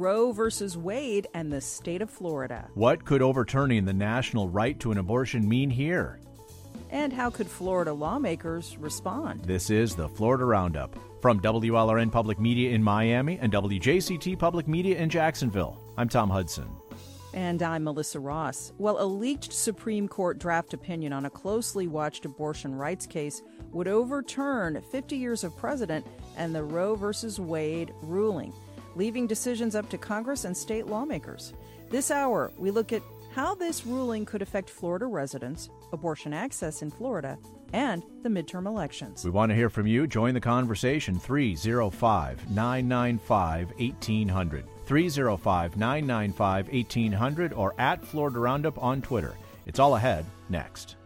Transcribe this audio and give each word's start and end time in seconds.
Roe 0.00 0.32
versus 0.32 0.78
Wade 0.78 1.26
and 1.34 1.52
the 1.52 1.60
state 1.60 2.00
of 2.00 2.08
Florida. 2.08 2.66
What 2.72 3.04
could 3.04 3.20
overturning 3.20 3.84
the 3.84 3.92
national 3.92 4.48
right 4.48 4.80
to 4.80 4.92
an 4.92 4.96
abortion 4.96 5.46
mean 5.46 5.68
here? 5.68 6.18
And 6.88 7.12
how 7.12 7.28
could 7.28 7.46
Florida 7.46 7.92
lawmakers 7.92 8.78
respond? 8.78 9.44
This 9.44 9.68
is 9.68 9.94
the 9.94 10.08
Florida 10.08 10.46
Roundup 10.46 10.98
from 11.20 11.38
WLRN 11.42 12.10
Public 12.10 12.40
Media 12.40 12.70
in 12.70 12.82
Miami 12.82 13.38
and 13.42 13.52
WJCT 13.52 14.38
Public 14.38 14.66
Media 14.66 14.96
in 14.96 15.10
Jacksonville. 15.10 15.78
I'm 15.98 16.08
Tom 16.08 16.30
Hudson. 16.30 16.68
And 17.34 17.62
I'm 17.62 17.84
Melissa 17.84 18.20
Ross. 18.20 18.72
Well, 18.78 19.00
a 19.00 19.04
leaked 19.04 19.52
Supreme 19.52 20.08
Court 20.08 20.38
draft 20.38 20.72
opinion 20.72 21.12
on 21.12 21.26
a 21.26 21.30
closely 21.30 21.86
watched 21.86 22.24
abortion 22.24 22.74
rights 22.74 23.06
case 23.06 23.42
would 23.70 23.86
overturn 23.86 24.82
50 24.90 25.16
years 25.16 25.44
of 25.44 25.56
precedent 25.56 26.06
and 26.36 26.54
the 26.54 26.64
Roe 26.64 26.96
v. 26.96 27.42
Wade 27.42 27.92
ruling, 28.02 28.52
leaving 28.96 29.26
decisions 29.26 29.74
up 29.74 29.88
to 29.90 29.98
Congress 29.98 30.44
and 30.44 30.56
state 30.56 30.86
lawmakers. 30.86 31.52
This 31.90 32.10
hour, 32.10 32.52
we 32.56 32.70
look 32.70 32.92
at 32.92 33.02
how 33.32 33.54
this 33.54 33.86
ruling 33.86 34.24
could 34.24 34.42
affect 34.42 34.68
Florida 34.68 35.06
residents, 35.06 35.70
abortion 35.92 36.32
access 36.32 36.82
in 36.82 36.90
Florida, 36.90 37.38
and 37.72 38.02
the 38.22 38.28
midterm 38.28 38.66
elections. 38.66 39.24
We 39.24 39.30
want 39.30 39.50
to 39.50 39.56
hear 39.56 39.70
from 39.70 39.86
you. 39.86 40.06
Join 40.06 40.34
the 40.34 40.40
conversation 40.40 41.18
305 41.18 42.50
995 42.50 43.70
1800. 43.78 44.64
305 44.86 45.76
995 45.76 46.68
1800 46.68 47.52
or 47.52 47.74
at 47.78 48.04
Florida 48.04 48.40
Roundup 48.40 48.82
on 48.82 49.00
Twitter. 49.00 49.34
It's 49.66 49.78
all 49.78 49.94
ahead 49.94 50.24
next. 50.48 50.96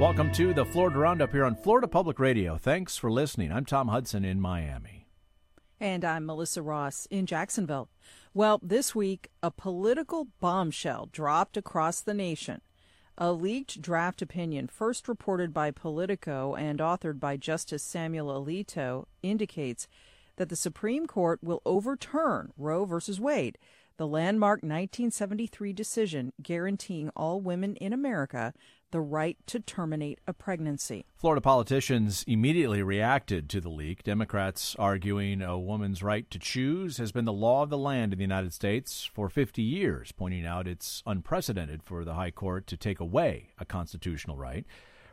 Welcome 0.00 0.32
to 0.32 0.52
the 0.52 0.64
Florida 0.64 0.98
Roundup 0.98 1.30
here 1.30 1.44
on 1.44 1.54
Florida 1.54 1.86
Public 1.86 2.18
Radio. 2.18 2.56
Thanks 2.56 2.96
for 2.96 3.12
listening. 3.12 3.52
I'm 3.52 3.64
Tom 3.64 3.86
Hudson 3.86 4.24
in 4.24 4.40
Miami. 4.40 5.06
And 5.78 6.04
I'm 6.04 6.26
Melissa 6.26 6.62
Ross 6.62 7.06
in 7.12 7.26
Jacksonville. 7.26 7.88
Well, 8.34 8.58
this 8.60 8.96
week, 8.96 9.28
a 9.40 9.52
political 9.52 10.26
bombshell 10.40 11.10
dropped 11.12 11.56
across 11.56 12.00
the 12.00 12.12
nation. 12.12 12.60
A 13.16 13.30
leaked 13.30 13.80
draft 13.80 14.20
opinion, 14.20 14.66
first 14.66 15.06
reported 15.06 15.54
by 15.54 15.70
Politico 15.70 16.56
and 16.56 16.80
authored 16.80 17.20
by 17.20 17.36
Justice 17.36 17.84
Samuel 17.84 18.26
Alito, 18.26 19.04
indicates 19.22 19.86
that 20.34 20.48
the 20.48 20.56
Supreme 20.56 21.06
Court 21.06 21.38
will 21.40 21.62
overturn 21.64 22.52
Roe 22.58 22.84
v. 22.84 22.96
Wade, 23.20 23.58
the 23.96 24.08
landmark 24.08 24.64
1973 24.64 25.72
decision 25.72 26.32
guaranteeing 26.42 27.10
all 27.10 27.40
women 27.40 27.76
in 27.76 27.92
America 27.92 28.52
the 28.94 29.00
right 29.00 29.36
to 29.48 29.58
terminate 29.58 30.20
a 30.24 30.32
pregnancy. 30.32 31.04
Florida 31.16 31.40
politicians 31.40 32.22
immediately 32.28 32.80
reacted 32.80 33.50
to 33.50 33.60
the 33.60 33.68
leak, 33.68 34.04
Democrats 34.04 34.76
arguing 34.78 35.42
a 35.42 35.58
woman's 35.58 36.00
right 36.00 36.30
to 36.30 36.38
choose 36.38 36.98
has 36.98 37.10
been 37.10 37.24
the 37.24 37.32
law 37.32 37.64
of 37.64 37.70
the 37.70 37.76
land 37.76 38.12
in 38.12 38.18
the 38.18 38.22
United 38.24 38.52
States 38.52 39.04
for 39.12 39.28
50 39.28 39.62
years, 39.62 40.12
pointing 40.12 40.46
out 40.46 40.68
it's 40.68 41.02
unprecedented 41.06 41.82
for 41.82 42.04
the 42.04 42.14
High 42.14 42.30
Court 42.30 42.68
to 42.68 42.76
take 42.76 43.00
away 43.00 43.48
a 43.58 43.64
constitutional 43.64 44.36
right. 44.36 44.64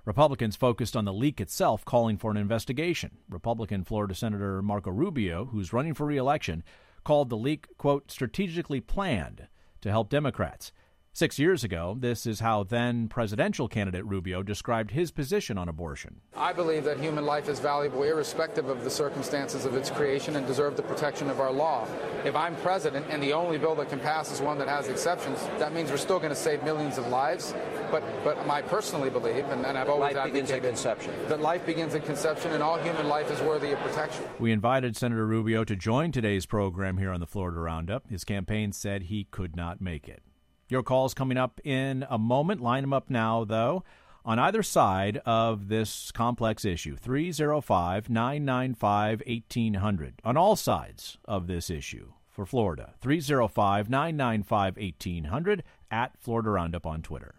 Republicans 0.06 0.56
focused 0.56 0.96
on 0.96 1.06
the 1.06 1.12
leak 1.12 1.42
itself, 1.42 1.84
calling 1.84 2.18
for 2.18 2.30
an 2.30 2.38
investigation. 2.38 3.18
Republican 3.30 3.84
Florida 3.84 4.14
Senator 4.14 4.62
Marco 4.62 4.92
Rubio, 4.92 5.46
who's 5.46 5.74
running 5.74 5.96
for 5.96 6.06
reelection, 6.06 6.64
called 7.04 7.32
the 7.32 7.36
leak, 7.36 7.66
quote, 7.80 8.12
strategically 8.12 8.80
planned 8.80 9.48
to 9.82 9.90
help 9.90 10.12
Democrats. 10.12 10.72
Six 11.14 11.38
years 11.38 11.66
ago, 11.66 11.98
this 12.00 12.26
is 12.26 12.40
how 12.40 12.64
then 12.64 13.10
presidential 13.10 13.68
candidate 13.68 14.06
Rubio 14.06 14.44
described 14.44 14.92
his 14.92 15.12
position 15.12 15.58
on 15.58 15.68
abortion. 15.68 16.22
I 16.38 16.54
believe 16.54 16.86
that 16.86 17.02
human 17.02 17.26
life 17.26 17.50
is 17.50 17.60
valuable 17.60 18.04
irrespective 18.04 18.70
of 18.70 18.86
the 18.86 18.90
circumstances 18.90 19.66
of 19.66 19.76
its 19.76 19.90
creation 19.90 20.38
and 20.38 20.48
deserve 20.48 20.78
the 20.78 20.84
protection 20.84 21.30
of 21.30 21.42
our 21.42 21.52
law. 21.52 21.86
If 22.24 22.34
I'm 22.34 22.56
president 22.56 23.08
and 23.10 23.22
the 23.22 23.34
only 23.34 23.58
bill 23.58 23.76
that 23.76 23.90
can 23.90 24.00
pass 24.00 24.32
is 24.32 24.40
one 24.40 24.58
that 24.60 24.70
has 24.70 24.88
exceptions, 24.88 25.38
that 25.60 25.74
means 25.74 25.92
we're 25.92 25.98
still 25.98 26.18
going 26.18 26.30
to 26.30 26.36
save 26.36 26.64
millions 26.64 26.98
of 26.98 27.06
lives. 27.08 27.54
But 27.92 28.04
but 28.24 28.38
I 28.50 28.62
personally 28.62 29.10
believe, 29.10 29.46
and, 29.50 29.66
and 29.66 29.78
I've 29.78 29.90
always 29.90 30.16
life 30.16 30.32
begins 30.32 30.50
at 30.50 30.62
conception. 30.62 31.14
that 31.28 31.42
life 31.42 31.66
begins 31.66 31.94
at 31.94 32.06
conception 32.06 32.54
and 32.54 32.64
all 32.64 32.78
human 32.78 33.10
life 33.10 33.30
is 33.30 33.42
worthy 33.42 33.74
of 33.74 33.80
protection. 33.80 34.24
We 34.40 34.54
invited 34.54 34.96
Senator 34.96 35.28
Rubio 35.28 35.66
to 35.66 35.76
join 35.76 36.14
today's 36.14 36.46
program 36.46 36.98
here 36.98 37.12
on 37.12 37.20
the 37.20 37.28
Florida 37.28 37.60
Roundup. 37.60 38.10
His 38.10 38.24
campaign 38.24 38.72
said 38.72 39.04
he 39.04 39.26
could 39.26 39.58
not 39.58 39.82
make 39.82 40.08
it. 40.08 40.24
Your 40.72 40.84
calls 40.84 41.14
coming 41.14 41.38
up 41.38 41.60
in 41.66 42.06
a 42.10 42.18
moment. 42.18 42.62
Line 42.62 42.84
them 42.84 42.94
up 42.94 43.10
now, 43.10 43.44
though, 43.44 43.84
on 44.24 44.40
either 44.40 44.64
side 44.64 45.18
of 45.26 45.68
this 45.68 46.14
complex 46.14 46.64
issue 46.64 46.96
305 46.96 48.10
995 48.10 49.22
1800. 49.28 50.22
On 50.24 50.38
all 50.38 50.56
sides 50.56 51.18
of 51.26 51.48
this 51.48 51.70
issue 51.70 52.14
for 52.30 52.46
Florida 52.46 52.94
305 53.02 53.90
995 53.90 54.78
1800 54.78 55.64
at 55.92 56.18
Florida 56.18 56.52
Roundup 56.52 56.86
on 56.86 57.02
Twitter. 57.02 57.36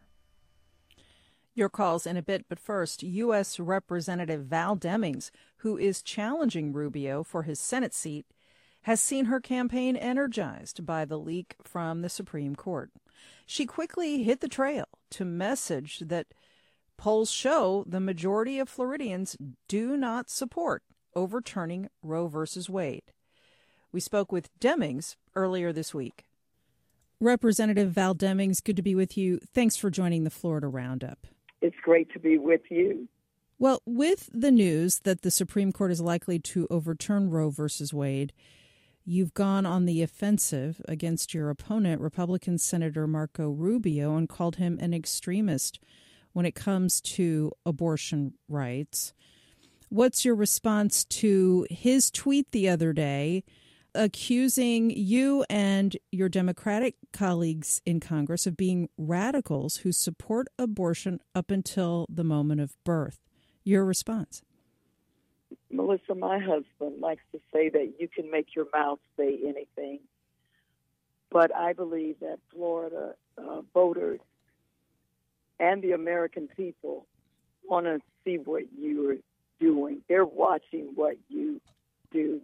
Your 1.55 1.71
calls 1.71 2.07
in 2.07 2.19
a 2.19 2.23
bit, 2.23 2.45
but 2.51 2.61
first, 2.61 3.03
U.S. 3.03 3.59
Representative 3.59 4.45
Val 4.45 4.77
Demings, 4.77 5.31
who 5.59 5.79
is 5.79 6.03
challenging 6.03 6.75
Rubio 6.75 7.23
for 7.23 7.45
his 7.45 7.59
Senate 7.59 7.95
seat, 7.95 8.27
has 8.83 9.01
seen 9.01 9.25
her 9.27 9.41
campaign 9.41 9.97
energized 9.97 10.85
by 10.85 11.07
the 11.07 11.19
leak 11.19 11.57
from 11.63 12.03
the 12.03 12.11
Supreme 12.11 12.55
Court. 12.55 12.91
She 13.53 13.67
quickly 13.67 14.23
hit 14.23 14.41
the 14.41 14.49
trail 14.49 14.87
to 15.11 15.27
message 15.27 15.99
that 15.99 16.29
polls 16.97 17.31
show 17.31 17.85
the 17.87 18.01
majority 18.01 18.59
of 18.59 18.67
Floridians 18.67 19.37
do 19.69 19.95
not 19.95 20.31
support 20.31 20.83
overturning 21.15 21.91
Roe 22.03 22.29
v. 22.29 22.47
Wade. 22.71 23.13
We 23.93 24.01
spoke 24.01 24.33
with 24.33 24.49
Demings 24.59 25.17
earlier 25.35 25.71
this 25.71 25.93
week. 25.93 26.25
Representative 27.21 27.91
Val 27.91 28.15
Demings, 28.15 28.65
good 28.65 28.77
to 28.77 28.83
be 28.83 28.95
with 28.95 29.19
you. 29.19 29.39
Thanks 29.53 29.77
for 29.77 29.91
joining 29.91 30.25
the 30.25 30.31
Florida 30.31 30.69
Roundup. 30.69 31.27
It's 31.61 31.77
great 31.83 32.11
to 32.15 32.19
be 32.19 32.39
with 32.39 32.63
you. 32.71 33.07
Well, 33.59 33.83
with 33.85 34.31
the 34.33 34.51
news 34.51 35.01
that 35.01 35.21
the 35.21 35.31
Supreme 35.31 35.73
Court 35.73 35.93
is 35.93 36.01
likely 36.01 36.39
to 36.39 36.67
overturn 36.71 37.29
Roe 37.29 37.51
v. 37.51 37.67
Wade, 37.93 38.33
You've 39.05 39.35
gone 39.35 39.67
on 39.67 39.85
the 39.85 40.03
offensive 40.03 40.81
against 40.87 41.35
your 41.35 41.51
opponent, 41.51 42.01
Republican 42.01 42.59
Senator 42.59 43.07
Marco 43.07 43.51
Rubio, 43.51 44.17
and 44.17 44.29
called 44.29 44.57
him 44.57 44.79
an 44.81 44.95
extremist 44.95 45.81
when 46.33 46.47
it 46.47 46.55
comes 46.55 47.01
to 47.01 47.53
abortion 47.67 48.35
rights. 48.49 49.13
What's 49.89 50.25
your 50.25 50.37
response 50.37 51.05
to 51.05 51.67
his 51.69 52.11
tweet 52.11 52.53
the 52.53 52.69
other 52.69 52.93
day 52.93 53.45
accusing 53.95 54.91
you 54.91 55.45
and 55.51 55.97
your 56.11 56.29
Democratic 56.29 56.95
colleagues 57.13 57.83
in 57.85 58.01
Congress 58.01 58.47
of 58.47 58.57
being 58.57 58.89
radicals 58.97 59.79
who 59.79 59.93
support 59.93 60.47
abortion 60.59 61.21
up 61.35 61.51
until 61.51 62.07
the 62.09 62.25
moment 62.25 62.61
of 62.61 62.77
birth? 62.85 63.19
Your 63.65 63.85
response? 63.85 64.43
Melissa, 65.73 66.15
my 66.15 66.39
husband 66.39 67.01
likes 67.01 67.23
to 67.33 67.41
say 67.53 67.71
that 67.71 67.95
you 67.99 68.07
can 68.07 68.31
make 68.31 68.55
your 68.55 68.67
mouth 68.73 68.99
say 69.17 69.39
anything. 69.43 70.01
But 71.31 71.55
I 71.55 71.73
believe 71.73 72.21
that 72.21 72.39
Florida 72.55 73.15
uh, 73.39 73.63
voters 73.73 74.21
and 75.59 75.83
the 75.83 75.93
American 75.93 76.49
people 76.49 77.07
want 77.65 77.87
to 77.87 78.01
see 78.25 78.37
what 78.37 78.65
you 78.79 79.11
are 79.11 79.17
doing. 79.59 80.03
They're 80.09 80.27
watching 80.27 80.93
what 80.95 81.17
you 81.29 81.61
do. 82.13 82.43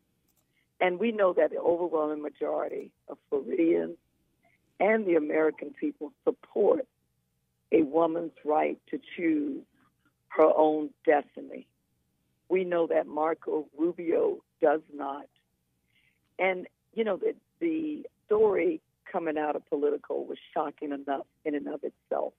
And 0.80 0.98
we 0.98 1.12
know 1.12 1.34
that 1.34 1.50
the 1.50 1.58
overwhelming 1.58 2.22
majority 2.22 2.90
of 3.08 3.18
Floridians 3.28 3.96
and 4.80 5.04
the 5.04 5.16
American 5.16 5.74
people 5.78 6.12
support 6.24 6.86
a 7.72 7.82
woman's 7.82 8.32
right 8.44 8.78
to 8.90 8.98
choose 9.16 9.62
her 10.28 10.50
own 10.56 10.90
destiny. 11.04 11.66
We 12.48 12.64
know 12.64 12.86
that 12.86 13.06
Marco 13.06 13.66
Rubio 13.76 14.38
does 14.60 14.80
not. 14.94 15.26
And, 16.38 16.66
you 16.94 17.04
know, 17.04 17.16
the, 17.16 17.34
the 17.60 18.06
story 18.26 18.80
coming 19.10 19.38
out 19.38 19.56
of 19.56 19.66
Politico 19.68 20.20
was 20.20 20.38
shocking 20.54 20.92
enough 20.92 21.26
in 21.44 21.54
and 21.54 21.68
of 21.68 21.80
itself. 21.84 22.32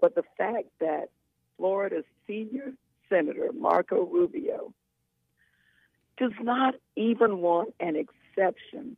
But 0.00 0.14
the 0.14 0.24
fact 0.36 0.68
that 0.80 1.10
Florida's 1.56 2.04
senior 2.26 2.72
senator, 3.08 3.50
Marco 3.52 4.04
Rubio, 4.04 4.72
does 6.16 6.32
not 6.40 6.74
even 6.96 7.38
want 7.38 7.74
an 7.80 7.96
exception 7.96 8.96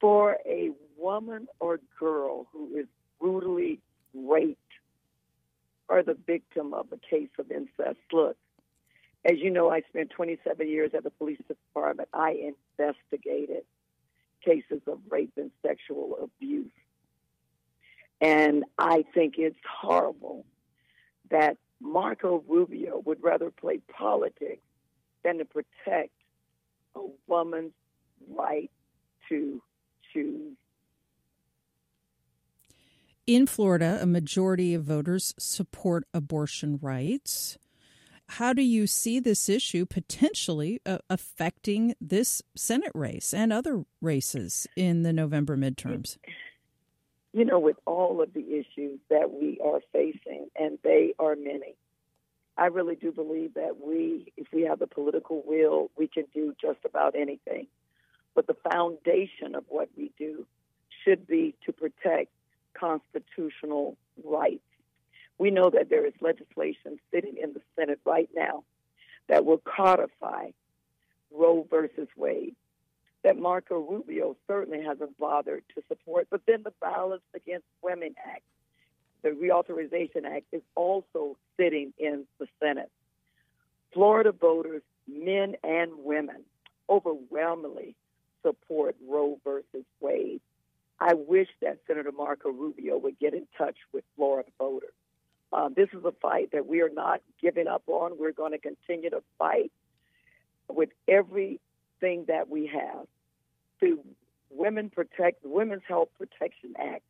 for 0.00 0.38
a 0.44 0.70
woman 0.98 1.46
or 1.60 1.80
girl 1.98 2.46
who 2.52 2.76
is 2.76 2.86
brutally 3.20 3.80
raped 4.12 4.63
are 5.94 6.02
the 6.02 6.16
victim 6.26 6.74
of 6.74 6.86
a 6.90 6.96
case 6.96 7.28
of 7.38 7.52
incest. 7.52 8.00
Look, 8.12 8.36
as 9.24 9.38
you 9.38 9.50
know, 9.50 9.70
I 9.70 9.82
spent 9.88 10.10
27 10.10 10.68
years 10.68 10.90
at 10.92 11.04
the 11.04 11.10
police 11.10 11.40
department. 11.46 12.08
I 12.12 12.52
investigated 12.76 13.62
cases 14.44 14.82
of 14.88 14.98
rape 15.08 15.32
and 15.36 15.52
sexual 15.64 16.18
abuse. 16.20 16.72
And 18.20 18.64
I 18.76 19.04
think 19.14 19.34
it's 19.38 19.56
horrible 19.80 20.44
that 21.30 21.58
Marco 21.80 22.42
Rubio 22.48 23.00
would 23.04 23.22
rather 23.22 23.52
play 23.52 23.78
politics 23.78 24.62
than 25.22 25.38
to 25.38 25.44
protect 25.44 26.12
a 26.96 27.02
woman's 27.28 27.72
right 28.28 28.70
to 29.28 29.62
choose. 30.12 30.56
In 33.26 33.46
Florida, 33.46 33.98
a 34.02 34.06
majority 34.06 34.74
of 34.74 34.84
voters 34.84 35.34
support 35.38 36.04
abortion 36.12 36.78
rights. 36.82 37.56
How 38.28 38.52
do 38.52 38.60
you 38.60 38.86
see 38.86 39.18
this 39.18 39.48
issue 39.48 39.86
potentially 39.86 40.82
uh, 40.84 40.98
affecting 41.08 41.94
this 42.02 42.42
Senate 42.54 42.92
race 42.94 43.32
and 43.32 43.50
other 43.50 43.84
races 44.02 44.66
in 44.76 45.04
the 45.04 45.12
November 45.12 45.56
midterms? 45.56 46.18
You 47.32 47.46
know, 47.46 47.58
with 47.58 47.76
all 47.86 48.20
of 48.20 48.34
the 48.34 48.44
issues 48.46 49.00
that 49.08 49.30
we 49.30 49.58
are 49.64 49.80
facing, 49.90 50.48
and 50.54 50.78
they 50.82 51.14
are 51.18 51.34
many, 51.34 51.76
I 52.58 52.66
really 52.66 52.94
do 52.94 53.10
believe 53.10 53.54
that 53.54 53.78
we, 53.82 54.32
if 54.36 54.48
we 54.52 54.62
have 54.62 54.78
the 54.80 54.86
political 54.86 55.42
will, 55.46 55.90
we 55.96 56.08
can 56.08 56.24
do 56.34 56.54
just 56.60 56.80
about 56.84 57.14
anything. 57.16 57.68
But 58.34 58.46
the 58.46 58.56
foundation 58.70 59.54
of 59.54 59.64
what 59.68 59.88
we 59.96 60.12
do 60.18 60.46
should 61.04 61.26
be 61.26 61.54
to 61.64 61.72
protect 61.72 62.30
constitutional 62.74 63.96
rights. 64.22 64.62
We 65.38 65.50
know 65.50 65.70
that 65.70 65.90
there 65.90 66.06
is 66.06 66.12
legislation 66.20 66.98
sitting 67.12 67.36
in 67.42 67.54
the 67.54 67.60
Senate 67.76 68.00
right 68.04 68.28
now 68.34 68.64
that 69.28 69.44
will 69.44 69.58
codify 69.64 70.50
Roe 71.32 71.66
versus 71.68 72.08
Wade, 72.16 72.54
that 73.22 73.38
Marco 73.38 73.78
Rubio 73.78 74.36
certainly 74.46 74.84
hasn't 74.84 75.18
bothered 75.18 75.64
to 75.74 75.82
support, 75.88 76.28
but 76.30 76.42
then 76.46 76.62
the 76.62 76.72
Violence 76.80 77.22
Against 77.34 77.66
Women 77.82 78.14
Act, 78.24 78.42
the 79.22 79.30
Reauthorization 79.30 80.24
Act, 80.24 80.44
is 80.52 80.62
also 80.74 81.36
sitting 81.56 81.92
in 81.98 82.26
the 82.38 82.46
Senate. 82.60 82.90
Florida 83.92 84.32
voters, 84.32 84.82
men 85.08 85.56
and 85.64 85.90
women, 86.04 86.42
overwhelmingly 86.88 87.96
support 88.42 88.94
Roe 89.08 89.38
versus 89.44 89.84
Wade. 90.00 90.40
I 91.00 91.14
wish 91.14 91.48
that 91.60 91.78
Senator 91.86 92.12
Marco 92.12 92.50
Rubio 92.50 92.98
would 92.98 93.18
get 93.18 93.34
in 93.34 93.46
touch 93.58 93.76
with 93.92 94.04
Florida 94.16 94.48
voters. 94.58 94.94
Uh, 95.52 95.68
this 95.74 95.88
is 95.92 96.04
a 96.04 96.12
fight 96.12 96.50
that 96.52 96.66
we 96.66 96.80
are 96.80 96.90
not 96.90 97.20
giving 97.40 97.66
up 97.66 97.82
on. 97.86 98.18
We're 98.18 98.32
going 98.32 98.52
to 98.52 98.58
continue 98.58 99.10
to 99.10 99.22
fight 99.38 99.70
with 100.68 100.90
everything 101.06 102.24
that 102.26 102.48
we 102.48 102.66
have. 102.66 103.06
The 103.80 103.98
Women 104.50 104.90
Protect, 104.90 105.42
the 105.42 105.48
Women's 105.48 105.82
Health 105.86 106.08
Protection 106.18 106.74
Act 106.78 107.02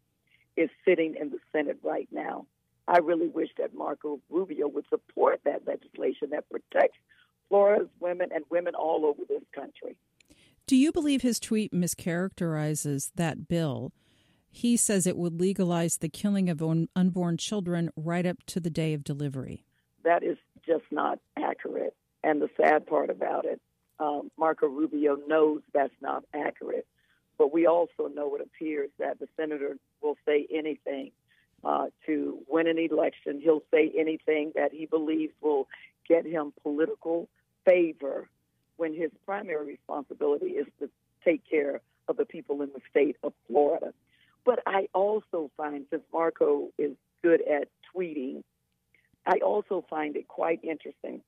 is 0.56 0.70
sitting 0.84 1.14
in 1.18 1.30
the 1.30 1.38
Senate 1.52 1.78
right 1.82 2.08
now. 2.10 2.46
I 2.86 2.98
really 2.98 3.28
wish 3.28 3.50
that 3.58 3.74
Marco 3.74 4.20
Rubio 4.28 4.68
would 4.68 4.84
support 4.88 5.40
that 5.44 5.66
legislation 5.66 6.30
that 6.30 6.48
protects 6.50 6.98
Florida's 7.48 7.88
women 8.00 8.30
and 8.34 8.44
women 8.50 8.74
all 8.74 9.06
over 9.06 9.22
this 9.28 9.42
country. 9.54 9.96
Do 10.66 10.76
you 10.76 10.92
believe 10.92 11.20
his 11.20 11.38
tweet 11.38 11.72
mischaracterizes 11.72 13.10
that 13.16 13.48
bill? 13.48 13.92
He 14.50 14.78
says 14.78 15.06
it 15.06 15.18
would 15.18 15.38
legalize 15.38 15.98
the 15.98 16.08
killing 16.08 16.48
of 16.48 16.62
un- 16.62 16.88
unborn 16.96 17.36
children 17.36 17.90
right 17.96 18.24
up 18.24 18.38
to 18.46 18.60
the 18.60 18.70
day 18.70 18.94
of 18.94 19.04
delivery. 19.04 19.66
That 20.04 20.22
is 20.22 20.38
just 20.66 20.84
not 20.90 21.18
accurate. 21.36 21.94
And 22.22 22.40
the 22.40 22.48
sad 22.56 22.86
part 22.86 23.10
about 23.10 23.44
it, 23.44 23.60
um, 24.00 24.30
Marco 24.38 24.66
Rubio 24.66 25.18
knows 25.28 25.60
that's 25.74 25.92
not 26.00 26.24
accurate. 26.32 26.86
But 27.36 27.52
we 27.52 27.66
also 27.66 28.08
know 28.14 28.34
it 28.34 28.40
appears 28.40 28.88
that 28.98 29.18
the 29.18 29.28
senator 29.36 29.76
will 30.00 30.16
say 30.24 30.46
anything 30.50 31.10
uh, 31.62 31.88
to 32.06 32.38
win 32.48 32.68
an 32.68 32.78
election. 32.78 33.38
He'll 33.42 33.64
say 33.70 33.92
anything 33.98 34.52
that 34.54 34.72
he 34.72 34.86
believes 34.86 35.34
will 35.42 35.68
get 36.08 36.24
him 36.24 36.54
political 36.62 37.28
favor 37.66 38.28
when 38.76 38.94
his 38.94 39.10
primary 39.24 39.66
responsibility 39.66 40.52
is 40.52 40.66
to 40.80 40.88
take 41.24 41.42
care 41.48 41.80
of 42.08 42.16
the 42.16 42.24
people 42.24 42.62
in 42.62 42.70
the 42.74 42.80
state 42.90 43.16
of 43.22 43.32
Florida. 43.46 43.92
But 44.44 44.60
I 44.66 44.88
also 44.92 45.50
find, 45.56 45.86
since 45.90 46.02
Marco 46.12 46.68
is 46.78 46.92
good 47.22 47.40
at 47.48 47.68
tweeting, 47.94 48.42
I 49.26 49.38
also 49.38 49.84
find 49.88 50.16
it 50.16 50.28
quite 50.28 50.60
interesting 50.62 51.22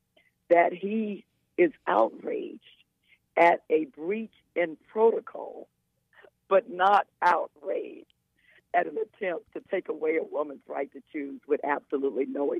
that 0.50 0.72
he 0.72 1.24
is 1.56 1.72
outraged 1.86 2.60
at 3.36 3.62
a 3.70 3.86
breach 3.86 4.32
in 4.54 4.76
protocol, 4.92 5.68
but 6.48 6.70
not 6.70 7.06
outraged 7.22 8.06
at 8.74 8.86
an 8.86 8.96
attempt 8.98 9.52
to 9.54 9.62
take 9.70 9.88
away 9.88 10.18
a 10.18 10.24
woman's 10.24 10.60
right 10.68 10.92
to 10.92 11.02
choose 11.12 11.40
with 11.48 11.60
absolutely 11.64 12.26
no 12.26 12.54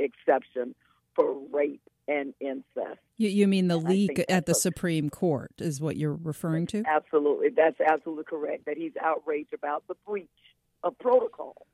exception 0.00 0.74
for 1.14 1.36
rape 1.52 1.80
and 2.08 2.34
incest. 2.40 3.00
You, 3.16 3.28
you 3.28 3.48
mean 3.48 3.68
the 3.68 3.76
leak 3.76 4.24
at 4.28 4.46
the 4.46 4.54
Supreme 4.54 5.10
Court 5.10 5.52
is 5.58 5.80
what 5.80 5.96
you're 5.96 6.18
referring 6.22 6.66
to? 6.68 6.82
Absolutely. 6.86 7.48
That's 7.50 7.80
absolutely 7.80 8.24
correct. 8.24 8.66
That 8.66 8.76
he's 8.76 8.92
outraged 9.02 9.54
about 9.54 9.84
the 9.88 9.96
breach 10.06 10.28
of 10.82 10.98
protocol. 10.98 11.66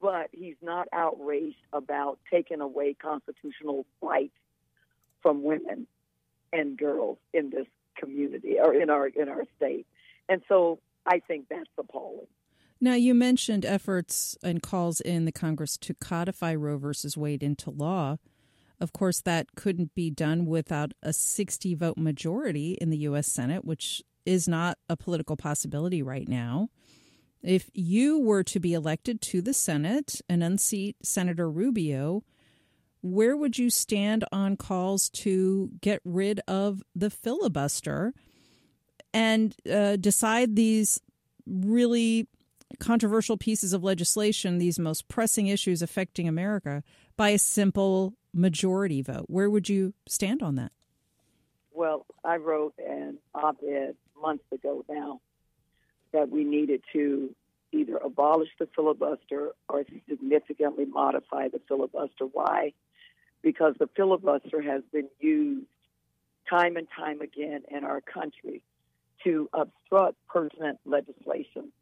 But 0.00 0.28
he's 0.32 0.56
not 0.60 0.88
outraged 0.92 1.56
about 1.72 2.18
taking 2.30 2.60
away 2.60 2.94
constitutional 2.94 3.86
rights 4.02 4.34
from 5.22 5.42
women 5.42 5.86
and 6.52 6.76
girls 6.76 7.18
in 7.32 7.50
this 7.50 7.66
community 7.96 8.56
or 8.62 8.74
in 8.74 8.90
our 8.90 9.06
in 9.06 9.28
our 9.28 9.44
state. 9.56 9.86
And 10.28 10.42
so 10.48 10.78
I 11.06 11.20
think 11.20 11.46
that's 11.48 11.70
appalling. 11.78 12.26
Now, 12.80 12.94
you 12.94 13.14
mentioned 13.14 13.64
efforts 13.64 14.36
and 14.42 14.62
calls 14.62 15.00
in 15.00 15.24
the 15.24 15.32
Congress 15.32 15.78
to 15.78 15.94
codify 15.94 16.54
Roe 16.54 16.76
versus 16.76 17.16
Wade 17.16 17.42
into 17.42 17.70
law. 17.70 18.18
Of 18.84 18.92
course, 18.92 19.22
that 19.22 19.54
couldn't 19.56 19.94
be 19.94 20.10
done 20.10 20.44
without 20.44 20.92
a 21.02 21.14
60 21.14 21.74
vote 21.74 21.96
majority 21.96 22.76
in 22.78 22.90
the 22.90 22.98
U.S. 22.98 23.26
Senate, 23.26 23.64
which 23.64 24.02
is 24.26 24.46
not 24.46 24.76
a 24.90 24.96
political 24.96 25.38
possibility 25.38 26.02
right 26.02 26.28
now. 26.28 26.68
If 27.42 27.70
you 27.72 28.18
were 28.20 28.42
to 28.44 28.60
be 28.60 28.74
elected 28.74 29.22
to 29.22 29.40
the 29.40 29.54
Senate 29.54 30.20
and 30.28 30.44
unseat 30.44 30.96
Senator 31.02 31.50
Rubio, 31.50 32.24
where 33.00 33.34
would 33.38 33.56
you 33.56 33.70
stand 33.70 34.26
on 34.30 34.58
calls 34.58 35.08
to 35.24 35.70
get 35.80 36.02
rid 36.04 36.40
of 36.46 36.82
the 36.94 37.08
filibuster 37.08 38.12
and 39.14 39.56
uh, 39.72 39.96
decide 39.96 40.56
these 40.56 41.00
really 41.46 42.28
controversial 42.80 43.38
pieces 43.38 43.72
of 43.72 43.82
legislation, 43.82 44.58
these 44.58 44.78
most 44.78 45.08
pressing 45.08 45.46
issues 45.46 45.80
affecting 45.80 46.28
America, 46.28 46.82
by 47.16 47.30
a 47.30 47.38
simple 47.38 48.12
majority 48.34 49.02
vote. 49.02 49.26
Where 49.28 49.48
would 49.48 49.68
you 49.68 49.94
stand 50.08 50.42
on 50.42 50.56
that? 50.56 50.72
Well, 51.72 52.06
I 52.24 52.36
wrote 52.36 52.74
an 52.78 53.18
op 53.34 53.58
ed 53.66 53.96
months 54.20 54.44
ago 54.52 54.84
now 54.88 55.20
that 56.12 56.30
we 56.30 56.44
needed 56.44 56.82
to 56.92 57.34
either 57.72 57.96
abolish 57.96 58.50
the 58.58 58.68
filibuster 58.74 59.50
or 59.68 59.84
significantly 60.08 60.84
modify 60.84 61.48
the 61.48 61.60
filibuster. 61.66 62.24
Why? 62.24 62.72
Because 63.42 63.74
the 63.78 63.88
filibuster 63.96 64.62
has 64.62 64.82
been 64.92 65.08
used 65.18 65.66
time 66.48 66.76
and 66.76 66.86
time 66.96 67.20
again 67.20 67.62
in 67.70 67.84
our 67.84 68.00
country 68.00 68.62
to 69.24 69.48
obstruct 69.52 70.16
pertinent 70.28 70.78
legislation, 70.84 71.72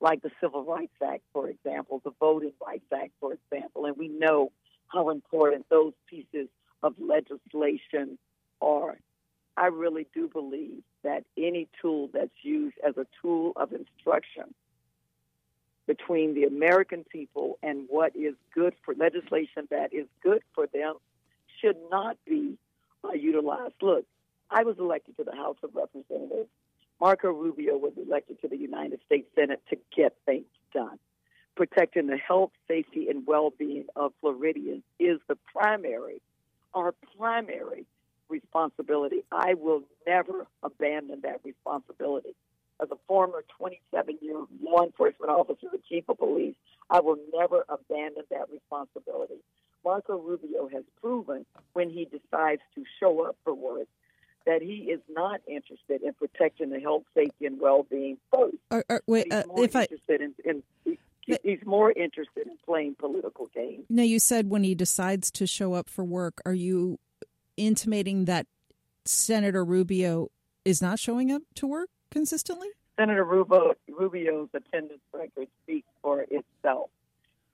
like 0.00 0.20
the 0.22 0.30
Civil 0.40 0.64
Rights 0.64 0.92
Act, 1.02 1.22
for 1.32 1.48
example, 1.48 2.00
the 2.04 2.12
Voting 2.20 2.52
Rights 2.64 2.86
Act, 2.92 3.12
for 3.20 3.32
example. 3.32 3.86
And 3.86 3.96
we 3.96 4.08
know 4.08 4.52
how 4.88 5.10
important 5.10 5.66
those 5.68 5.92
pieces 6.08 6.48
of 6.82 6.94
legislation 6.98 8.18
are. 8.60 8.98
I 9.56 9.66
really 9.66 10.06
do 10.14 10.28
believe 10.28 10.82
that 11.02 11.24
any 11.36 11.68
tool 11.80 12.10
that's 12.12 12.30
used 12.42 12.76
as 12.86 12.96
a 12.96 13.06
tool 13.20 13.52
of 13.56 13.72
instruction 13.72 14.54
between 15.86 16.34
the 16.34 16.44
American 16.44 17.04
people 17.04 17.58
and 17.62 17.86
what 17.88 18.14
is 18.14 18.34
good 18.54 18.74
for 18.84 18.94
legislation 18.94 19.66
that 19.70 19.92
is 19.92 20.06
good 20.22 20.42
for 20.54 20.66
them 20.72 20.94
should 21.60 21.76
not 21.90 22.16
be 22.26 22.56
uh, 23.04 23.12
utilized. 23.12 23.74
Look, 23.80 24.04
I 24.50 24.62
was 24.62 24.76
elected 24.78 25.16
to 25.16 25.24
the 25.24 25.34
House 25.34 25.56
of 25.62 25.70
Representatives. 25.74 26.48
Marco 27.00 27.30
Rubio 27.30 27.76
was 27.76 27.92
elected 27.96 28.40
to 28.42 28.48
the 28.48 28.56
United 28.56 29.00
States 29.06 29.28
Senate 29.34 29.62
to 29.70 29.76
get 29.96 30.14
things 30.26 30.46
done 30.72 30.98
protecting 31.58 32.06
the 32.06 32.16
health, 32.16 32.52
safety, 32.68 33.08
and 33.08 33.26
well 33.26 33.52
being 33.58 33.84
of 33.96 34.12
Floridians 34.20 34.84
is 35.00 35.18
the 35.26 35.36
primary, 35.52 36.22
our 36.72 36.94
primary 37.18 37.84
responsibility. 38.28 39.24
I 39.32 39.54
will 39.54 39.82
never 40.06 40.46
abandon 40.62 41.22
that 41.22 41.40
responsibility. 41.44 42.36
As 42.80 42.88
a 42.92 42.96
former 43.08 43.42
27 43.58 44.18
year 44.22 44.36
law 44.62 44.84
enforcement 44.84 45.32
officer, 45.32 45.66
the 45.72 45.80
chief 45.88 46.04
of 46.08 46.18
police, 46.18 46.54
I 46.90 47.00
will 47.00 47.18
never 47.34 47.64
abandon 47.68 48.22
that 48.30 48.46
responsibility. 48.52 49.42
Marco 49.84 50.16
Rubio 50.16 50.68
has 50.72 50.84
proven 51.00 51.44
when 51.72 51.90
he 51.90 52.04
decides 52.04 52.62
to 52.76 52.84
show 53.00 53.26
up 53.26 53.36
for 53.42 53.52
work 53.52 53.88
that 54.46 54.62
he 54.62 54.92
is 54.92 55.00
not 55.10 55.40
interested 55.48 56.02
in 56.02 56.14
protecting 56.14 56.70
the 56.70 56.78
health, 56.78 57.02
safety, 57.16 57.46
and 57.46 57.60
well 57.60 57.84
being 57.90 58.16
first. 58.32 58.56
wait, 59.08 59.32
uh, 59.32 59.42
if 59.56 59.74
I 59.74 59.82
interested 59.82 60.20
in, 60.44 60.62
he's 61.42 61.64
more 61.64 61.92
interested 61.92 62.46
in 62.46 62.56
playing 62.64 62.96
political 62.98 63.48
games. 63.54 63.84
Now, 63.88 64.02
you 64.02 64.18
said 64.18 64.50
when 64.50 64.64
he 64.64 64.74
decides 64.74 65.30
to 65.32 65.46
show 65.46 65.74
up 65.74 65.88
for 65.88 66.04
work, 66.04 66.40
are 66.44 66.54
you 66.54 66.98
intimating 67.56 68.24
that 68.26 68.46
Senator 69.04 69.64
Rubio 69.64 70.30
is 70.64 70.82
not 70.82 70.98
showing 70.98 71.30
up 71.32 71.42
to 71.56 71.66
work 71.66 71.88
consistently? 72.10 72.68
Senator 72.98 73.24
Rubio, 73.24 73.74
Rubio's 73.88 74.48
attendance 74.54 75.00
record 75.12 75.48
speaks 75.62 75.88
for 76.02 76.26
itself. 76.30 76.90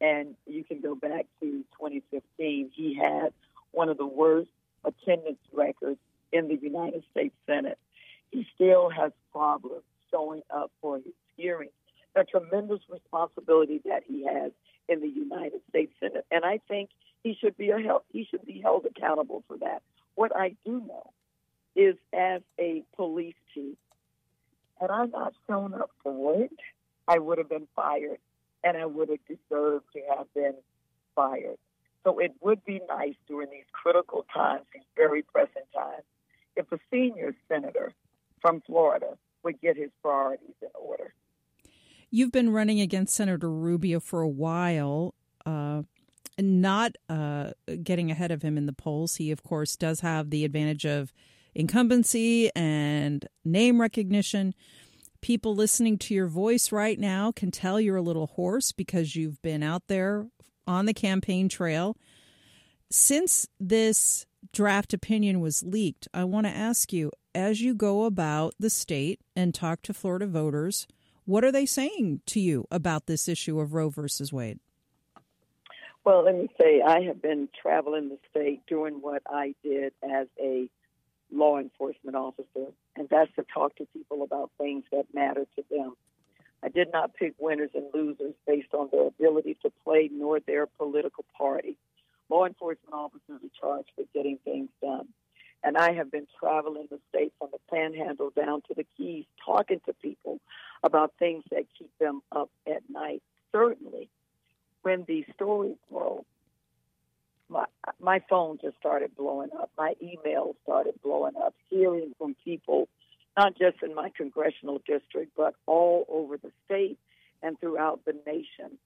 And 0.01 0.35
you 0.47 0.65
can 0.65 0.81
go 0.81 0.95
back 0.95 1.27
to 1.41 1.65
2015. 1.79 2.71
He 2.75 2.95
had 2.95 3.33
one 3.73 3.89
of 3.89 3.99
the 3.99 4.07
worst 4.07 4.51
attendance 4.85 5.39
records 5.53 5.99
in 6.33 6.49
the 6.49 6.57
United 6.57 7.05
States 7.11 7.35
Senate. 7.47 7.79
He 8.31 8.47
still 8.55 8.91
has 8.91 9.13
problems 9.33 9.83
showing 10.11 10.43
up 10.51 10.71
for 10.81 10.97
his 10.97 11.15
hearings. 11.37 11.73
A 12.17 12.25
tremendous 12.25 12.81
responsibility 12.89 13.81
that 13.87 14.05
he 14.07 14.25
has 14.25 14.53
in 14.89 15.01
the 15.01 15.09
United 15.09 15.61
States 15.69 15.93
Senate, 15.99 16.25
and 16.31 16.45
I 16.45 16.61
think 16.69 16.91
he 17.23 17.35
should 17.41 17.57
be 17.57 17.69
held, 17.69 18.03
he 18.13 18.25
should 18.31 18.45
be 18.45 18.61
held 18.61 18.87
accountable 18.87 19.43
for 19.49 19.57
that. 19.59 19.83
What 20.15 20.35
I 20.37 20.55
do 20.65 20.81
know 20.87 21.11
is, 21.75 21.97
as 22.13 22.43
a 22.61 22.85
police 22.95 23.35
chief, 23.53 23.77
had 24.81 24.91
I 24.91 25.07
not 25.07 25.35
shown 25.49 25.75
up 25.75 25.91
for 26.03 26.13
work, 26.13 26.51
I 27.09 27.19
would 27.19 27.39
have 27.39 27.49
been 27.49 27.67
fired, 27.75 28.19
and 28.63 28.77
I 28.77 28.87
would 28.87 29.09
have 29.09 29.19
deserved 29.27 29.87
to 29.95 30.01
have 30.17 30.33
been 30.35 30.55
fired. 31.17 31.59
So 32.05 32.19
it 32.19 32.33
would 32.43 32.65
be 32.65 32.81
nice 32.89 33.15
during 33.27 33.51
these 33.51 33.65
critical 33.73 34.25
times, 34.33 34.67
these 34.73 34.83
very 34.95 35.23
pressing 35.23 35.63
times, 35.75 36.05
if 36.55 36.71
a 36.71 36.79
senior 36.93 37.35
senator 37.49 37.93
from 38.41 38.61
Florida 38.61 39.17
would 39.43 39.61
get 39.61 39.77
his 39.77 39.91
priorities 40.03 40.55
in 40.63 40.69
order. 40.75 41.13
You've 42.15 42.31
been 42.31 42.51
running 42.51 42.81
against 42.81 43.13
Senator 43.13 43.51
Rubio 43.51 43.99
for 43.99 44.21
a 44.21 44.29
while, 44.29 45.17
uh, 45.45 45.83
not 46.39 46.95
uh, 47.09 47.51
getting 47.83 48.09
ahead 48.13 48.31
of 48.31 48.41
him 48.41 48.57
in 48.57 48.67
the 48.67 48.73
polls. 48.73 49.17
He, 49.17 49.33
of 49.33 49.43
course, 49.43 49.75
does 49.75 49.99
have 49.99 50.31
the 50.31 50.45
advantage 50.45 50.87
of 50.87 51.13
incumbency 51.57 52.55
and 52.55 53.29
name 53.45 53.81
recognition. 53.81 54.55
People 55.23 55.57
listening 55.57 55.99
to 55.99 56.15
your 56.15 56.29
voice 56.29 56.71
right 56.71 57.01
now 57.01 57.33
can 57.33 57.51
tell 57.51 57.81
you're 57.81 57.97
a 57.97 58.01
little 58.01 58.29
hoarse 58.29 58.71
because 58.71 59.17
you've 59.17 59.43
been 59.43 59.65
out 59.65 59.89
there 59.89 60.29
on 60.69 60.87
the 60.87 60.95
campaign 60.95 61.49
trail. 61.49 61.97
Since 62.93 63.49
this 63.59 64.25
draft 64.53 64.95
opinion 64.95 65.41
was 65.41 65.65
leaked, 65.65 66.07
I 66.15 66.23
want 66.23 66.47
to 66.47 66.53
ask 66.53 66.93
you 66.93 67.11
as 67.35 67.61
you 67.61 67.75
go 67.75 68.05
about 68.05 68.55
the 68.61 68.71
state 68.71 69.21
and 69.35 69.53
talk 69.53 69.83
to 69.83 69.93
Florida 69.93 70.29
voters, 70.29 70.87
what 71.25 71.45
are 71.45 71.53
they 71.53 71.67
saying 71.67 72.21
to 72.27 72.41
you 72.41 72.67
about 72.71 73.07
this 73.07 73.29
issue 73.29 73.59
of 73.61 73.75
Roe 73.75 73.89
versus 73.89 74.33
Wade? 74.33 74.61
Well, 76.05 76.25
let 76.25 76.35
me 76.35 76.49
say, 76.61 76.83
I 76.83 77.01
have 77.03 77.23
been 77.23 77.49
traveling 77.61 78.11
the 78.11 78.19
state 78.31 78.61
doing 78.67 78.95
what 79.01 79.23
I 79.27 79.55
did 79.63 79.95
as 80.03 80.27
a 80.39 80.69
law 81.33 81.59
enforcement 81.59 82.15
officer, 82.15 82.73
and 82.97 83.09
that's 83.09 83.35
to 83.37 83.45
talk 83.55 83.75
to 83.77 83.87
people 83.87 84.23
about 84.23 84.51
things 84.59 84.85
that 84.93 85.07
matter 85.15 85.47
to 85.57 85.65
them. 85.71 85.95
I 86.63 86.69
did 86.69 86.89
not 86.93 87.15
pick 87.15 87.35
winners 87.39 87.71
and 87.75 87.87
losers 87.95 88.35
based 88.47 88.75
on 88.75 88.89
their 88.93 89.07
ability 89.07 89.57
to 89.63 89.73
play 89.85 90.11
nor 90.13 90.41
their 90.41 90.67
political 90.67 91.25
party. 91.37 91.77
Law 92.31 92.47
enforcement 92.47 92.95
officers 92.95 93.41
are 93.43 93.61
charged 93.61 93.91
with 93.97 94.13
getting 94.13 94.39
things 94.45 94.69
done. 94.83 95.09
And 95.65 95.79
I 95.79 95.95
have 95.95 96.11
been 96.13 96.27
traveling 96.39 96.89
the 96.91 97.01
state 97.09 97.33
from 97.39 97.49
the 97.51 97.59
panhandle 97.71 98.31
down 98.37 98.61
to 98.69 98.75
the 98.77 98.85
keys, 98.99 99.25
talking 99.45 99.81
to 99.87 99.95
people 99.95 100.39
about 100.83 101.15
things 101.19 101.43
that 101.51 101.65
keep 101.79 101.91
them 101.99 102.21
up 102.31 102.51
at 102.67 102.83
night. 102.91 103.23
Certainly, 103.51 104.11
when 104.83 105.05
the 105.09 105.25
stories 105.35 105.77
broke, 105.91 106.27
my 107.49 107.65
my 107.99 108.21
phone 108.29 108.59
just 108.61 108.77
started 108.77 109.17
blowing 109.17 109.51
up. 109.59 109.71
My 109.79 109.95
emails 110.03 110.55
started 110.65 110.95
blowing 111.03 111.35
up. 111.43 111.55
Hearing 111.71 112.13
from 112.19 112.37
people, 112.45 112.89
not 113.35 113.57
just 113.57 113.83
in 113.83 113.95
my 113.95 114.11
congressional 114.11 114.83
district, 114.87 115.33
but 115.35 115.55
all 115.67 116.05
over 116.11 116.37
the 116.37 116.51
state 116.67 116.99
and 117.43 117.59
throughout 117.59 118.01
the 118.05 118.15
nation, 118.27 118.79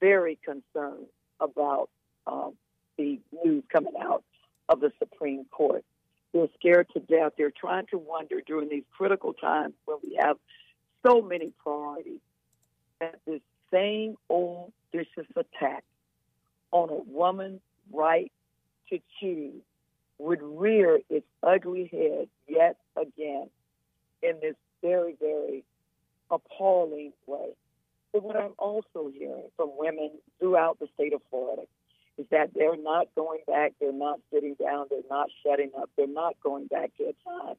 very 0.00 0.38
concerned 0.44 1.06
about 1.40 1.88
um, 2.26 2.52
the 2.98 3.18
news 3.44 3.64
coming 3.72 3.94
out 4.00 4.22
of 4.68 4.80
the 4.80 4.92
Supreme 4.98 5.46
Court. 5.50 5.84
They're 6.32 6.48
scared 6.58 6.88
to 6.94 7.00
death. 7.00 7.32
They're 7.36 7.50
trying 7.50 7.86
to 7.90 7.98
wonder 7.98 8.40
during 8.46 8.68
these 8.68 8.84
critical 8.96 9.32
times 9.32 9.74
when 9.84 9.98
we 10.02 10.18
have 10.20 10.36
so 11.06 11.22
many 11.22 11.52
priorities 11.62 12.20
that 13.00 13.16
this 13.26 13.40
same 13.72 14.16
old 14.28 14.72
vicious 14.92 15.26
attack 15.36 15.84
on 16.72 16.90
a 16.90 17.10
woman's 17.10 17.60
right 17.92 18.30
to 18.90 18.98
choose 19.20 19.62
would 20.18 20.42
rear 20.42 21.00
its 21.08 21.26
ugly 21.42 21.88
head 21.90 22.28
yet 22.46 22.76
again 22.96 23.48
in 24.22 24.38
this 24.40 24.54
very, 24.82 25.16
very 25.18 25.64
appalling 26.30 27.12
way. 27.26 27.50
But 28.12 28.22
what 28.22 28.36
I'm 28.36 28.52
also 28.58 29.10
hearing 29.12 29.48
from 29.56 29.70
women 29.76 30.10
throughout 30.38 30.78
the 30.78 30.88
state 30.94 31.12
of 31.12 31.22
Florida 31.30 31.62
is 32.18 32.26
that 32.30 32.50
they're 32.54 32.76
not 32.76 33.08
going 33.14 33.40
back, 33.46 33.72
they're 33.80 33.92
not 33.92 34.20
sitting 34.32 34.54
down, 34.54 34.86
they're 34.90 35.00
not 35.08 35.28
shutting 35.42 35.70
up, 35.78 35.90
they're 35.96 36.06
not 36.06 36.36
going 36.42 36.66
back 36.66 36.90
to 36.98 37.04
a 37.04 37.14
time 37.28 37.56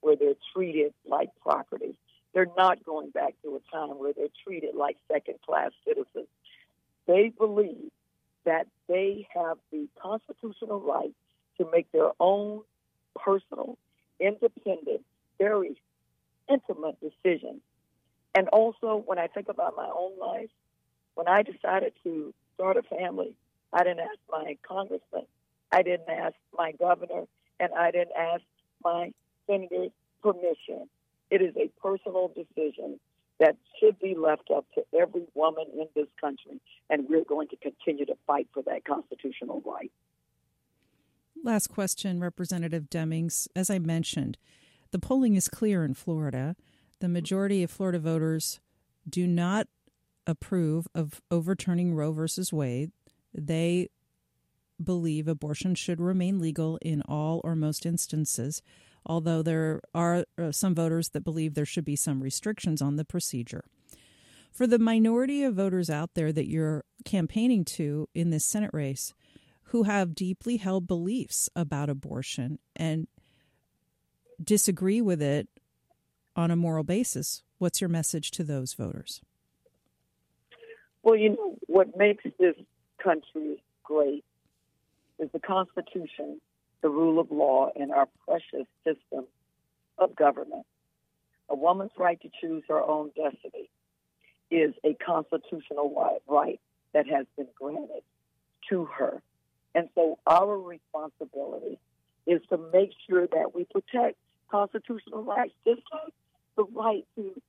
where 0.00 0.16
they're 0.16 0.34
treated 0.54 0.92
like 1.06 1.30
property. 1.42 1.98
They're 2.32 2.50
not 2.56 2.84
going 2.84 3.10
back 3.10 3.34
to 3.42 3.56
a 3.56 3.76
time 3.76 3.98
where 3.98 4.12
they're 4.12 4.26
treated 4.44 4.74
like 4.74 4.96
second 5.10 5.36
class 5.46 5.70
citizens. 5.86 6.28
They 7.06 7.32
believe 7.36 7.90
that 8.44 8.66
they 8.88 9.26
have 9.34 9.58
the 9.72 9.88
constitutional 10.00 10.80
right 10.80 11.14
to 11.58 11.66
make 11.70 11.90
their 11.92 12.10
own 12.20 12.62
personal, 13.14 13.78
independent, 14.20 15.02
very 15.38 15.80
intimate 16.48 16.98
decisions. 17.00 17.60
And 18.34 18.48
also, 18.48 19.02
when 19.06 19.18
I 19.18 19.28
think 19.28 19.48
about 19.48 19.76
my 19.76 19.88
own 19.88 20.18
life, 20.18 20.50
when 21.14 21.28
I 21.28 21.42
decided 21.42 21.92
to 22.02 22.34
start 22.54 22.76
a 22.76 22.82
family, 22.82 23.34
I 23.74 23.82
didn't 23.82 24.00
ask 24.00 24.18
my 24.30 24.56
congressman, 24.66 25.26
I 25.72 25.82
didn't 25.82 26.08
ask 26.08 26.34
my 26.56 26.72
governor, 26.72 27.24
and 27.58 27.72
I 27.74 27.90
didn't 27.90 28.16
ask 28.16 28.42
my 28.84 29.12
senator's 29.48 29.90
permission. 30.22 30.88
It 31.30 31.42
is 31.42 31.54
a 31.56 31.68
personal 31.82 32.28
decision 32.28 33.00
that 33.40 33.56
should 33.80 33.98
be 33.98 34.14
left 34.14 34.50
up 34.54 34.64
to 34.76 34.84
every 34.96 35.24
woman 35.34 35.66
in 35.72 35.88
this 35.96 36.06
country, 36.20 36.60
and 36.88 37.08
we're 37.08 37.24
going 37.24 37.48
to 37.48 37.56
continue 37.56 38.06
to 38.06 38.14
fight 38.26 38.46
for 38.54 38.62
that 38.62 38.84
constitutional 38.84 39.60
right. 39.66 39.90
Last 41.42 41.66
question, 41.66 42.20
Representative 42.20 42.84
Demings. 42.88 43.48
As 43.56 43.70
I 43.70 43.80
mentioned, 43.80 44.38
the 44.92 45.00
polling 45.00 45.34
is 45.34 45.48
clear 45.48 45.84
in 45.84 45.94
Florida. 45.94 46.54
The 47.00 47.08
majority 47.08 47.64
of 47.64 47.72
Florida 47.72 47.98
voters 47.98 48.60
do 49.08 49.26
not 49.26 49.66
approve 50.26 50.86
of 50.94 51.20
overturning 51.30 51.92
Roe 51.92 52.12
versus 52.12 52.52
Wade. 52.52 52.92
They 53.34 53.88
believe 54.82 55.28
abortion 55.28 55.74
should 55.74 56.00
remain 56.00 56.38
legal 56.38 56.78
in 56.82 57.02
all 57.02 57.40
or 57.44 57.54
most 57.54 57.86
instances 57.86 58.62
although 59.06 59.42
there 59.42 59.80
are 59.94 60.24
uh, 60.38 60.52
some 60.52 60.74
voters 60.74 61.10
that 61.10 61.24
believe 61.24 61.54
there 61.54 61.66
should 61.66 61.84
be 61.84 61.96
some 61.96 62.22
restrictions 62.22 62.80
on 62.80 62.96
the 62.96 63.04
procedure. 63.04 63.64
For 64.50 64.66
the 64.66 64.78
minority 64.78 65.42
of 65.42 65.54
voters 65.54 65.90
out 65.90 66.14
there 66.14 66.32
that 66.32 66.48
you're 66.48 66.84
campaigning 67.04 67.64
to 67.64 68.08
in 68.14 68.30
this 68.30 68.44
Senate 68.44 68.70
race 68.72 69.12
who 69.68 69.82
have 69.82 70.14
deeply 70.14 70.58
held 70.58 70.86
beliefs 70.86 71.48
about 71.56 71.90
abortion 71.90 72.58
and 72.76 73.08
disagree 74.42 75.00
with 75.00 75.20
it 75.20 75.48
on 76.36 76.50
a 76.50 76.56
moral 76.56 76.84
basis, 76.84 77.42
what's 77.58 77.80
your 77.80 77.90
message 77.90 78.30
to 78.32 78.44
those 78.44 78.74
voters? 78.74 79.20
Well, 81.02 81.16
you 81.16 81.30
know, 81.30 81.56
what 81.66 81.96
makes 81.96 82.24
this 82.38 82.54
country 83.04 83.62
great 83.84 84.24
is 85.18 85.28
the 85.32 85.38
Constitution 85.38 86.40
the 86.84 86.90
rule 86.90 87.18
of 87.18 87.30
law 87.30 87.70
in 87.74 87.90
our 87.90 88.06
precious 88.28 88.66
system 88.84 89.24
of 89.96 90.14
government. 90.14 90.66
A 91.48 91.56
woman's 91.56 91.92
right 91.96 92.20
to 92.20 92.28
choose 92.42 92.62
her 92.68 92.78
own 92.78 93.10
destiny 93.16 93.70
is 94.50 94.74
a 94.84 94.94
constitutional 94.94 96.20
right 96.28 96.60
that 96.92 97.06
has 97.08 97.24
been 97.38 97.46
granted 97.58 98.02
to 98.68 98.84
her. 98.84 99.22
And 99.74 99.88
so 99.94 100.18
our 100.26 100.58
responsibility 100.58 101.78
is 102.26 102.42
to 102.50 102.58
make 102.70 102.90
sure 103.08 103.26
that 103.26 103.54
we 103.54 103.64
protect 103.64 104.18
constitutional 104.50 105.24
rights, 105.24 105.54
just 105.66 105.82
like 105.90 106.12
the 106.56 106.64
right 106.64 107.06
to 107.16 107.40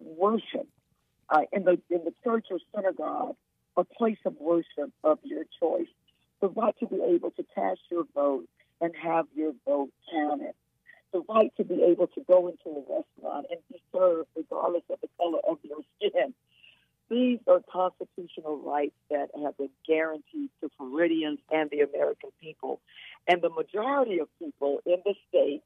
worship 0.00 0.68
uh, 1.28 1.40
in 1.52 1.64
the 1.64 1.80
in 1.90 2.04
the 2.04 2.14
church 2.22 2.46
or 2.50 2.58
synagogue, 2.74 3.34
a 3.76 3.84
place 3.84 4.18
of 4.24 4.34
worship 4.40 4.92
of 5.02 5.18
your 5.24 5.44
choice 5.60 5.88
the 6.42 6.48
right 6.48 6.74
to 6.80 6.86
be 6.86 7.00
able 7.00 7.30
to 7.30 7.44
cast 7.54 7.80
your 7.90 8.04
vote 8.14 8.46
and 8.80 8.92
have 9.00 9.26
your 9.34 9.52
vote 9.64 9.90
counted, 10.12 10.52
the 11.12 11.22
right 11.28 11.52
to 11.56 11.64
be 11.64 11.82
able 11.84 12.08
to 12.08 12.20
go 12.28 12.48
into 12.48 12.68
a 12.68 12.80
restaurant 12.80 13.46
and 13.48 13.60
be 13.70 13.80
served 13.94 14.28
regardless 14.36 14.82
of 14.90 15.00
the 15.00 15.08
color 15.16 15.38
of 15.48 15.58
your 15.62 15.78
skin, 15.96 16.34
these 17.08 17.38
are 17.46 17.60
constitutional 17.70 18.58
rights 18.58 18.94
that 19.10 19.28
have 19.42 19.56
been 19.56 19.70
guaranteed 19.86 20.50
to 20.60 20.70
Floridians 20.76 21.38
and 21.50 21.70
the 21.70 21.80
American 21.80 22.30
people. 22.40 22.80
And 23.28 23.40
the 23.40 23.50
majority 23.50 24.18
of 24.18 24.28
people 24.38 24.80
in 24.84 24.96
the 25.04 25.14
state 25.28 25.62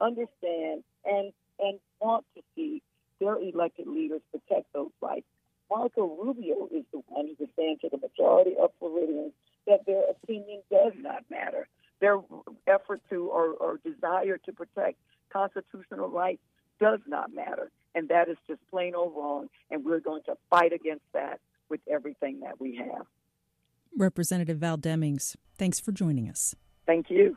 understand 0.00 0.82
and, 1.04 1.32
and 1.60 1.78
want 2.00 2.24
to 2.34 2.42
see 2.56 2.82
their 3.20 3.38
elected 3.38 3.86
leaders 3.86 4.22
protect 4.32 4.72
those 4.72 4.90
rights. 5.00 5.26
Marco 5.70 6.16
Rubio 6.22 6.68
is 6.72 6.84
the 6.92 7.02
one 7.08 7.28
who 7.38 7.44
is 7.44 7.50
saying 7.56 7.78
to 7.82 7.88
the 7.90 7.98
majority 7.98 8.52
of 8.60 8.70
Floridians 8.78 9.32
that 9.66 9.84
their 9.86 10.02
opinion 10.10 10.62
does 10.70 10.92
not 10.98 11.24
matter. 11.30 11.66
Their 12.00 12.18
effort 12.66 13.00
to 13.10 13.28
or, 13.28 13.50
or 13.54 13.80
desire 13.84 14.38
to 14.38 14.52
protect 14.52 14.98
constitutional 15.32 16.08
rights 16.08 16.42
does 16.80 17.00
not 17.06 17.34
matter. 17.34 17.70
And 17.94 18.08
that 18.08 18.28
is 18.28 18.36
just 18.46 18.60
plain 18.70 18.94
old 18.94 19.14
wrong. 19.16 19.48
And 19.70 19.84
we're 19.84 20.00
going 20.00 20.22
to 20.26 20.36
fight 20.50 20.72
against 20.72 21.04
that 21.14 21.40
with 21.68 21.80
everything 21.90 22.40
that 22.40 22.60
we 22.60 22.76
have. 22.76 23.06
Representative 23.96 24.58
Val 24.58 24.76
Demings, 24.76 25.36
thanks 25.56 25.80
for 25.80 25.90
joining 25.90 26.28
us. 26.28 26.54
Thank 26.86 27.10
you. 27.10 27.36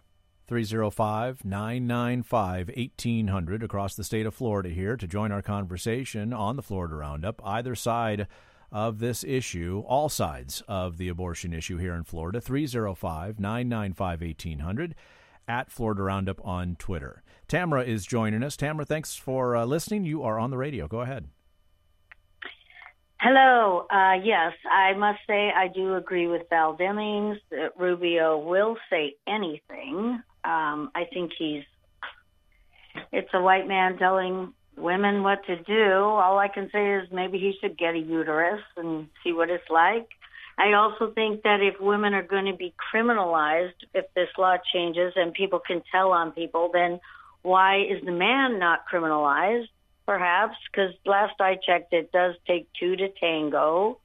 305 0.49 1.45
995 1.45 2.71
1800 2.75 3.61
across 3.61 3.93
the 3.93 4.03
state 4.03 4.25
of 4.25 4.33
Florida 4.33 4.69
here 4.69 4.97
to 4.97 5.07
join 5.07 5.31
our 5.31 5.43
conversation 5.43 6.33
on 6.33 6.55
the 6.55 6.63
Florida 6.63 6.95
Roundup. 6.95 7.39
Either 7.45 7.75
side 7.75 8.27
of 8.71 8.97
this 8.97 9.23
issue, 9.23 9.83
all 9.85 10.09
sides 10.09 10.63
of 10.67 10.97
the 10.97 11.07
abortion 11.07 11.53
issue 11.53 11.77
here 11.77 11.93
in 11.93 12.03
Florida, 12.03 12.41
305 12.41 13.39
995 13.39 14.21
1800 14.21 14.95
at 15.47 15.71
Florida 15.71 16.01
Roundup 16.01 16.43
on 16.43 16.75
Twitter. 16.77 17.21
Tamara 17.47 17.83
is 17.83 18.07
joining 18.07 18.41
us. 18.41 18.57
Tamara, 18.57 18.85
thanks 18.85 19.15
for 19.15 19.55
uh, 19.55 19.65
listening. 19.65 20.03
You 20.03 20.23
are 20.23 20.39
on 20.39 20.49
the 20.49 20.57
radio. 20.57 20.87
Go 20.87 21.01
ahead. 21.01 21.27
Hello. 23.21 23.85
Uh, 23.91 24.13
yes, 24.23 24.53
I 24.71 24.93
must 24.97 25.19
say 25.27 25.51
I 25.55 25.67
do 25.67 25.93
agree 25.93 26.25
with 26.25 26.49
Val 26.49 26.75
Demings 26.75 27.37
that 27.51 27.73
Rubio 27.77 28.39
will 28.39 28.77
say 28.89 29.13
anything. 29.27 30.23
Um, 30.43 30.91
I 30.95 31.05
think 31.11 31.31
he's. 31.37 31.63
It's 33.11 33.29
a 33.33 33.41
white 33.41 33.67
man 33.67 33.97
telling 33.97 34.53
women 34.77 35.23
what 35.23 35.45
to 35.45 35.55
do. 35.57 35.93
All 35.93 36.39
I 36.39 36.47
can 36.47 36.69
say 36.71 36.95
is 36.95 37.07
maybe 37.11 37.37
he 37.37 37.53
should 37.61 37.77
get 37.77 37.95
a 37.95 37.99
uterus 37.99 38.61
and 38.77 39.07
see 39.23 39.33
what 39.33 39.49
it's 39.49 39.69
like. 39.69 40.07
I 40.57 40.73
also 40.73 41.11
think 41.11 41.43
that 41.43 41.61
if 41.61 41.79
women 41.79 42.13
are 42.13 42.23
going 42.23 42.45
to 42.45 42.55
be 42.55 42.73
criminalized, 42.93 43.75
if 43.93 44.05
this 44.13 44.27
law 44.37 44.57
changes 44.73 45.13
and 45.15 45.33
people 45.33 45.59
can 45.59 45.81
tell 45.91 46.11
on 46.11 46.31
people, 46.31 46.69
then 46.73 46.99
why 47.41 47.77
is 47.77 48.03
the 48.03 48.11
man 48.11 48.59
not 48.59 48.81
criminalized? 48.91 49.69
Perhaps 50.05 50.57
because 50.69 50.93
last 51.05 51.39
I 51.39 51.55
checked, 51.55 51.93
it 51.93 52.11
does 52.11 52.35
take 52.45 52.67
two 52.77 52.95
to 52.97 53.07
tango. 53.21 53.99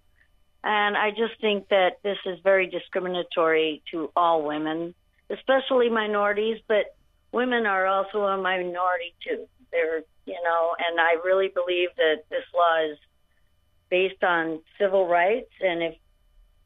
And 0.63 0.97
I 0.97 1.11
just 1.11 1.41
think 1.41 1.69
that 1.69 1.99
this 2.03 2.19
is 2.25 2.39
very 2.45 2.69
discriminatory 2.69 3.83
to 3.91 4.11
all 4.15 4.43
women, 4.43 4.95
especially 5.35 5.89
minorities, 5.89 6.59
but 6.69 6.97
women 7.33 7.67
are 7.67 7.87
also 7.87 8.23
a 8.23 8.41
minority 8.41 9.15
too. 9.27 9.47
They're, 9.71 10.03
you 10.25 10.39
know, 10.45 10.75
and 10.89 11.01
I 11.01 11.15
really 11.25 11.49
believe 11.49 11.89
that 11.97 12.25
this 12.31 12.45
law 12.55 12.93
is 12.93 12.99
based 13.91 14.23
on 14.23 14.61
civil 14.79 15.07
rights. 15.07 15.51
And 15.61 15.83
if 15.83 15.95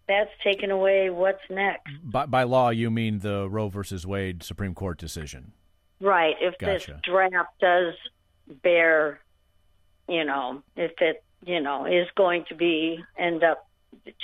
that's 0.07 0.31
taken 0.45 0.71
away, 0.71 1.11
what's 1.11 1.41
next? 1.51 1.91
By, 2.03 2.27
by 2.27 2.43
law, 2.45 2.71
you 2.71 2.91
mean 2.91 3.21
the 3.21 3.49
Roe 3.49 3.69
versus 3.69 4.07
Wade 4.07 4.43
Supreme 4.43 4.75
Court 4.75 4.99
decision? 4.99 5.53
Right. 6.01 6.35
If 6.41 6.59
gotcha. 6.59 6.93
this 6.93 7.01
draft 7.03 7.59
does 7.61 7.95
bear, 8.63 9.21
you 10.09 10.25
know, 10.25 10.63
if 10.77 10.93
it, 11.01 11.25
you 11.45 11.61
know, 11.61 11.87
is 11.87 12.09
going 12.17 12.45
to 12.49 12.55
be 12.55 13.03
end 13.19 13.43
up 13.43 13.67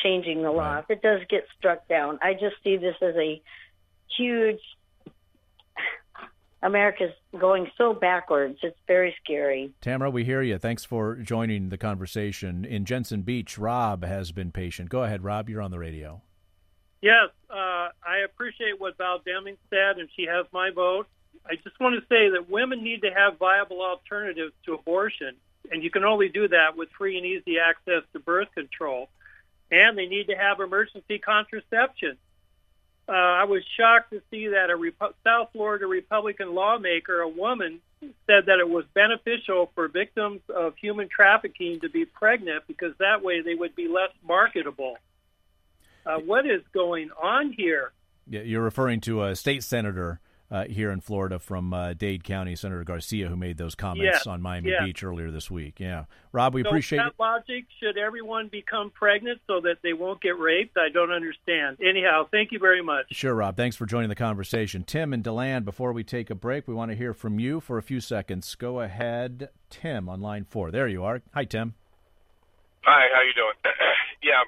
changing 0.02 0.42
the 0.42 0.50
law, 0.50 0.74
right. 0.74 0.84
if 0.88 0.90
it 0.90 1.02
does 1.02 1.20
get 1.28 1.46
struck 1.58 1.86
down, 1.88 2.18
I 2.22 2.34
just 2.34 2.56
see 2.62 2.76
this 2.76 2.96
as 3.02 3.14
a 3.16 3.42
huge. 4.16 4.60
America's 6.62 7.12
going 7.38 7.70
so 7.76 7.92
backwards. 7.92 8.58
It's 8.62 8.78
very 8.86 9.14
scary. 9.22 9.70
Tamara, 9.82 10.10
we 10.10 10.24
hear 10.24 10.40
you. 10.40 10.56
Thanks 10.56 10.82
for 10.82 11.16
joining 11.16 11.68
the 11.68 11.76
conversation. 11.76 12.64
In 12.64 12.86
Jensen 12.86 13.20
Beach, 13.20 13.58
Rob 13.58 14.02
has 14.02 14.32
been 14.32 14.50
patient. 14.50 14.88
Go 14.88 15.02
ahead, 15.04 15.22
Rob. 15.22 15.50
You're 15.50 15.60
on 15.60 15.70
the 15.70 15.78
radio. 15.78 16.22
Yes, 17.02 17.28
uh, 17.50 17.90
I 18.02 18.20
appreciate 18.24 18.80
what 18.80 18.96
Val 18.96 19.20
Deming 19.22 19.58
said, 19.68 19.98
and 19.98 20.08
she 20.16 20.24
has 20.24 20.46
my 20.54 20.70
vote. 20.70 21.06
I 21.44 21.56
just 21.56 21.78
want 21.78 21.96
to 21.96 22.06
say 22.08 22.30
that 22.30 22.48
women 22.48 22.82
need 22.82 23.02
to 23.02 23.10
have 23.10 23.38
viable 23.38 23.82
alternatives 23.82 24.54
to 24.64 24.72
abortion, 24.72 25.36
and 25.70 25.82
you 25.82 25.90
can 25.90 26.04
only 26.04 26.30
do 26.30 26.48
that 26.48 26.78
with 26.78 26.88
free 26.96 27.18
and 27.18 27.26
easy 27.26 27.58
access 27.58 28.04
to 28.14 28.20
birth 28.20 28.48
control. 28.54 29.10
And 29.70 29.98
they 29.98 30.06
need 30.06 30.28
to 30.28 30.34
have 30.34 30.60
emergency 30.60 31.18
contraception. 31.18 32.16
Uh, 33.08 33.12
I 33.12 33.44
was 33.44 33.62
shocked 33.76 34.12
to 34.12 34.22
see 34.30 34.48
that 34.48 34.70
a 34.70 34.76
Repu- 34.76 35.12
South 35.22 35.50
Florida 35.52 35.86
Republican 35.86 36.54
lawmaker, 36.54 37.20
a 37.20 37.28
woman, 37.28 37.80
said 38.26 38.46
that 38.46 38.58
it 38.58 38.68
was 38.68 38.84
beneficial 38.94 39.70
for 39.74 39.88
victims 39.88 40.40
of 40.54 40.74
human 40.76 41.08
trafficking 41.08 41.80
to 41.80 41.88
be 41.88 42.04
pregnant 42.04 42.64
because 42.66 42.94
that 42.98 43.22
way 43.22 43.42
they 43.42 43.54
would 43.54 43.74
be 43.74 43.88
less 43.88 44.10
marketable. 44.26 44.96
Uh, 46.06 46.18
what 46.18 46.46
is 46.46 46.62
going 46.72 47.10
on 47.22 47.52
here? 47.52 47.92
Yeah, 48.26 48.42
you're 48.42 48.62
referring 48.62 49.00
to 49.02 49.24
a 49.24 49.36
state 49.36 49.62
senator 49.64 50.20
uh, 50.54 50.64
here 50.68 50.92
in 50.92 51.00
Florida 51.00 51.40
from 51.40 51.74
uh, 51.74 51.94
Dade 51.94 52.22
County, 52.22 52.54
Senator 52.54 52.84
Garcia, 52.84 53.26
who 53.26 53.36
made 53.36 53.56
those 53.56 53.74
comments 53.74 54.18
yes, 54.18 54.26
on 54.28 54.40
Miami 54.40 54.70
yes. 54.70 54.84
Beach 54.84 55.02
earlier 55.02 55.32
this 55.32 55.50
week. 55.50 55.80
Yeah, 55.80 56.04
Rob, 56.30 56.54
we 56.54 56.62
so 56.62 56.68
appreciate 56.68 56.98
that 56.98 57.08
it. 57.08 57.14
logic. 57.18 57.64
Should 57.82 57.98
everyone 57.98 58.48
become 58.52 58.90
pregnant 58.90 59.40
so 59.48 59.60
that 59.62 59.78
they 59.82 59.94
won't 59.94 60.22
get 60.22 60.38
raped? 60.38 60.76
I 60.78 60.90
don't 60.90 61.10
understand. 61.10 61.78
Anyhow, 61.82 62.28
thank 62.30 62.52
you 62.52 62.60
very 62.60 62.84
much. 62.84 63.06
Sure, 63.10 63.34
Rob. 63.34 63.56
Thanks 63.56 63.74
for 63.74 63.84
joining 63.84 64.08
the 64.08 64.14
conversation. 64.14 64.84
Tim 64.84 65.12
and 65.12 65.24
DeLand, 65.24 65.64
before 65.64 65.92
we 65.92 66.04
take 66.04 66.30
a 66.30 66.36
break, 66.36 66.68
we 66.68 66.74
want 66.74 66.92
to 66.92 66.96
hear 66.96 67.12
from 67.12 67.40
you 67.40 67.58
for 67.58 67.76
a 67.76 67.82
few 67.82 67.98
seconds. 67.98 68.54
Go 68.54 68.78
ahead, 68.78 69.48
Tim, 69.70 70.08
on 70.08 70.20
line 70.20 70.44
four. 70.44 70.70
There 70.70 70.86
you 70.86 71.02
are. 71.02 71.20
Hi, 71.34 71.44
Tim. 71.44 71.74
Hi, 72.84 73.08
how 73.12 73.22
you 73.26 73.34
doing? 73.34 73.58
yeah, 74.22 74.46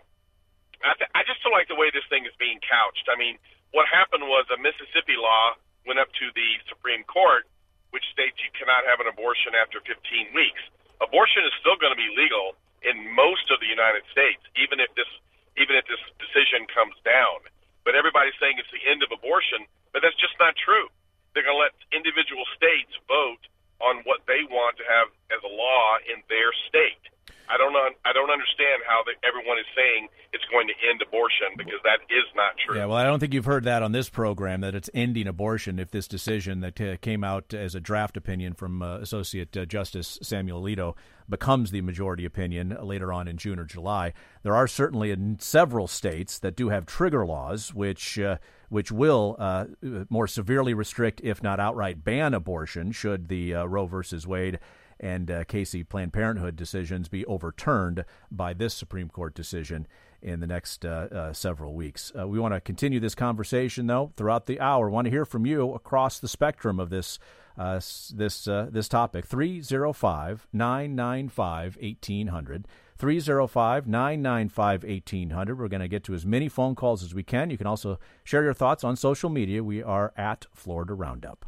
I, 0.84 0.94
th- 0.94 1.10
I 1.16 1.26
just 1.26 1.42
don't 1.42 1.50
like 1.50 1.66
the 1.66 1.74
way 1.74 1.90
this 1.90 2.06
thing 2.08 2.22
is 2.26 2.36
being 2.38 2.60
couched. 2.62 3.10
I 3.10 3.18
mean, 3.18 3.38
what 3.72 3.86
happened 3.90 4.22
was 4.22 4.46
a 4.54 4.58
Mississippi 4.62 5.18
law 5.18 5.58
went 5.86 6.02
up 6.02 6.10
to 6.18 6.26
the 6.34 6.48
Supreme 6.68 7.06
Court, 7.06 7.46
which 7.94 8.04
states 8.12 8.36
you 8.42 8.50
cannot 8.52 8.84
have 8.84 9.00
an 9.00 9.08
abortion 9.08 9.54
after 9.56 9.80
15 9.80 9.96
weeks. 10.34 10.62
Abortion 11.00 11.46
is 11.46 11.54
still 11.62 11.78
going 11.78 11.94
to 11.94 11.98
be 11.98 12.10
legal 12.12 12.58
in 12.84 13.08
most 13.14 13.48
of 13.48 13.62
the 13.62 13.70
United 13.70 14.04
States, 14.12 14.42
even 14.58 14.82
if 14.82 14.90
this 14.98 15.08
even 15.56 15.72
if 15.72 15.88
this 15.88 16.02
decision 16.20 16.68
comes 16.68 16.92
down. 17.00 17.40
But 17.80 17.96
everybody's 17.96 18.36
saying 18.36 18.60
it's 18.60 18.68
the 18.68 18.84
end 18.84 19.00
of 19.00 19.08
abortion, 19.08 19.64
but 19.96 20.04
that's 20.04 20.18
just 20.20 20.36
not 20.36 20.52
true. 20.52 20.92
They're 21.32 21.48
going 21.48 21.56
to 21.56 21.64
let 21.64 21.72
individual 21.96 22.44
states 22.52 22.92
vote 23.08 23.40
on 23.80 24.04
what 24.04 24.24
they 24.28 24.44
want 24.48 24.76
to 24.76 24.84
have 24.84 25.08
as 25.32 25.40
a 25.40 25.52
law 25.52 25.96
in 26.04 26.20
their 26.28 26.52
state. 26.68 27.00
I 27.48 27.56
don't. 27.56 27.74
I 28.04 28.12
don't 28.12 28.30
understand 28.30 28.82
how 28.86 29.02
the, 29.04 29.12
everyone 29.26 29.58
is 29.58 29.66
saying 29.76 30.08
it's 30.32 30.44
going 30.50 30.66
to 30.68 30.74
end 30.88 31.00
abortion 31.02 31.54
because 31.56 31.80
that 31.84 32.00
is 32.10 32.24
not 32.34 32.52
true. 32.64 32.76
Yeah, 32.76 32.86
well, 32.86 32.96
I 32.96 33.04
don't 33.04 33.20
think 33.20 33.34
you've 33.34 33.44
heard 33.44 33.64
that 33.64 33.82
on 33.82 33.92
this 33.92 34.08
program 34.08 34.60
that 34.62 34.74
it's 34.74 34.90
ending 34.94 35.26
abortion 35.26 35.78
if 35.78 35.90
this 35.90 36.08
decision 36.08 36.60
that 36.60 36.80
uh, 36.80 36.96
came 36.98 37.22
out 37.22 37.54
as 37.54 37.74
a 37.74 37.80
draft 37.80 38.16
opinion 38.16 38.54
from 38.54 38.82
uh, 38.82 38.98
Associate 38.98 39.54
uh, 39.56 39.64
Justice 39.64 40.18
Samuel 40.22 40.62
Alito 40.62 40.94
becomes 41.28 41.70
the 41.70 41.80
majority 41.80 42.24
opinion 42.24 42.76
later 42.82 43.12
on 43.12 43.28
in 43.28 43.36
June 43.36 43.58
or 43.58 43.64
July. 43.64 44.12
There 44.42 44.54
are 44.54 44.66
certainly 44.66 45.10
in 45.10 45.38
several 45.38 45.88
states 45.88 46.38
that 46.38 46.56
do 46.56 46.68
have 46.68 46.86
trigger 46.86 47.26
laws, 47.26 47.74
which 47.74 48.18
uh, 48.18 48.38
which 48.68 48.90
will 48.90 49.36
uh, 49.38 49.66
more 50.08 50.26
severely 50.26 50.74
restrict, 50.74 51.20
if 51.22 51.42
not 51.42 51.60
outright 51.60 52.04
ban 52.04 52.34
abortion, 52.34 52.92
should 52.92 53.28
the 53.28 53.54
uh, 53.54 53.64
Roe 53.64 53.86
versus 53.86 54.26
Wade 54.26 54.58
and 54.98 55.30
uh, 55.30 55.44
Casey 55.44 55.82
Planned 55.82 56.12
Parenthood 56.12 56.56
decisions 56.56 57.08
be 57.08 57.24
overturned 57.26 58.04
by 58.30 58.52
this 58.52 58.74
Supreme 58.74 59.08
Court 59.08 59.34
decision 59.34 59.86
in 60.22 60.40
the 60.40 60.46
next 60.46 60.84
uh, 60.84 61.08
uh, 61.12 61.32
several 61.32 61.74
weeks. 61.74 62.12
Uh, 62.18 62.26
we 62.26 62.38
want 62.38 62.54
to 62.54 62.60
continue 62.60 63.00
this 63.00 63.14
conversation, 63.14 63.86
though, 63.86 64.12
throughout 64.16 64.46
the 64.46 64.60
hour. 64.60 64.90
want 64.90 65.04
to 65.06 65.10
hear 65.10 65.24
from 65.24 65.46
you 65.46 65.72
across 65.72 66.18
the 66.18 66.28
spectrum 66.28 66.80
of 66.80 66.90
this 66.90 67.18
uh, 67.58 67.80
this 68.14 68.46
uh, 68.46 68.68
this 68.70 68.88
topic. 68.88 69.24
305 69.26 70.46
995 70.52 71.78
1800. 71.80 72.68
305 72.98 73.86
995 73.86 74.84
1800. 74.84 75.58
We're 75.58 75.68
going 75.68 75.80
to 75.80 75.88
get 75.88 76.04
to 76.04 76.14
as 76.14 76.26
many 76.26 76.48
phone 76.48 76.74
calls 76.74 77.02
as 77.02 77.14
we 77.14 77.22
can. 77.22 77.50
You 77.50 77.58
can 77.58 77.66
also 77.66 77.98
share 78.24 78.42
your 78.42 78.54
thoughts 78.54 78.84
on 78.84 78.96
social 78.96 79.30
media. 79.30 79.64
We 79.64 79.82
are 79.82 80.12
at 80.16 80.46
Florida 80.54 80.92
Roundup 80.94 81.46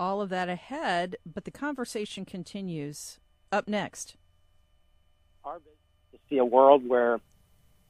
all 0.00 0.22
of 0.22 0.30
that 0.30 0.48
ahead, 0.48 1.14
but 1.26 1.44
the 1.44 1.50
conversation 1.50 2.24
continues 2.24 3.20
up 3.52 3.68
next. 3.68 4.16
Our 5.44 5.58
business 5.58 5.76
to 6.12 6.18
see 6.30 6.38
a 6.38 6.44
world 6.44 6.88
where, 6.88 7.20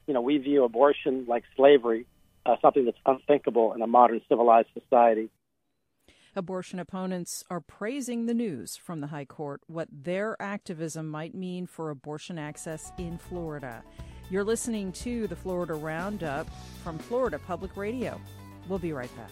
you 0.07 0.13
know, 0.13 0.19
we 0.21 0.37
view 0.37 0.65
abortion 0.65 1.25
like 1.25 1.43
slavery, 1.55 2.05
uh, 2.45 2.57
something 2.61 2.83
that's 2.83 2.97
unthinkable 3.05 3.71
in 3.71 3.81
a 3.81 3.87
modern 3.87 4.19
civilized 4.27 4.67
society. 4.77 5.29
Abortion 6.35 6.79
opponents 6.79 7.45
are 7.49 7.61
praising 7.61 8.25
the 8.25 8.33
news 8.33 8.75
from 8.75 8.99
the 8.99 9.07
High 9.07 9.25
Court, 9.25 9.61
what 9.67 9.87
their 9.89 10.41
activism 10.41 11.07
might 11.07 11.33
mean 11.33 11.65
for 11.65 11.89
abortion 11.89 12.37
access 12.37 12.91
in 12.97 13.17
Florida. 13.17 13.83
You're 14.29 14.43
listening 14.43 14.91
to 14.93 15.27
the 15.27 15.35
Florida 15.35 15.75
Roundup 15.75 16.47
from 16.83 16.99
Florida 16.99 17.39
Public 17.39 17.77
Radio. 17.77 18.19
We'll 18.67 18.79
be 18.79 18.91
right 18.91 19.13
back. 19.15 19.31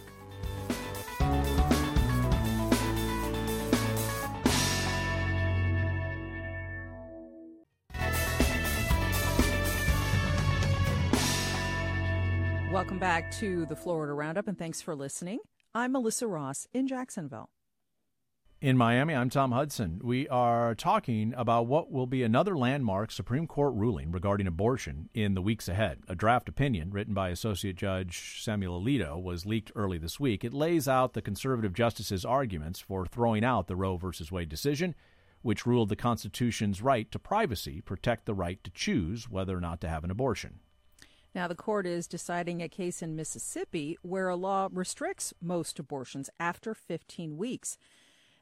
Welcome 12.79 12.97
back 12.97 13.29
to 13.31 13.65
the 13.65 13.75
Florida 13.75 14.13
Roundup, 14.13 14.47
and 14.47 14.57
thanks 14.57 14.81
for 14.81 14.95
listening. 14.95 15.39
I'm 15.75 15.91
Melissa 15.91 16.27
Ross 16.27 16.65
in 16.73 16.87
Jacksonville. 16.87 17.49
In 18.61 18.77
Miami, 18.77 19.13
I'm 19.13 19.29
Tom 19.29 19.51
Hudson. 19.51 19.99
We 20.01 20.29
are 20.29 20.75
talking 20.75 21.33
about 21.35 21.67
what 21.67 21.91
will 21.91 22.07
be 22.07 22.23
another 22.23 22.57
landmark 22.57 23.11
Supreme 23.11 23.47
Court 23.47 23.73
ruling 23.75 24.13
regarding 24.13 24.47
abortion 24.47 25.09
in 25.13 25.33
the 25.33 25.41
weeks 25.41 25.67
ahead. 25.67 25.99
A 26.07 26.15
draft 26.15 26.47
opinion 26.47 26.91
written 26.91 27.13
by 27.13 27.31
Associate 27.31 27.75
Judge 27.75 28.41
Samuel 28.41 28.81
Alito 28.81 29.21
was 29.21 29.45
leaked 29.45 29.73
early 29.75 29.97
this 29.97 30.17
week. 30.17 30.45
It 30.45 30.53
lays 30.53 30.87
out 30.87 31.11
the 31.11 31.21
conservative 31.21 31.73
justices' 31.73 32.23
arguments 32.23 32.79
for 32.79 33.05
throwing 33.05 33.43
out 33.43 33.67
the 33.67 33.75
Roe 33.75 33.97
v. 33.97 34.07
Wade 34.31 34.47
decision, 34.47 34.95
which 35.41 35.65
ruled 35.65 35.89
the 35.89 35.97
Constitution's 35.97 36.81
right 36.81 37.11
to 37.11 37.19
privacy 37.19 37.81
protect 37.81 38.25
the 38.25 38.33
right 38.33 38.63
to 38.63 38.71
choose 38.71 39.29
whether 39.29 39.57
or 39.57 39.61
not 39.61 39.81
to 39.81 39.89
have 39.89 40.05
an 40.05 40.11
abortion. 40.11 40.61
Now, 41.35 41.47
the 41.47 41.55
court 41.55 41.85
is 41.85 42.07
deciding 42.07 42.61
a 42.61 42.69
case 42.69 43.01
in 43.01 43.15
Mississippi 43.15 43.97
where 44.01 44.29
a 44.29 44.35
law 44.35 44.67
restricts 44.71 45.33
most 45.41 45.77
abortions 45.77 46.29
after 46.39 46.73
15 46.73 47.37
weeks. 47.37 47.77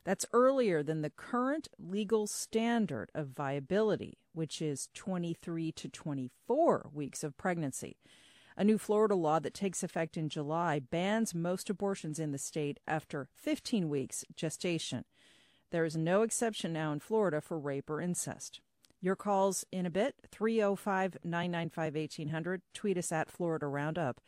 That's 0.05 0.25
earlier 0.31 0.83
than 0.83 1.01
the 1.01 1.09
current 1.09 1.67
legal 1.77 2.27
standard 2.27 3.11
of 3.13 3.27
viability, 3.27 4.17
which 4.33 4.61
is 4.61 4.87
23 4.93 5.73
to 5.73 5.89
24 5.89 6.89
weeks 6.93 7.25
of 7.25 7.35
pregnancy. 7.35 7.97
A 8.55 8.63
new 8.63 8.77
Florida 8.77 9.15
law 9.15 9.39
that 9.39 9.53
takes 9.53 9.83
effect 9.83 10.15
in 10.15 10.29
July 10.29 10.79
bans 10.79 11.35
most 11.35 11.69
abortions 11.69 12.19
in 12.19 12.31
the 12.31 12.37
state 12.37 12.79
after 12.87 13.27
15 13.35 13.89
weeks 13.89 14.23
gestation. 14.33 15.03
There 15.71 15.83
is 15.83 15.97
no 15.97 16.21
exception 16.21 16.71
now 16.71 16.93
in 16.93 17.01
Florida 17.01 17.41
for 17.41 17.59
rape 17.59 17.89
or 17.89 17.99
incest. 17.99 18.61
Your 19.01 19.15
calls 19.15 19.65
in 19.71 19.85
a 19.85 19.91
bit 19.91 20.15
305 20.31 21.17
995 21.23 21.95
1800. 21.95 22.61
Tweet 22.73 22.97
us 22.97 23.11
at 23.11 23.31
Florida 23.31 23.67
Roundup. 23.67 24.19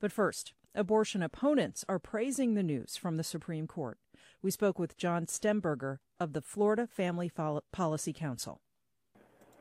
But 0.00 0.12
first, 0.12 0.54
abortion 0.74 1.22
opponents 1.22 1.84
are 1.88 1.98
praising 1.98 2.54
the 2.54 2.62
news 2.62 2.96
from 2.96 3.16
the 3.16 3.24
Supreme 3.24 3.66
Court. 3.66 3.98
We 4.42 4.50
spoke 4.50 4.78
with 4.78 4.96
John 4.96 5.26
Stemberger 5.26 5.98
of 6.18 6.32
the 6.32 6.42
Florida 6.42 6.86
Family 6.86 7.30
Policy 7.72 8.12
Council. 8.12 8.60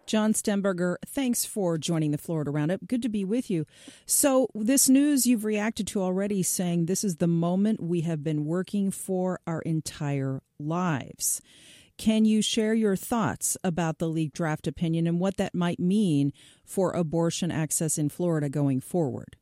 John 0.07 0.33
Stemberger, 0.33 0.95
thanks 1.05 1.45
for 1.45 1.77
joining 1.77 2.11
the 2.11 2.17
Florida 2.17 2.51
Roundup. 2.51 2.87
Good 2.87 3.03
to 3.03 3.09
be 3.09 3.23
with 3.23 3.49
you. 3.49 3.65
So, 4.05 4.47
this 4.55 4.89
news 4.89 5.25
you've 5.25 5.45
reacted 5.45 5.87
to 5.87 6.01
already 6.01 6.43
saying 6.43 6.85
this 6.85 7.03
is 7.03 7.17
the 7.17 7.27
moment 7.27 7.81
we 7.81 8.01
have 8.01 8.23
been 8.23 8.45
working 8.45 8.91
for 8.91 9.39
our 9.45 9.61
entire 9.61 10.41
lives. 10.59 11.41
Can 12.01 12.25
you 12.25 12.41
share 12.41 12.73
your 12.73 12.95
thoughts 12.95 13.57
about 13.63 13.99
the 13.99 14.07
leaked 14.07 14.35
draft 14.35 14.65
opinion 14.65 15.05
and 15.05 15.19
what 15.19 15.37
that 15.37 15.53
might 15.53 15.79
mean 15.79 16.33
for 16.65 16.93
abortion 16.93 17.51
access 17.51 17.99
in 17.99 18.09
Florida 18.09 18.49
going 18.49 18.81
forward? 18.81 19.37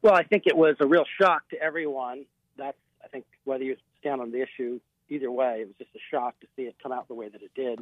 Well, 0.00 0.14
I 0.14 0.22
think 0.22 0.44
it 0.46 0.56
was 0.56 0.76
a 0.78 0.86
real 0.86 1.04
shock 1.20 1.48
to 1.48 1.60
everyone. 1.60 2.24
That's, 2.56 2.78
I 3.02 3.08
think, 3.08 3.24
whether 3.42 3.64
you 3.64 3.76
stand 3.98 4.20
on 4.20 4.30
the 4.30 4.42
issue, 4.42 4.78
either 5.08 5.28
way, 5.28 5.62
it 5.62 5.66
was 5.66 5.74
just 5.76 5.90
a 5.96 5.98
shock 6.08 6.38
to 6.38 6.46
see 6.54 6.62
it 6.62 6.76
come 6.80 6.92
out 6.92 7.08
the 7.08 7.14
way 7.14 7.28
that 7.28 7.42
it 7.42 7.50
did. 7.56 7.80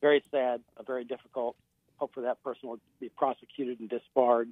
Very 0.00 0.24
sad, 0.30 0.62
very 0.86 1.04
difficult. 1.04 1.54
Hope 1.98 2.14
for 2.14 2.22
that 2.22 2.42
person 2.42 2.70
will 2.70 2.80
be 3.00 3.10
prosecuted 3.10 3.80
and 3.80 3.90
disbarred. 3.90 4.48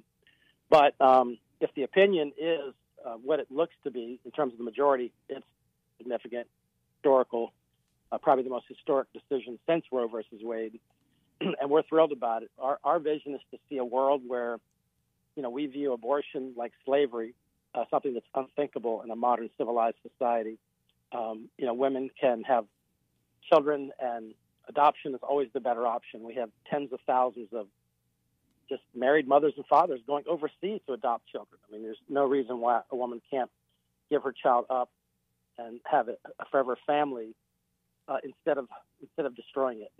But 0.69 0.93
um, 1.01 1.39
if 1.59 1.73
the 1.73 1.81
opinion 1.81 2.33
is 2.37 2.75
uh, 3.03 3.13
what 3.13 3.39
it 3.39 3.47
looks 3.49 3.73
to 3.83 3.89
be 3.89 4.19
in 4.23 4.29
terms 4.29 4.53
of 4.53 4.59
the 4.59 4.63
majority, 4.63 5.11
it's 5.27 5.43
significant, 5.97 6.45
historical, 6.97 7.51
uh, 8.11 8.17
probably 8.17 8.43
the 8.43 8.49
most 8.49 8.65
historic 8.67 9.07
decision 9.13 9.57
since 9.67 9.85
Roe 9.91 10.07
versus 10.07 10.41
Wade, 10.41 10.79
and 11.41 11.69
we're 11.69 11.83
thrilled 11.83 12.11
about 12.11 12.43
it. 12.43 12.51
Our, 12.59 12.79
our 12.83 12.99
vision 12.99 13.33
is 13.33 13.41
to 13.51 13.57
see 13.69 13.77
a 13.77 13.85
world 13.85 14.21
where, 14.25 14.57
you 15.35 15.43
know, 15.43 15.49
we 15.49 15.65
view 15.67 15.93
abortion 15.93 16.53
like 16.55 16.73
slavery, 16.85 17.33
uh, 17.73 17.85
something 17.89 18.13
that's 18.13 18.25
unthinkable 18.35 19.01
in 19.01 19.11
a 19.11 19.15
modern 19.15 19.49
civilized 19.57 19.97
society. 20.07 20.57
Um, 21.11 21.49
you 21.57 21.65
know, 21.65 21.73
women 21.73 22.09
can 22.19 22.43
have 22.43 22.65
children, 23.51 23.91
and 23.99 24.33
adoption 24.67 25.13
is 25.13 25.21
always 25.23 25.49
the 25.53 25.59
better 25.59 25.85
option. 25.87 26.23
We 26.23 26.35
have 26.35 26.49
tens 26.69 26.91
of 26.93 26.99
thousands 27.07 27.49
of 27.53 27.67
just 28.69 28.83
married 28.95 29.27
mothers 29.27 29.53
and 29.57 29.65
fathers 29.65 29.99
going 30.07 30.23
overseas 30.29 30.79
to 30.87 30.93
adopt 30.93 31.27
children. 31.27 31.59
I 31.67 31.73
mean, 31.73 31.83
there's 31.83 31.97
no 32.07 32.25
reason 32.25 32.59
why 32.59 32.81
a 32.89 32.95
woman 32.95 33.21
can't 33.29 33.49
give 34.09 34.23
her 34.23 34.31
child 34.31 34.65
up 34.69 34.89
and 35.57 35.81
have 35.85 36.07
a, 36.07 36.15
a 36.39 36.45
forever 36.49 36.77
family 36.87 37.35
uh, 38.07 38.17
instead 38.23 38.57
of 38.57 38.67
instead 39.01 39.25
of 39.25 39.35
destroying 39.35 39.81
it. 39.81 39.91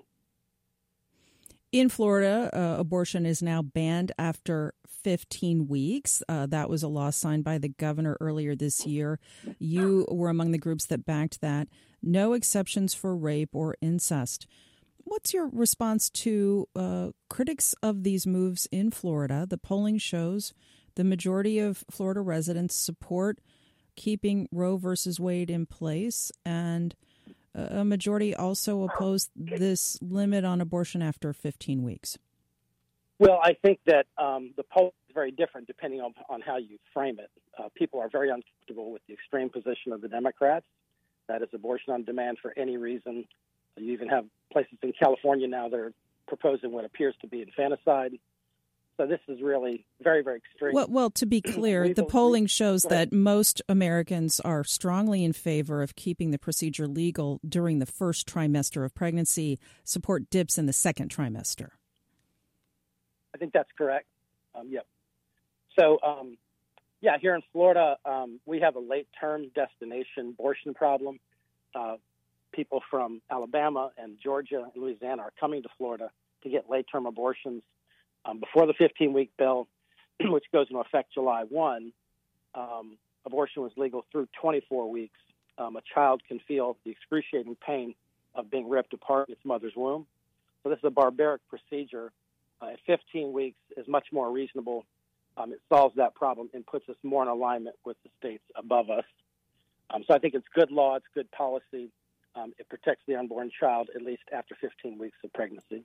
In 1.72 1.88
Florida, 1.88 2.50
uh, 2.54 2.80
abortion 2.80 3.26
is 3.26 3.42
now 3.42 3.62
banned 3.62 4.12
after 4.18 4.74
15 5.04 5.68
weeks. 5.68 6.22
Uh, 6.28 6.46
that 6.48 6.70
was 6.70 6.84
a 6.84 6.90
law 6.90 7.10
signed 7.10 7.46
by 7.46 7.58
the 7.58 7.70
governor 7.70 8.18
earlier 8.20 8.56
this 8.56 8.86
year. 8.86 9.20
You 9.58 10.06
were 10.12 10.30
among 10.30 10.52
the 10.52 10.58
groups 10.58 10.86
that 10.88 11.06
backed 11.06 11.40
that. 11.40 11.70
No 12.04 12.34
exceptions 12.34 12.94
for 12.94 13.16
rape 13.16 13.52
or 13.54 13.76
incest. 13.82 14.48
What's 15.04 15.34
your 15.34 15.48
response 15.48 16.10
to 16.10 16.68
uh, 16.76 17.10
critics 17.30 17.74
of 17.82 18.04
these 18.04 18.28
moves 18.28 18.68
in 18.72 18.92
Florida? 18.92 19.46
The 19.50 19.58
polling 19.58 19.98
shows 19.98 20.54
the 20.96 21.04
majority 21.04 21.58
of 21.58 21.84
Florida 21.90 22.22
residents 22.22 22.76
support 22.76 23.40
keeping 23.96 24.48
Roe 24.52 24.78
versus 24.78 25.20
Wade 25.20 25.50
in 25.50 25.66
place 25.66 26.32
and 26.46 26.96
a 27.54 27.84
majority 27.84 28.36
also 28.36 28.84
opposed 28.84 29.30
this 29.36 29.98
limit 30.02 30.46
on 30.46 30.62
abortion 30.62 31.02
after 31.02 31.34
15 31.34 31.84
weeks. 31.84 32.18
Well, 33.20 33.40
I 33.44 33.54
think 33.54 33.80
that 33.86 34.08
um, 34.18 34.54
the 34.58 34.64
poll 34.64 34.94
is 35.08 35.14
very 35.14 35.32
different 35.32 35.68
depending 35.68 36.02
on, 36.02 36.14
on 36.30 36.42
how 36.42 36.58
you 36.58 36.80
frame 36.94 37.20
it. 37.20 37.30
Uh, 37.58 37.70
people 37.76 38.00
are 38.00 38.10
very 38.10 38.30
uncomfortable 38.30 38.92
with 38.92 39.02
the 39.08 39.14
extreme 39.14 39.50
position 39.50 39.92
of 39.92 40.02
the 40.02 40.08
Democrats. 40.08 40.66
That 41.28 41.42
is 41.42 41.50
abortion 41.54 41.94
on 41.94 42.04
demand 42.04 42.38
for 42.42 42.54
any 42.58 42.78
reason. 42.78 43.26
You 43.78 43.94
even 43.94 44.10
have 44.10 44.26
places 44.52 44.78
in 44.82 44.94
California 44.94 45.48
now 45.48 45.70
that 45.70 45.80
are 45.80 45.94
proposing 46.28 46.72
what 46.72 46.86
appears 46.86 47.16
to 47.22 47.28
be 47.28 47.42
infanticide. 47.42 48.14
So 49.02 49.08
this 49.08 49.20
is 49.28 49.42
really 49.42 49.84
very, 50.00 50.22
very 50.22 50.38
extreme. 50.38 50.76
Well, 50.76 50.86
well 50.88 51.10
to 51.12 51.26
be 51.26 51.42
clear, 51.54 51.92
the 51.92 52.06
polling 52.06 52.46
shows 52.46 52.84
that 52.84 53.12
most 53.12 53.60
Americans 53.68 54.40
are 54.42 54.64
strongly 54.64 55.24
in 55.24 55.34
favor 55.34 55.82
of 55.82 55.96
keeping 55.96 56.30
the 56.30 56.38
procedure 56.38 56.88
legal 56.88 57.40
during 57.48 57.80
the 57.80 57.88
first 57.88 58.28
trimester 58.28 58.86
of 58.86 58.94
pregnancy, 58.94 59.58
support 59.84 60.30
dips 60.30 60.60
in 60.60 60.68
the 60.68 60.74
second 60.74 61.10
trimester. 61.10 61.70
I 63.34 63.40
think 63.40 63.54
that's 63.54 63.72
correct. 63.76 64.06
Um, 64.54 64.68
yep. 64.70 64.86
So, 65.80 65.98
um, 66.06 66.38
yeah, 67.02 67.18
here 67.20 67.34
in 67.34 67.42
Florida, 67.52 67.98
um, 68.06 68.40
we 68.46 68.60
have 68.60 68.76
a 68.76 68.80
late 68.80 69.08
term 69.20 69.50
destination 69.56 70.36
abortion 70.38 70.76
problem. 70.76 71.20
Uh, 71.74 71.96
people 72.52 72.84
from 72.92 73.20
Alabama 73.32 73.90
and 73.98 74.18
Georgia 74.24 74.64
and 74.72 74.84
Louisiana 74.84 75.24
are 75.24 75.34
coming 75.40 75.64
to 75.64 75.70
Florida 75.80 76.12
to 76.44 76.50
get 76.50 76.70
late 76.70 76.86
term 76.92 77.08
abortions 77.08 77.64
um, 78.26 78.40
before 78.40 78.68
the 78.68 78.74
15 78.74 79.14
week 79.14 79.32
bill, 79.38 79.68
which 80.22 80.46
goes 80.52 80.68
into 80.70 80.80
effect 80.80 81.14
July 81.14 81.44
1, 81.48 81.92
um, 82.56 82.98
abortion 83.26 83.64
was 83.64 83.72
legal 83.78 84.06
through 84.12 84.28
24 84.42 84.90
weeks. 84.90 85.20
Um, 85.58 85.76
a 85.76 85.82
child 85.94 86.22
can 86.28 86.40
feel 86.48 86.78
the 86.86 86.92
excruciating 86.92 87.56
pain 87.56 87.96
of 88.36 88.50
being 88.50 88.70
ripped 88.70 88.94
apart 88.94 89.30
in 89.30 89.34
its 89.34 89.46
mother's 89.46 89.74
womb. 89.76 90.06
So 90.64 90.70
this 90.70 90.80
is 90.80 90.86
a 90.86 90.92
barbaric 90.92 91.42
procedure. 91.50 92.12
Uh, 92.62 92.70
at 92.74 92.80
15 92.86 93.34
weeks 93.34 93.58
is 93.76 93.88
much 93.88 94.08
more 94.12 94.32
reasonable. 94.32 94.86
Um, 95.38 95.52
it 95.52 95.62
solves 95.70 95.96
that 95.96 96.14
problem 96.14 96.50
and 96.54 96.66
puts 96.66 96.88
us 96.90 96.96
more 97.04 97.24
in 97.24 97.30
alignment 97.30 97.76
with 97.86 97.98
the 98.04 98.10
states 98.20 98.44
above 98.56 98.90
us. 98.90 99.06
Um, 99.90 100.04
so 100.08 100.14
I 100.14 100.20
think 100.20 100.36
it's 100.36 100.48
good 100.54 100.72
law, 100.72 100.96
it's 100.96 101.06
good 101.14 101.30
policy. 101.32 101.90
Um, 102.36 102.54
it 102.58 102.70
protects 102.70 103.04
the 103.08 103.16
unborn 103.16 103.52
child 103.58 103.90
at 103.94 104.02
least 104.04 104.24
after 104.32 104.56
15 104.56 104.98
weeks 104.98 105.18
of 105.24 105.34
pregnancy. 105.34 105.84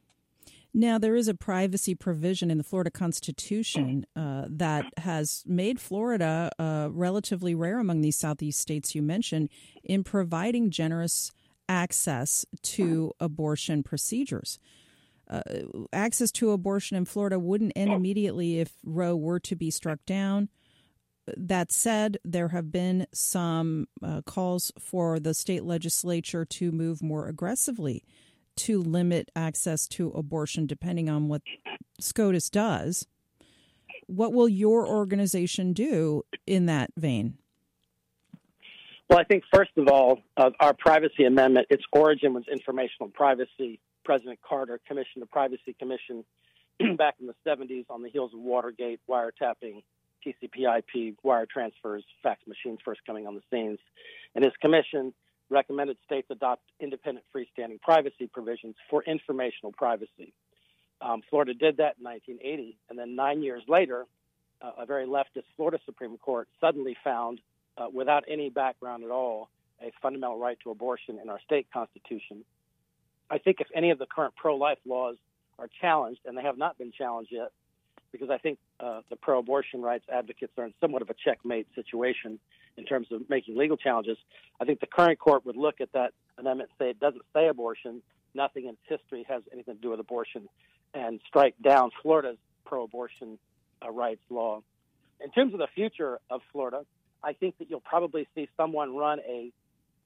Now, 0.78 0.98
there 0.98 1.16
is 1.16 1.26
a 1.26 1.34
privacy 1.34 1.94
provision 1.94 2.50
in 2.50 2.58
the 2.58 2.64
Florida 2.64 2.90
Constitution 2.90 4.04
uh, 4.14 4.44
that 4.46 4.84
has 4.98 5.42
made 5.46 5.80
Florida 5.80 6.50
uh, 6.58 6.88
relatively 6.90 7.54
rare 7.54 7.78
among 7.78 8.02
these 8.02 8.16
Southeast 8.16 8.60
states 8.60 8.94
you 8.94 9.00
mentioned 9.00 9.48
in 9.82 10.04
providing 10.04 10.70
generous 10.70 11.32
access 11.66 12.44
to 12.62 13.10
abortion 13.20 13.82
procedures. 13.82 14.58
Uh, 15.30 15.40
access 15.94 16.30
to 16.32 16.50
abortion 16.50 16.96
in 16.96 17.06
Florida 17.06 17.38
wouldn't 17.38 17.72
end 17.74 17.90
immediately 17.90 18.60
if 18.60 18.72
Roe 18.84 19.16
were 19.16 19.40
to 19.40 19.56
be 19.56 19.70
struck 19.70 20.04
down. 20.04 20.50
that 21.38 21.72
said, 21.72 22.18
there 22.22 22.48
have 22.48 22.70
been 22.70 23.06
some 23.14 23.88
uh, 24.02 24.20
calls 24.26 24.72
for 24.78 25.18
the 25.18 25.32
state 25.32 25.64
legislature 25.64 26.44
to 26.44 26.70
move 26.70 27.02
more 27.02 27.28
aggressively 27.28 28.04
to 28.56 28.82
limit 28.82 29.30
access 29.36 29.86
to 29.88 30.10
abortion, 30.10 30.66
depending 30.66 31.08
on 31.08 31.28
what 31.28 31.42
SCOTUS 32.00 32.50
does. 32.50 33.06
What 34.06 34.32
will 34.32 34.48
your 34.48 34.86
organization 34.86 35.72
do 35.72 36.22
in 36.46 36.66
that 36.66 36.90
vein? 36.96 37.38
Well, 39.08 39.18
I 39.18 39.24
think 39.24 39.44
first 39.54 39.70
of 39.76 39.88
all, 39.88 40.20
uh, 40.36 40.50
our 40.58 40.74
privacy 40.74 41.24
amendment, 41.24 41.68
its 41.70 41.84
origin 41.92 42.34
was 42.34 42.44
informational 42.50 43.08
privacy. 43.10 43.78
President 44.04 44.38
Carter 44.46 44.80
commissioned 44.86 45.22
a 45.22 45.26
privacy 45.26 45.74
commission 45.78 46.24
back 46.96 47.14
in 47.20 47.26
the 47.26 47.34
70s 47.46 47.86
on 47.88 48.02
the 48.02 48.08
heels 48.08 48.32
of 48.34 48.40
Watergate, 48.40 49.00
wiretapping, 49.08 49.82
TCP/IP, 50.26 51.16
wire 51.22 51.46
transfers, 51.46 52.04
fax 52.22 52.40
machines 52.46 52.80
first 52.84 53.00
coming 53.06 53.26
on 53.26 53.34
the 53.34 53.42
scenes, 53.50 53.78
and 54.34 54.44
his 54.44 54.54
commission 54.60 55.14
recommended 55.50 55.96
states 56.04 56.28
adopt 56.30 56.62
independent 56.80 57.24
freestanding 57.34 57.80
privacy 57.80 58.28
provisions 58.32 58.74
for 58.90 59.02
informational 59.04 59.72
privacy. 59.72 60.32
Um, 61.00 61.22
Florida 61.28 61.54
did 61.54 61.76
that 61.76 61.96
in 61.98 62.04
1980, 62.04 62.78
and 62.88 62.98
then 62.98 63.14
nine 63.14 63.42
years 63.42 63.62
later, 63.68 64.06
uh, 64.62 64.72
a 64.78 64.86
very 64.86 65.06
leftist 65.06 65.44
Florida 65.56 65.78
Supreme 65.84 66.16
Court 66.18 66.48
suddenly 66.60 66.96
found, 67.04 67.40
uh, 67.76 67.86
without 67.92 68.24
any 68.28 68.48
background 68.48 69.04
at 69.04 69.10
all, 69.10 69.50
a 69.82 69.92
fundamental 70.00 70.38
right 70.38 70.58
to 70.64 70.70
abortion 70.70 71.18
in 71.22 71.28
our 71.28 71.40
state 71.40 71.66
constitution. 71.72 72.44
I 73.30 73.38
think 73.38 73.60
if 73.60 73.66
any 73.74 73.90
of 73.90 73.98
the 73.98 74.06
current 74.06 74.34
pro 74.36 74.56
life 74.56 74.78
laws 74.86 75.16
are 75.58 75.68
challenged, 75.80 76.20
and 76.24 76.36
they 76.36 76.42
have 76.42 76.56
not 76.56 76.78
been 76.78 76.92
challenged 76.92 77.30
yet, 77.30 77.50
because 78.10 78.30
I 78.30 78.38
think 78.38 78.58
uh, 78.80 79.02
the 79.10 79.16
pro 79.16 79.38
abortion 79.38 79.82
rights 79.82 80.04
advocates 80.10 80.52
are 80.56 80.64
in 80.64 80.74
somewhat 80.80 81.02
of 81.02 81.10
a 81.10 81.14
checkmate 81.14 81.66
situation 81.74 82.38
in 82.76 82.84
terms 82.84 83.08
of 83.10 83.28
making 83.28 83.56
legal 83.56 83.76
challenges. 83.76 84.18
I 84.60 84.64
think 84.64 84.80
the 84.80 84.86
current 84.86 85.18
court 85.18 85.46
would 85.46 85.56
look 85.56 85.80
at 85.80 85.92
that 85.92 86.12
amendment 86.38 86.70
and 86.70 86.86
say 86.86 86.90
it 86.90 87.00
doesn't 87.00 87.24
say 87.34 87.48
abortion, 87.48 88.02
nothing 88.34 88.64
in 88.64 88.70
its 88.70 89.00
history 89.00 89.24
has 89.28 89.42
anything 89.52 89.76
to 89.76 89.80
do 89.80 89.90
with 89.90 90.00
abortion, 90.00 90.48
and 90.94 91.20
strike 91.26 91.54
down 91.62 91.90
Florida's 92.02 92.38
pro 92.64 92.84
abortion 92.84 93.38
uh, 93.84 93.90
rights 93.90 94.22
law. 94.30 94.62
In 95.20 95.30
terms 95.30 95.54
of 95.54 95.60
the 95.60 95.68
future 95.74 96.18
of 96.30 96.42
Florida, 96.52 96.84
I 97.22 97.32
think 97.32 97.58
that 97.58 97.70
you'll 97.70 97.80
probably 97.80 98.28
see 98.34 98.48
someone 98.56 98.94
run 98.94 99.20
a 99.20 99.50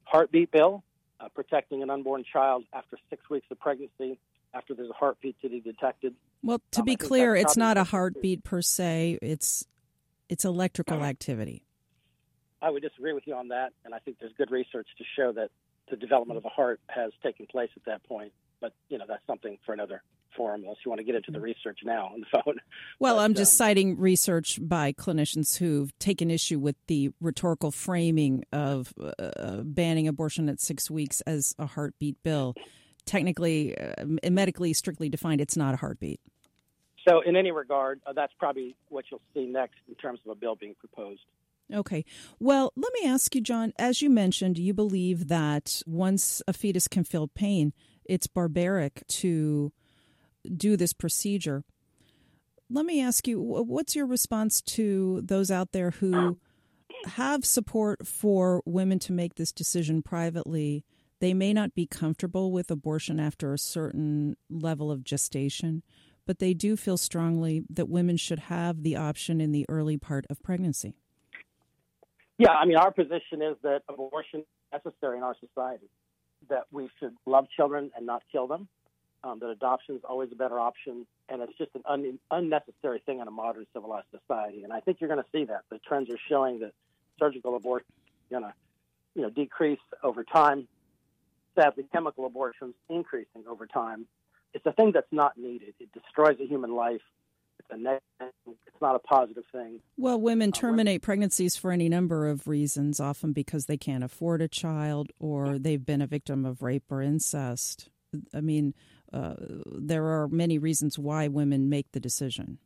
heartbeat 0.05 0.51
bill 0.51 0.85
uh, 1.21 1.29
protecting 1.35 1.83
an 1.83 1.91
unborn 1.91 2.25
child 2.31 2.65
after 2.73 2.97
six 3.11 3.29
weeks 3.29 3.47
of 3.51 3.59
pregnancy 3.59 4.19
after 4.55 4.75
there's 4.75 4.91
a 4.91 4.95
heartbeat 4.95 5.41
to 5.43 5.49
be 5.49 5.61
detected. 5.61 6.15
Well, 6.43 6.61
to 6.73 6.81
um, 6.81 6.85
be 6.85 6.97
clear, 6.97 7.37
it's 7.37 7.57
not 7.57 7.77
a 7.77 7.85
heartbeat 7.85 8.43
per 8.45 8.63
se. 8.63 9.19
It's 9.23 9.67
it's 10.29 10.45
electrical 10.45 11.05
activity. 11.05 11.65
I 12.63 12.71
would 12.71 12.83
disagree 12.83 13.13
with 13.13 13.27
you 13.27 13.35
on 13.35 13.49
that, 13.49 13.73
and 13.85 13.95
I 13.95 13.99
think 13.99 14.19
there's 14.21 14.33
good 14.37 14.51
research 14.51 14.89
to 14.99 15.05
show 15.17 15.33
that 15.33 15.51
the 15.91 15.97
development 15.97 16.39
of 16.39 16.45
a 16.45 16.49
heart 16.49 16.81
has 16.89 17.13
taken 17.23 17.47
place 17.47 17.71
at 17.77 17.85
that 17.87 18.05
point. 18.05 18.33
But 18.61 18.75
you 18.89 18.99
know, 18.99 19.05
that's 19.09 19.27
something 19.27 19.59
for 19.65 19.73
another 19.73 20.03
forum, 20.37 20.63
unless 20.63 20.77
you 20.85 20.91
want 20.91 21.01
to 21.01 21.05
get 21.05 21.15
into 21.15 21.33
the 21.33 21.41
research 21.41 21.81
now 21.85 22.11
on 22.15 22.21
the 22.21 22.27
phone. 22.31 22.57
Well, 23.01 23.17
but, 23.17 23.23
I'm 23.23 23.35
just 23.35 23.55
um, 23.55 23.67
citing 23.67 23.99
research 23.99 24.59
by 24.63 24.93
clinicians 24.93 25.57
who've 25.57 25.99
taken 25.99 26.31
issue 26.31 26.59
with 26.59 26.77
the 26.87 27.11
rhetorical 27.21 27.71
framing 27.71 28.45
of 28.53 28.93
uh, 29.01 29.63
banning 29.63 30.07
abortion 30.07 30.49
at 30.51 30.61
six 30.61 30.91
weeks 30.91 31.23
as 31.23 31.55
a 31.59 31.67
heartbeat 31.67 32.23
bill 32.23 32.55
technically, 33.11 33.77
uh, 33.77 34.05
medically 34.31 34.73
strictly 34.73 35.09
defined, 35.09 35.41
it's 35.41 35.57
not 35.57 35.75
a 35.75 35.77
heartbeat. 35.77 36.21
So, 37.09 37.21
in 37.23 37.35
any 37.35 37.51
regard, 37.51 38.01
uh, 38.07 38.13
that's 38.13 38.33
probably 38.39 38.77
what 38.89 39.07
you'll 39.11 39.23
see 39.35 39.47
next 39.47 39.79
in 39.89 39.95
terms 39.95 40.21
of 40.25 40.31
a 40.31 40.35
bill 40.35 40.55
being 40.55 40.75
proposed. 40.79 41.23
Okay. 41.73 42.05
Well, 42.39 42.73
let 42.77 42.93
me 43.01 43.09
ask 43.09 43.35
you, 43.35 43.41
John, 43.41 43.73
as 43.79 44.03
you 44.03 44.11
mentioned, 44.11 44.59
you 44.59 44.75
believe 44.75 45.29
that 45.29 45.83
once 45.87 46.43
a 46.49 46.53
fetus 46.53 46.89
can 46.89 47.05
feel 47.05 47.29
pain, 47.29 47.73
it's 48.05 48.27
barbaric 48.27 49.07
to 49.07 49.73
do 50.57 50.77
this 50.77 50.93
procedure. 50.93 51.65
Let 52.69 52.87
me 52.87 53.01
ask 53.01 53.27
you, 53.27 53.41
what's 53.41 53.95
your 53.95 54.07
response 54.07 54.61
to 54.63 55.21
those 55.23 55.51
out 55.51 55.73
there 55.73 55.91
who 55.91 56.39
have 57.05 57.45
support 57.45 58.07
for 58.07 58.63
women 58.65 58.99
to 59.01 59.13
make 59.13 59.35
this 59.35 59.53
decision 59.53 60.03
privately 60.03 60.85
they 61.21 61.35
may 61.35 61.53
not 61.53 61.75
be 61.75 61.87
comfortable 61.87 62.51
with 62.51 62.71
abortion 62.71 63.21
after 63.21 63.53
a 63.53 63.59
certain 63.59 64.37
level 64.49 64.91
of 64.91 65.05
gestation, 65.05 65.83
but 66.27 66.39
they 66.39 66.55
do 66.55 66.77
feel 66.77 66.97
strongly 66.97 67.63
that 67.69 67.89
women 67.89 68.17
should 68.17 68.39
have 68.39 68.83
the 68.83 68.97
option 68.97 69.41
in 69.41 69.53
the 69.53 69.67
early 69.69 69.99
part 69.99 70.25
of 70.31 70.43
pregnancy. 70.43 70.97
Yeah, 72.41 72.53
I 72.53 72.65
mean, 72.65 72.77
our 72.77 72.91
position 72.91 73.43
is 73.43 73.57
that 73.63 73.83
abortion 73.89 74.41
is 74.41 74.47
necessary 74.73 75.19
in 75.19 75.23
our 75.23 75.37
society, 75.39 75.91
that 76.49 76.65
we 76.71 76.89
should 76.99 77.15
love 77.27 77.47
children 77.55 77.91
and 77.95 78.07
not 78.07 78.23
kill 78.33 78.47
them, 78.47 78.67
um, 79.23 79.39
that 79.41 79.51
adoption 79.51 79.97
is 79.97 80.03
always 80.09 80.31
a 80.33 80.37
better 80.37 80.59
option, 80.59 81.07
and 81.29 81.43
it's 81.43 81.57
just 81.59 81.71
an 81.75 81.83
un- 81.85 82.19
unnecessary 82.31 83.03
thing 83.05 83.21
in 83.21 83.29
a 83.29 83.31
modern 83.31 83.67
civilized 83.75 84.07
society. 84.11 84.65
And 84.65 84.73
I 84.73 84.81
think 84.81 85.01
you're 85.01 85.11
going 85.11 85.23
to 85.23 85.31
see 85.31 85.45
that. 85.45 85.65
The 85.71 85.79
trends 85.87 86.09
are 86.11 86.19
showing 86.31 86.61
that 86.61 86.73
surgical 87.19 87.57
abortion 87.57 87.93
is 87.99 88.31
going 88.31 88.45
to 88.45 88.55
you 89.15 89.23
know, 89.23 89.31
decrease 89.31 89.79
over 90.03 90.25
time 90.25 90.67
sadly, 91.55 91.85
chemical 91.93 92.27
abortions 92.27 92.75
increasing 92.89 93.45
over 93.49 93.67
time. 93.67 94.07
It's 94.55 94.65
a 94.67 94.73
thing 94.73 94.93
that's 94.93 95.13
not 95.13 95.37
needed. 95.37 95.75
It 95.79 95.91
destroys 95.93 96.39
a 96.41 96.47
human 96.47 96.75
life. 96.75 97.03
It's 97.73 97.87
a. 97.87 98.01
It's 98.47 98.81
not 98.81 98.97
a 98.97 98.99
positive 98.99 99.45
thing. 99.53 99.81
Well, 99.99 100.21
women 100.21 100.51
uh, 100.51 100.57
terminate 100.59 101.03
pregnancies 101.03 101.57
for 101.57 101.71
any 101.71 101.89
number 101.89 102.29
of 102.29 102.49
reasons, 102.49 102.99
often 102.99 103.33
because 103.33 103.67
they 103.67 103.77
can't 103.77 104.03
afford 104.03 104.41
a 104.41 104.49
child 104.49 105.13
or 105.19 105.59
they've 105.59 105.85
been 105.85 106.01
a 106.01 106.07
victim 106.07 106.47
of 106.47 106.63
rape 106.63 106.91
or 106.91 107.03
incest. 107.03 107.91
I 108.35 108.41
mean, 108.41 108.75
uh, 109.13 109.35
there 109.67 110.07
are 110.07 110.29
many 110.29 110.59
reasons 110.59 110.99
why 110.99 111.29
women 111.29 111.69
make 111.69 111.93
the 111.93 112.01
decision. 112.01 112.59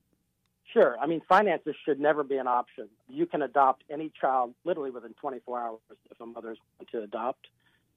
Sure. 0.73 0.97
I 1.01 1.07
mean, 1.07 1.21
finances 1.29 1.75
should 1.85 2.01
never 2.01 2.25
be 2.25 2.37
an 2.37 2.49
option. 2.49 2.89
You 3.09 3.27
can 3.27 3.43
adopt 3.43 3.85
any 3.89 4.11
child 4.21 4.55
literally 4.65 4.91
within 4.91 5.15
24 5.15 5.61
hours 5.61 5.81
if 6.11 6.21
a 6.21 6.27
mother's 6.27 6.59
want 6.79 6.91
to 6.91 7.03
adopt. 7.03 7.47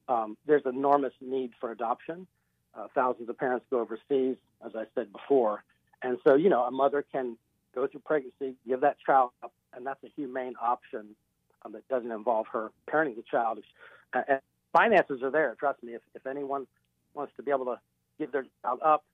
Um, 0.08 0.36
there's 0.46 0.62
enormous 0.64 1.12
need 1.20 1.52
for 1.60 1.70
adoption. 1.72 2.26
Uh, 2.74 2.86
thousands 2.94 3.28
of 3.28 3.36
parents 3.36 3.66
go 3.70 3.80
overseas, 3.80 4.36
as 4.64 4.72
I 4.76 4.84
said 4.94 5.12
before. 5.12 5.64
And 6.02 6.18
so, 6.26 6.34
you 6.34 6.48
know, 6.48 6.62
a 6.62 6.70
mother 6.70 7.04
can 7.10 7.36
go 7.74 7.86
through 7.86 8.00
pregnancy, 8.04 8.56
give 8.66 8.80
that 8.82 8.96
child 9.04 9.30
up, 9.42 9.52
and 9.74 9.86
that's 9.86 10.02
a 10.04 10.08
humane 10.16 10.54
option 10.60 11.16
um, 11.64 11.72
that 11.72 11.86
doesn't 11.88 12.10
involve 12.10 12.46
her 12.52 12.70
parenting 12.90 13.16
the 13.16 13.24
child. 13.28 13.58
Uh, 14.12 14.22
and 14.28 14.40
finances 14.72 15.22
are 15.22 15.30
there. 15.30 15.56
Trust 15.58 15.82
me. 15.82 15.94
If, 15.94 16.02
if 16.14 16.26
anyone 16.26 16.66
wants 17.14 17.32
to 17.36 17.42
be 17.42 17.50
able 17.50 17.66
to 17.66 17.80
give 18.18 18.32
their 18.32 18.46
child 18.62 18.80
up, 18.84 19.04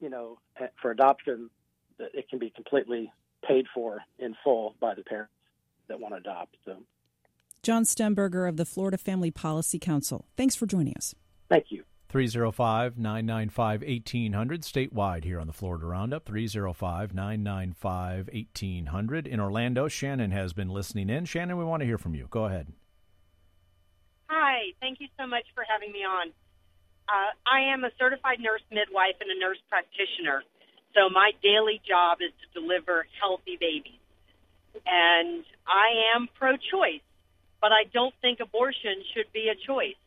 you 0.00 0.10
know, 0.10 0.38
eh, 0.60 0.66
for 0.80 0.90
adoption, 0.90 1.50
it 1.98 2.28
can 2.28 2.38
be 2.38 2.50
completely 2.50 3.12
paid 3.46 3.66
for 3.72 4.00
in 4.18 4.34
full 4.42 4.74
by 4.80 4.94
the 4.94 5.02
parents 5.02 5.32
that 5.88 6.00
want 6.00 6.14
to 6.14 6.18
adopt. 6.18 6.56
So 6.64 6.76
John 7.62 7.84
Stemberger 7.84 8.48
of 8.48 8.56
the 8.56 8.64
Florida 8.64 8.98
Family 8.98 9.30
Policy 9.30 9.78
Council. 9.78 10.26
Thanks 10.36 10.56
for 10.56 10.66
joining 10.66 10.96
us. 10.96 11.14
Thank 11.48 11.66
you. 11.70 11.84
305 12.12 12.98
995 12.98 13.80
1800 13.80 14.60
statewide 14.60 15.24
here 15.24 15.40
on 15.40 15.46
the 15.46 15.52
Florida 15.52 15.86
Roundup. 15.86 16.26
305 16.26 17.14
995 17.14 18.28
1800. 18.30 19.26
In 19.26 19.40
Orlando, 19.40 19.88
Shannon 19.88 20.30
has 20.30 20.52
been 20.52 20.68
listening 20.68 21.08
in. 21.08 21.24
Shannon, 21.24 21.56
we 21.56 21.64
want 21.64 21.80
to 21.80 21.86
hear 21.86 21.96
from 21.96 22.14
you. 22.14 22.26
Go 22.28 22.44
ahead. 22.44 22.70
Hi, 24.26 24.72
thank 24.78 25.00
you 25.00 25.08
so 25.18 25.26
much 25.26 25.44
for 25.54 25.64
having 25.66 25.90
me 25.90 26.00
on. 26.04 26.28
Uh, 27.08 27.32
I 27.50 27.72
am 27.72 27.82
a 27.84 27.90
certified 27.98 28.40
nurse 28.40 28.62
midwife 28.70 29.16
and 29.22 29.30
a 29.30 29.40
nurse 29.40 29.58
practitioner. 29.70 30.42
So 30.94 31.08
my 31.08 31.32
daily 31.42 31.80
job 31.88 32.18
is 32.20 32.32
to 32.44 32.60
deliver 32.60 33.06
healthy 33.20 33.56
babies. 33.58 34.00
And 34.84 35.44
I 35.66 36.14
am 36.14 36.28
pro 36.38 36.58
choice 36.58 37.00
but 37.62 37.70
I 37.70 37.84
don't 37.94 38.12
think 38.20 38.40
abortion 38.40 39.06
should 39.14 39.32
be 39.32 39.48
a 39.48 39.54
choice. 39.54 40.01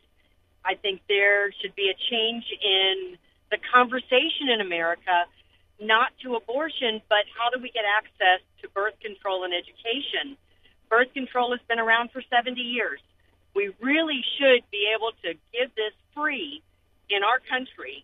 I 0.65 0.73
think 0.75 1.01
there 1.07 1.53
should 1.61 1.75
be 1.75 1.93
a 1.93 1.97
change 2.09 2.43
in 2.49 3.17
the 3.51 3.57
conversation 3.71 4.49
in 4.49 4.61
America, 4.61 5.29
not 5.79 6.11
to 6.23 6.35
abortion, 6.35 7.01
but 7.07 7.29
how 7.37 7.53
do 7.53 7.61
we 7.61 7.69
get 7.69 7.85
access 7.85 8.41
to 8.61 8.69
birth 8.69 8.99
control 8.99 9.45
and 9.45 9.53
education? 9.53 10.35
Birth 10.89 11.13
control 11.13 11.51
has 11.51 11.61
been 11.69 11.79
around 11.79 12.09
for 12.11 12.23
70 12.33 12.59
years. 12.59 12.99
We 13.53 13.71
really 13.79 14.21
should 14.37 14.65
be 14.71 14.89
able 14.95 15.11
to 15.21 15.37
give 15.53 15.69
this 15.75 15.93
free 16.15 16.63
in 17.09 17.23
our 17.23 17.39
country 17.39 18.03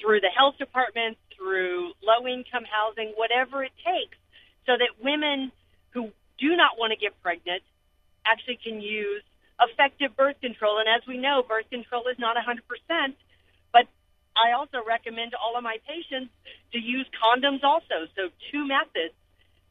through 0.00 0.20
the 0.20 0.30
health 0.30 0.56
department, 0.58 1.18
through 1.36 1.92
low 2.02 2.26
income 2.26 2.64
housing, 2.64 3.12
whatever 3.16 3.64
it 3.64 3.72
takes, 3.84 4.16
so 4.66 4.72
that 4.78 5.02
women 5.02 5.50
who 5.90 6.10
do 6.38 6.56
not 6.56 6.78
want 6.78 6.92
to 6.92 6.96
get 6.96 7.20
pregnant 7.22 7.62
actually 8.24 8.58
can 8.62 8.80
use 8.80 9.22
effective 9.70 10.16
birth 10.16 10.40
control. 10.40 10.78
And 10.78 10.88
as 10.88 11.06
we 11.06 11.18
know, 11.18 11.42
birth 11.46 11.68
control 11.70 12.08
is 12.08 12.18
not 12.18 12.36
100%, 12.36 12.58
but 13.72 13.86
I 14.36 14.52
also 14.52 14.78
recommend 14.86 15.32
to 15.32 15.38
all 15.38 15.56
of 15.56 15.62
my 15.62 15.76
patients 15.86 16.32
to 16.72 16.78
use 16.78 17.06
condoms 17.20 17.62
also. 17.62 18.08
So, 18.16 18.28
two 18.50 18.66
methods 18.66 19.14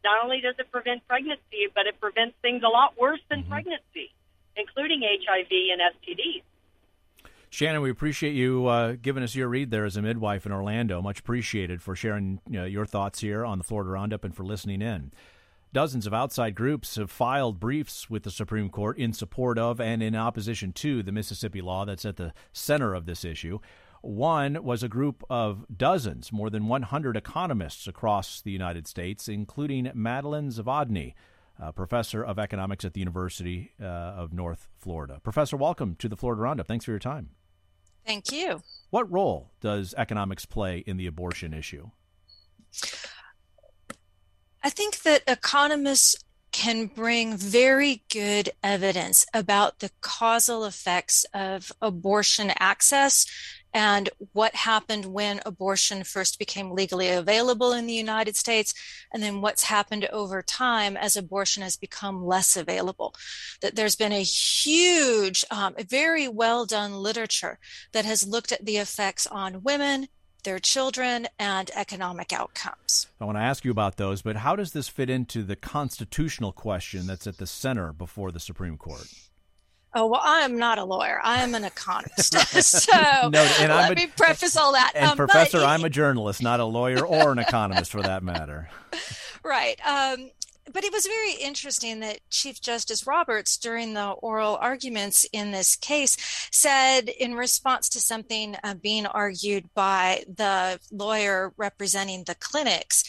not 0.03 0.23
only 0.23 0.41
does 0.41 0.55
it 0.57 0.71
prevent 0.71 1.07
pregnancy, 1.07 1.69
but 1.73 1.85
it 1.85 1.99
prevents 1.99 2.35
things 2.41 2.63
a 2.63 2.69
lot 2.69 2.97
worse 2.99 3.19
than 3.29 3.41
Mm-hmm. 3.41 3.51
pregnancy, 3.51 4.13
including 4.55 5.01
HIV 5.01 5.51
and 5.71 5.81
STDs. 5.81 6.43
Shannon, 7.49 7.81
we 7.81 7.89
appreciate 7.89 8.33
you 8.33 8.67
uh, 8.67 8.95
giving 9.01 9.23
us 9.23 9.35
your 9.35 9.49
read 9.49 9.71
there 9.71 9.83
as 9.83 9.97
a 9.97 10.01
midwife 10.01 10.45
in 10.45 10.53
Orlando. 10.53 11.01
Much 11.01 11.19
appreciated 11.19 11.81
for 11.81 11.97
sharing 11.97 12.39
you 12.47 12.59
know, 12.59 12.65
your 12.65 12.85
thoughts 12.85 13.19
here 13.19 13.45
on 13.45 13.57
the 13.57 13.63
Florida 13.65 13.91
Roundup 13.91 14.23
and 14.23 14.33
for 14.33 14.43
listening 14.43 14.81
in. 14.81 15.11
Dozens 15.73 16.05
of 16.05 16.13
outside 16.13 16.53
groups 16.53 16.97
have 16.97 17.09
filed 17.09 17.57
briefs 17.57 18.09
with 18.09 18.23
the 18.23 18.31
Supreme 18.31 18.69
Court 18.69 18.97
in 18.97 19.13
support 19.13 19.57
of 19.57 19.79
and 19.79 20.03
in 20.03 20.17
opposition 20.17 20.73
to 20.73 21.01
the 21.01 21.13
Mississippi 21.13 21.61
law 21.61 21.85
that's 21.85 22.03
at 22.03 22.17
the 22.17 22.33
center 22.51 22.93
of 22.93 23.05
this 23.05 23.23
issue. 23.23 23.59
One 24.01 24.65
was 24.65 24.83
a 24.83 24.89
group 24.89 25.23
of 25.29 25.65
dozens, 25.73 26.33
more 26.33 26.49
than 26.49 26.67
100 26.67 27.15
economists 27.15 27.87
across 27.87 28.41
the 28.41 28.51
United 28.51 28.85
States, 28.85 29.29
including 29.29 29.89
Madeline 29.93 30.49
Zavodny, 30.49 31.13
uh, 31.61 31.71
professor 31.71 32.21
of 32.21 32.37
economics 32.37 32.83
at 32.83 32.93
the 32.93 32.99
University 32.99 33.71
uh, 33.81 33.85
of 33.85 34.33
North 34.33 34.67
Florida. 34.77 35.21
Professor, 35.23 35.55
welcome 35.55 35.95
to 35.99 36.09
the 36.09 36.17
Florida 36.17 36.41
Roundup. 36.41 36.67
Thanks 36.67 36.83
for 36.83 36.91
your 36.91 36.99
time. 36.99 37.29
Thank 38.05 38.29
you. 38.33 38.61
What 38.89 39.09
role 39.09 39.51
does 39.61 39.93
economics 39.97 40.45
play 40.45 40.79
in 40.79 40.97
the 40.97 41.07
abortion 41.07 41.53
issue? 41.53 41.91
I 44.63 44.69
think 44.69 45.01
that 45.03 45.23
economists 45.27 46.15
can 46.51 46.87
bring 46.87 47.37
very 47.37 48.03
good 48.09 48.49
evidence 48.61 49.25
about 49.33 49.79
the 49.79 49.89
causal 50.01 50.65
effects 50.65 51.25
of 51.33 51.71
abortion 51.81 52.51
access 52.59 53.25
and 53.73 54.09
what 54.33 54.53
happened 54.53 55.05
when 55.05 55.39
abortion 55.45 56.03
first 56.03 56.37
became 56.37 56.71
legally 56.71 57.09
available 57.09 57.71
in 57.71 57.87
the 57.87 57.93
United 57.93 58.35
States, 58.35 58.73
and 59.13 59.23
then 59.23 59.39
what's 59.39 59.63
happened 59.63 60.05
over 60.11 60.41
time 60.41 60.97
as 60.97 61.15
abortion 61.15 61.63
has 61.63 61.77
become 61.77 62.25
less 62.25 62.57
available. 62.57 63.15
That 63.61 63.75
there's 63.75 63.95
been 63.95 64.11
a 64.11 64.23
huge, 64.23 65.45
um, 65.49 65.75
very 65.87 66.27
well 66.27 66.65
done 66.65 66.93
literature 66.93 67.59
that 67.93 68.03
has 68.03 68.27
looked 68.27 68.51
at 68.51 68.65
the 68.65 68.77
effects 68.77 69.25
on 69.25 69.63
women, 69.63 70.09
their 70.43 70.59
children, 70.59 71.27
and 71.39 71.69
economic 71.75 72.33
outcomes. 72.33 73.07
I 73.19 73.25
want 73.25 73.37
to 73.37 73.41
ask 73.43 73.63
you 73.65 73.71
about 73.71 73.97
those, 73.97 74.21
but 74.21 74.37
how 74.37 74.55
does 74.55 74.71
this 74.73 74.87
fit 74.87 75.09
into 75.09 75.43
the 75.43 75.55
constitutional 75.55 76.51
question 76.51 77.07
that's 77.07 77.27
at 77.27 77.37
the 77.37 77.47
center 77.47 77.93
before 77.93 78.31
the 78.31 78.39
Supreme 78.39 78.77
Court? 78.77 79.05
Oh, 79.93 80.07
well, 80.07 80.21
I 80.23 80.39
am 80.41 80.57
not 80.57 80.77
a 80.77 80.85
lawyer. 80.85 81.19
I 81.21 81.43
am 81.43 81.53
an 81.53 81.65
economist. 81.65 82.33
so 82.63 83.29
No, 83.29 83.41
and 83.59 83.69
let 83.71 83.91
a- 83.91 83.95
me 83.95 84.07
preface 84.07 84.55
all 84.55 84.71
that. 84.73 84.93
And 84.95 85.03
Um, 85.05 85.17
but- 85.17 85.27
Professor, 85.27 85.59
I'm 85.59 85.83
a 85.83 85.89
journalist, 85.89 86.41
not 86.41 86.59
a 86.61 86.65
lawyer 86.65 87.05
or 87.05 87.31
an 87.33 87.39
economist 87.39 87.91
for 87.91 88.01
that 88.01 88.23
matter. 88.23 88.69
right. 89.43 89.77
Um, 89.85 90.31
but 90.73 90.83
it 90.83 90.93
was 90.93 91.05
very 91.05 91.33
interesting 91.33 91.99
that 91.99 92.19
Chief 92.29 92.61
Justice 92.61 93.05
Roberts, 93.05 93.57
during 93.57 93.93
the 93.93 94.09
oral 94.09 94.57
arguments 94.57 95.25
in 95.31 95.51
this 95.51 95.75
case, 95.75 96.17
said 96.51 97.09
in 97.09 97.35
response 97.35 97.89
to 97.89 97.99
something 97.99 98.55
uh, 98.63 98.73
being 98.75 99.05
argued 99.05 99.69
by 99.73 100.23
the 100.27 100.79
lawyer 100.91 101.53
representing 101.57 102.23
the 102.23 102.35
clinics 102.35 103.03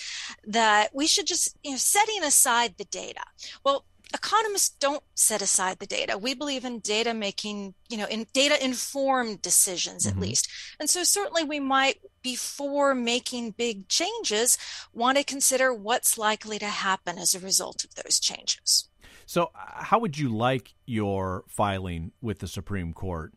that 0.47 0.91
we 0.95 1.07
should 1.07 1.27
just, 1.27 1.57
you 1.63 1.73
know, 1.73 1.77
setting 1.77 2.23
aside 2.23 2.75
the 2.79 2.85
data. 2.85 3.23
Well, 3.65 3.85
economists 4.15 4.71
don't 4.71 5.03
set 5.15 5.43
aside 5.43 5.79
the 5.79 5.87
data. 5.87 6.19
We 6.19 6.35
believe 6.35 6.65
in 6.65 6.81
data 6.81 7.15
making, 7.15 7.75
you 7.89 7.97
know, 7.97 8.07
in 8.07 8.27
data 8.33 8.63
informed 8.63 9.43
decisions 9.43 10.07
at 10.07 10.15
Mhm. 10.15 10.21
least. 10.21 10.49
And 10.79 10.89
so 10.91 11.05
certainly 11.05 11.45
we 11.45 11.61
might, 11.61 12.01
before 12.23 12.95
making 12.95 13.53
big 13.53 13.89
changes, 13.89 14.59
want 14.93 15.19
to 15.19 15.25
consider 15.25 15.73
what's 15.73 16.19
likely 16.19 16.59
to 16.59 16.69
happen 16.69 17.19
as 17.19 17.35
a 17.35 17.41
result 17.41 17.85
of 17.85 17.95
those 17.95 18.21
changes. 18.21 18.89
So, 19.27 19.51
uh, 19.55 19.85
how 19.85 19.99
would 19.99 20.19
you 20.19 20.29
like 20.29 20.75
your 20.85 21.45
filing 21.49 22.13
with 22.21 22.41
the 22.41 22.49
Supreme 22.49 22.93
Court 22.93 23.33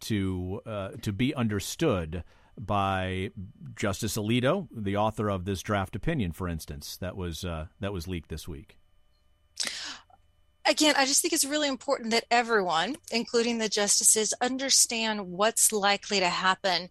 to 0.00 0.60
uh, 0.66 0.90
to 1.02 1.12
be 1.12 1.34
understood 1.34 2.24
by 2.58 3.30
Justice 3.74 4.16
Alito, 4.16 4.68
the 4.70 4.96
author 4.96 5.28
of 5.28 5.44
this 5.44 5.60
draft 5.60 5.96
opinion, 5.96 6.32
for 6.32 6.48
instance, 6.48 6.96
that 6.98 7.16
was 7.16 7.44
uh, 7.44 7.66
that 7.80 7.92
was 7.92 8.06
leaked 8.06 8.28
this 8.30 8.46
week? 8.46 8.78
Again, 10.66 10.94
I 10.96 11.04
just 11.04 11.20
think 11.20 11.34
it's 11.34 11.44
really 11.44 11.68
important 11.68 12.10
that 12.12 12.24
everyone, 12.30 12.96
including 13.12 13.58
the 13.58 13.68
justices, 13.68 14.32
understand 14.40 15.28
what's 15.28 15.72
likely 15.72 16.20
to 16.20 16.28
happen 16.28 16.88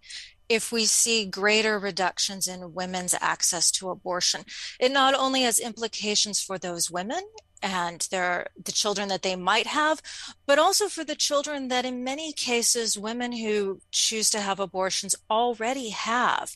if 0.47 0.71
we 0.71 0.86
see 0.86 1.25
greater 1.25 1.79
reductions 1.79 2.47
in 2.47 2.73
women's 2.73 3.15
access 3.19 3.71
to 3.71 3.89
abortion. 3.89 4.41
It 4.79 4.91
not 4.91 5.15
only 5.15 5.41
has 5.43 5.57
implications 5.57 6.41
for 6.41 6.59
those 6.59 6.91
women 6.91 7.21
and 7.63 8.05
their 8.12 8.47
the 8.62 8.73
children 8.73 9.07
that 9.07 9.21
they 9.21 9.38
might 9.38 9.67
have, 9.67 10.01
but 10.45 10.59
also 10.59 10.89
for 10.89 11.03
the 11.03 11.15
children 11.15 11.69
that 11.69 11.86
in 11.86 12.03
many 12.03 12.33
cases 12.33 12.97
women 12.97 13.31
who 13.31 13.79
choose 13.89 14.29
to 14.31 14.41
have 14.41 14.59
abortions 14.59 15.15
already 15.31 15.89
have. 15.89 16.53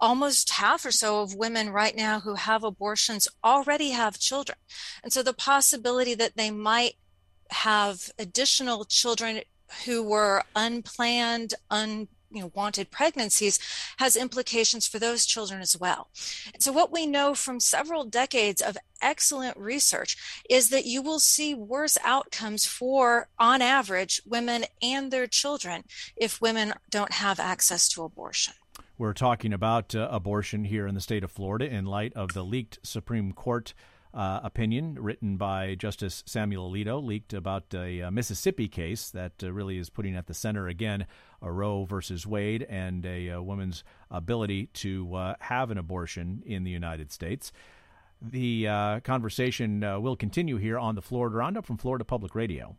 Almost 0.00 0.50
half 0.50 0.84
or 0.84 0.92
so 0.92 1.22
of 1.22 1.34
women 1.34 1.70
right 1.70 1.96
now 1.96 2.20
who 2.20 2.34
have 2.34 2.62
abortions 2.62 3.28
already 3.42 3.90
have 3.90 4.18
children. 4.18 4.58
And 5.02 5.12
so 5.12 5.22
the 5.22 5.32
possibility 5.32 6.14
that 6.14 6.36
they 6.36 6.50
might 6.50 6.94
have 7.50 8.10
additional 8.18 8.84
children 8.84 9.40
who 9.84 10.02
were 10.02 10.42
unplanned, 10.54 11.54
un 11.70 12.08
you 12.30 12.42
know, 12.42 12.52
wanted 12.54 12.90
pregnancies 12.90 13.58
has 13.98 14.16
implications 14.16 14.86
for 14.86 14.98
those 14.98 15.24
children 15.24 15.60
as 15.60 15.78
well. 15.78 16.08
And 16.52 16.62
so 16.62 16.72
what 16.72 16.92
we 16.92 17.06
know 17.06 17.34
from 17.34 17.60
several 17.60 18.04
decades 18.04 18.60
of 18.60 18.76
excellent 19.00 19.56
research 19.56 20.42
is 20.48 20.70
that 20.70 20.84
you 20.84 21.00
will 21.00 21.20
see 21.20 21.54
worse 21.54 21.96
outcomes 22.04 22.66
for 22.66 23.28
on 23.38 23.62
average 23.62 24.20
women 24.26 24.64
and 24.82 25.10
their 25.10 25.26
children 25.26 25.84
if 26.16 26.40
women 26.40 26.74
don't 26.90 27.12
have 27.12 27.40
access 27.40 27.88
to 27.90 28.02
abortion. 28.02 28.54
We're 28.98 29.12
talking 29.12 29.52
about 29.52 29.94
uh, 29.94 30.08
abortion 30.10 30.64
here 30.64 30.88
in 30.88 30.96
the 30.96 31.00
state 31.00 31.22
of 31.22 31.30
Florida 31.30 31.72
in 31.72 31.86
light 31.86 32.12
of 32.14 32.32
the 32.32 32.42
leaked 32.44 32.80
Supreme 32.82 33.32
Court 33.32 33.72
uh, 34.12 34.40
opinion 34.42 34.96
written 34.98 35.36
by 35.36 35.76
Justice 35.76 36.24
Samuel 36.26 36.68
Alito, 36.68 37.00
leaked 37.00 37.32
about 37.32 37.72
a, 37.72 38.02
uh 38.02 38.10
Mississippi 38.10 38.66
case 38.66 39.10
that 39.10 39.34
uh, 39.40 39.52
really 39.52 39.78
is 39.78 39.88
putting 39.88 40.16
at 40.16 40.26
the 40.26 40.34
center 40.34 40.66
again 40.66 41.06
a 41.40 41.52
Roe 41.52 41.84
versus 41.84 42.26
Wade 42.26 42.66
and 42.68 43.06
a, 43.06 43.30
uh 43.30 43.40
woman's 43.40 43.84
ability 44.10 44.66
to 44.74 45.14
uh, 45.14 45.34
have 45.38 45.70
an 45.70 45.78
abortion 45.78 46.42
in 46.44 46.64
the 46.64 46.72
United 46.72 47.12
States. 47.12 47.52
The 48.20 49.00
conversation 49.04 49.80
will 50.02 50.16
continue 50.16 50.56
here 50.56 50.76
on 50.76 50.96
the 50.96 51.02
Florida 51.02 51.36
Roundup 51.36 51.64
from 51.64 51.76
Florida 51.76 52.04
Public 52.04 52.34
Radio. 52.34 52.74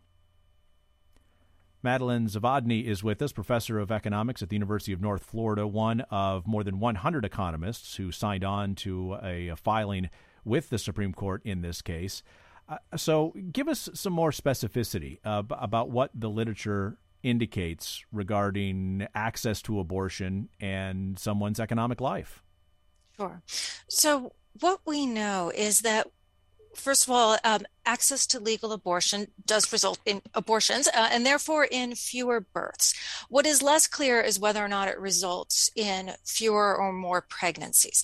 Madeline 1.82 2.28
Zavodny 2.28 2.84
is 2.86 3.04
with 3.04 3.22
us, 3.22 3.32
professor 3.32 3.80
of 3.80 3.92
economics 3.92 4.42
at 4.42 4.50
the 4.50 4.56
University 4.56 4.92
of 4.92 5.02
North 5.02 5.24
Florida, 5.24 5.66
one 5.66 6.02
of 6.12 6.46
more 6.46 6.64
than 6.64 6.80
100 6.80 7.24
economists 7.24 7.96
who 7.96 8.12
signed 8.12 8.44
on 8.44 8.76
to 8.76 9.18
a, 9.24 9.50
a 9.50 9.56
filing 9.56 10.10
with 10.44 10.70
the 10.70 10.78
Supreme 10.78 11.14
Court 11.14 11.42
in 11.46 11.62
this 11.62 11.82
case. 11.82 12.22
Uh, 12.68 12.78
so, 12.98 13.34
give 13.52 13.68
us 13.68 13.90
some 13.94 14.14
more 14.14 14.32
specificity 14.32 15.20
uh, 15.24 15.42
about 15.52 15.90
what 15.90 16.12
the 16.14 16.30
literature 16.30 16.98
indicates 17.24 18.04
regarding 18.12 19.08
access 19.16 19.62
to 19.64 19.80
abortion 19.80 20.50
and 20.60 21.18
someone's 21.18 21.60
economic 21.60 22.00
life. 22.00 22.44
Sure. 23.18 23.42
So, 23.88 24.34
what 24.60 24.82
we 24.86 25.06
know 25.06 25.52
is 25.56 25.82
that, 25.82 26.08
first 26.80 27.06
of 27.06 27.12
all, 27.12 27.38
um, 27.44 27.62
access 27.86 28.26
to 28.28 28.40
legal 28.40 28.72
abortion 28.72 29.28
does 29.46 29.72
result 29.72 30.00
in 30.06 30.22
abortions 30.34 30.88
uh, 30.88 31.10
and 31.12 31.26
therefore 31.26 31.68
in 31.70 31.96
fewer 31.96 32.40
births. 32.40 32.94
What 33.30 33.46
is 33.46 33.62
less 33.62 33.88
clear 33.88 34.22
is 34.22 34.40
whether 34.40 34.64
or 34.64 34.68
not 34.68 34.88
it 34.88 35.00
results 35.00 35.70
in 35.76 36.12
fewer 36.26 36.76
or 36.76 36.92
more 36.92 37.22
pregnancies. 37.22 38.04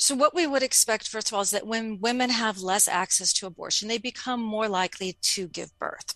So, 0.00 0.14
what 0.14 0.34
we 0.34 0.46
would 0.46 0.62
expect, 0.62 1.08
first 1.08 1.28
of 1.28 1.34
all, 1.34 1.40
is 1.40 1.50
that 1.50 1.66
when 1.66 2.00
women 2.00 2.30
have 2.30 2.58
less 2.58 2.86
access 2.86 3.32
to 3.34 3.46
abortion, 3.46 3.88
they 3.88 3.98
become 3.98 4.40
more 4.40 4.68
likely 4.68 5.16
to 5.22 5.48
give 5.48 5.76
birth. 5.78 6.14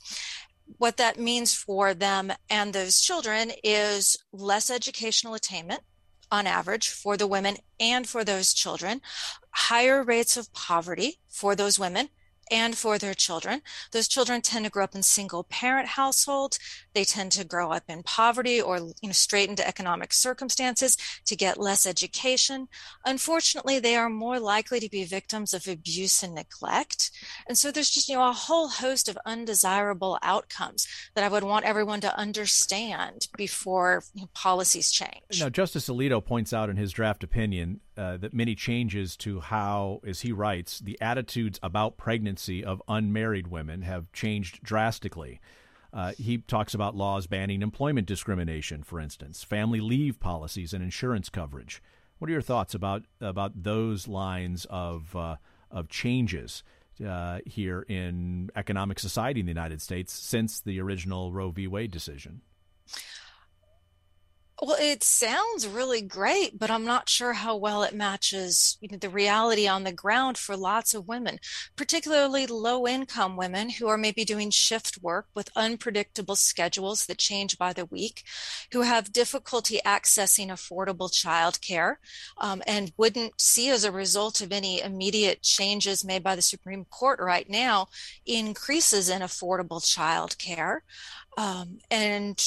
What 0.79 0.99
that 0.99 1.19
means 1.19 1.55
for 1.55 1.93
them 1.93 2.33
and 2.49 2.73
those 2.73 3.01
children 3.01 3.51
is 3.65 4.17
less 4.33 4.71
educational 4.71 5.35
attainment 5.35 5.83
on 6.33 6.47
average 6.49 6.89
for 6.89 7.17
the 7.17 7.27
women 7.29 7.59
and 7.79 8.09
for 8.09 8.25
those 8.25 8.53
children, 8.53 9.01
higher 9.51 10.03
rates 10.03 10.37
of 10.37 10.53
poverty 10.53 11.19
for 11.29 11.55
those 11.55 11.79
women 11.79 12.09
and 12.51 12.77
for 12.77 12.99
their 12.99 13.15
children. 13.15 13.63
Those 13.93 14.09
children 14.09 14.43
tend 14.43 14.65
to 14.65 14.71
grow 14.71 14.85
up 14.85 14.95
in 14.95 15.03
single 15.03 15.45
parent 15.45 15.89
households. 15.89 16.59
They 16.95 17.05
tend 17.05 17.33
to 17.33 17.45
grow 17.45 17.73
up 17.73 17.85
in 17.89 18.03
poverty 18.03 18.61
or 18.61 18.79
you 18.79 18.95
know 19.05 19.13
straight 19.13 19.49
into 19.49 19.67
economic 19.67 20.13
circumstances 20.13 20.97
to 21.25 21.37
get 21.37 21.59
less 21.59 21.87
education. 21.87 22.69
Unfortunately, 23.05 23.79
they 23.79 23.97
are 23.97 24.11
more 24.11 24.39
likely 24.39 24.81
to 24.81 24.91
be 24.91 25.05
victims 25.05 25.55
of 25.55 25.67
abuse 25.67 26.23
and 26.23 26.35
neglect. 26.35 27.11
And 27.49 27.57
so 27.57 27.71
there's 27.71 27.91
just 27.91 28.09
you 28.09 28.17
know 28.17 28.29
a 28.29 28.33
whole 28.33 28.69
host 28.69 29.09
of 29.09 29.19
undesirable 29.25 30.19
outcomes 30.23 30.87
that 31.15 31.25
I 31.25 31.29
would 31.29 31.45
want 31.45 31.65
everyone 31.65 32.01
to 32.03 32.19
understand 32.19 33.29
before 33.37 34.03
you 34.15 34.23
know, 34.23 34.29
policies 34.35 34.91
change. 34.91 35.41
Now, 35.41 35.49
Justice 35.49 35.89
Alito 35.89 36.25
points 36.25 36.53
out 36.53 36.69
in 36.69 36.77
his 36.77 36.93
draft 36.93 37.25
opinion 37.25 37.81
uh, 37.97 38.17
that 38.19 38.33
many 38.35 38.55
changes 38.55 39.17
to 39.19 39.41
how, 39.41 40.01
as 40.07 40.21
he 40.21 40.33
writes, 40.33 40.79
the 40.79 40.99
attitudes 41.01 41.59
about 41.63 41.97
pregnancy 41.97 42.32
of 42.65 42.83
unmarried 42.89 43.49
women 43.49 43.83
have 43.83 44.13
changed 44.13 44.63
drastically. 44.63 45.41
Uh, 45.93 46.13
he 46.19 46.39
talks 46.39 46.75
about 46.75 46.97
laws 46.97 47.27
banning 47.27 47.61
employment 47.63 48.07
discrimination, 48.07 48.83
for 48.83 48.99
instance, 48.99 49.45
family 49.45 49.81
leave 49.81 50.19
policies, 50.19 50.73
and 50.73 50.83
insurance 50.83 51.29
coverage. 51.29 51.83
What 52.19 52.31
are 52.31 52.33
your 52.33 52.43
thoughts 52.43 52.75
about 52.75 53.05
about 53.21 53.63
those 53.63 54.09
lines 54.09 54.67
of 54.71 55.15
uh, 55.15 55.37
of 55.71 55.89
changes 55.89 56.63
uh, 57.07 57.41
here 57.45 57.83
in 57.89 58.51
economic 58.57 58.99
society 58.99 59.41
in 59.41 59.47
the 59.47 59.51
United 59.51 59.83
States 59.83 60.13
since 60.13 60.61
the 60.61 60.81
original 60.81 61.33
Roe 61.33 61.51
v. 61.51 61.67
Wade 61.67 61.91
decision? 61.91 62.43
Well, 64.65 64.77
it 64.79 65.03
sounds 65.03 65.67
really 65.67 66.01
great, 66.03 66.57
but 66.57 66.71
I'm 66.71 66.85
not 66.85 67.09
sure 67.09 67.33
how 67.33 67.57
well 67.57 67.83
it 67.83 67.93
matches 67.93 68.79
you 68.81 68.89
know, 68.89 68.97
the 68.97 69.11
reality 69.11 69.67
on 69.67 69.83
the 69.83 69.91
ground 69.93 70.39
for 70.39 70.57
lots 70.57 70.95
of 70.95 71.09
women, 71.09 71.41
particularly 71.75 72.47
low 72.47 72.87
income 72.87 73.37
women 73.37 73.71
who 73.71 73.89
are 73.89 73.99
maybe 73.99 74.25
doing 74.25 74.51
shift 74.51 75.03
work 75.03 75.27
with 75.35 75.51
unpredictable 75.57 76.37
schedules 76.37 77.07
that 77.07 77.19
change 77.19 77.59
by 77.59 77.73
the 77.73 77.87
week, 77.87 78.23
who 78.71 78.83
have 78.83 79.13
difficulty 79.13 79.81
accessing 79.85 80.51
affordable 80.51 81.11
childcare 81.11 81.97
um, 82.39 82.63
and 82.65 82.93
wouldn't 82.97 83.41
see 83.41 83.69
as 83.69 83.83
a 83.83 83.91
result 83.91 84.41
of 84.41 84.53
any 84.53 84.81
immediate 84.81 85.43
changes 85.43 86.05
made 86.05 86.23
by 86.23 86.37
the 86.37 86.43
Supreme 86.43 86.85
Court 86.85 87.19
right 87.19 87.51
now 87.51 87.89
increases 88.27 89.09
in 89.09 89.23
affordable 89.23 89.83
childcare. 89.83 90.83
Um, 91.37 91.79
and 91.91 92.39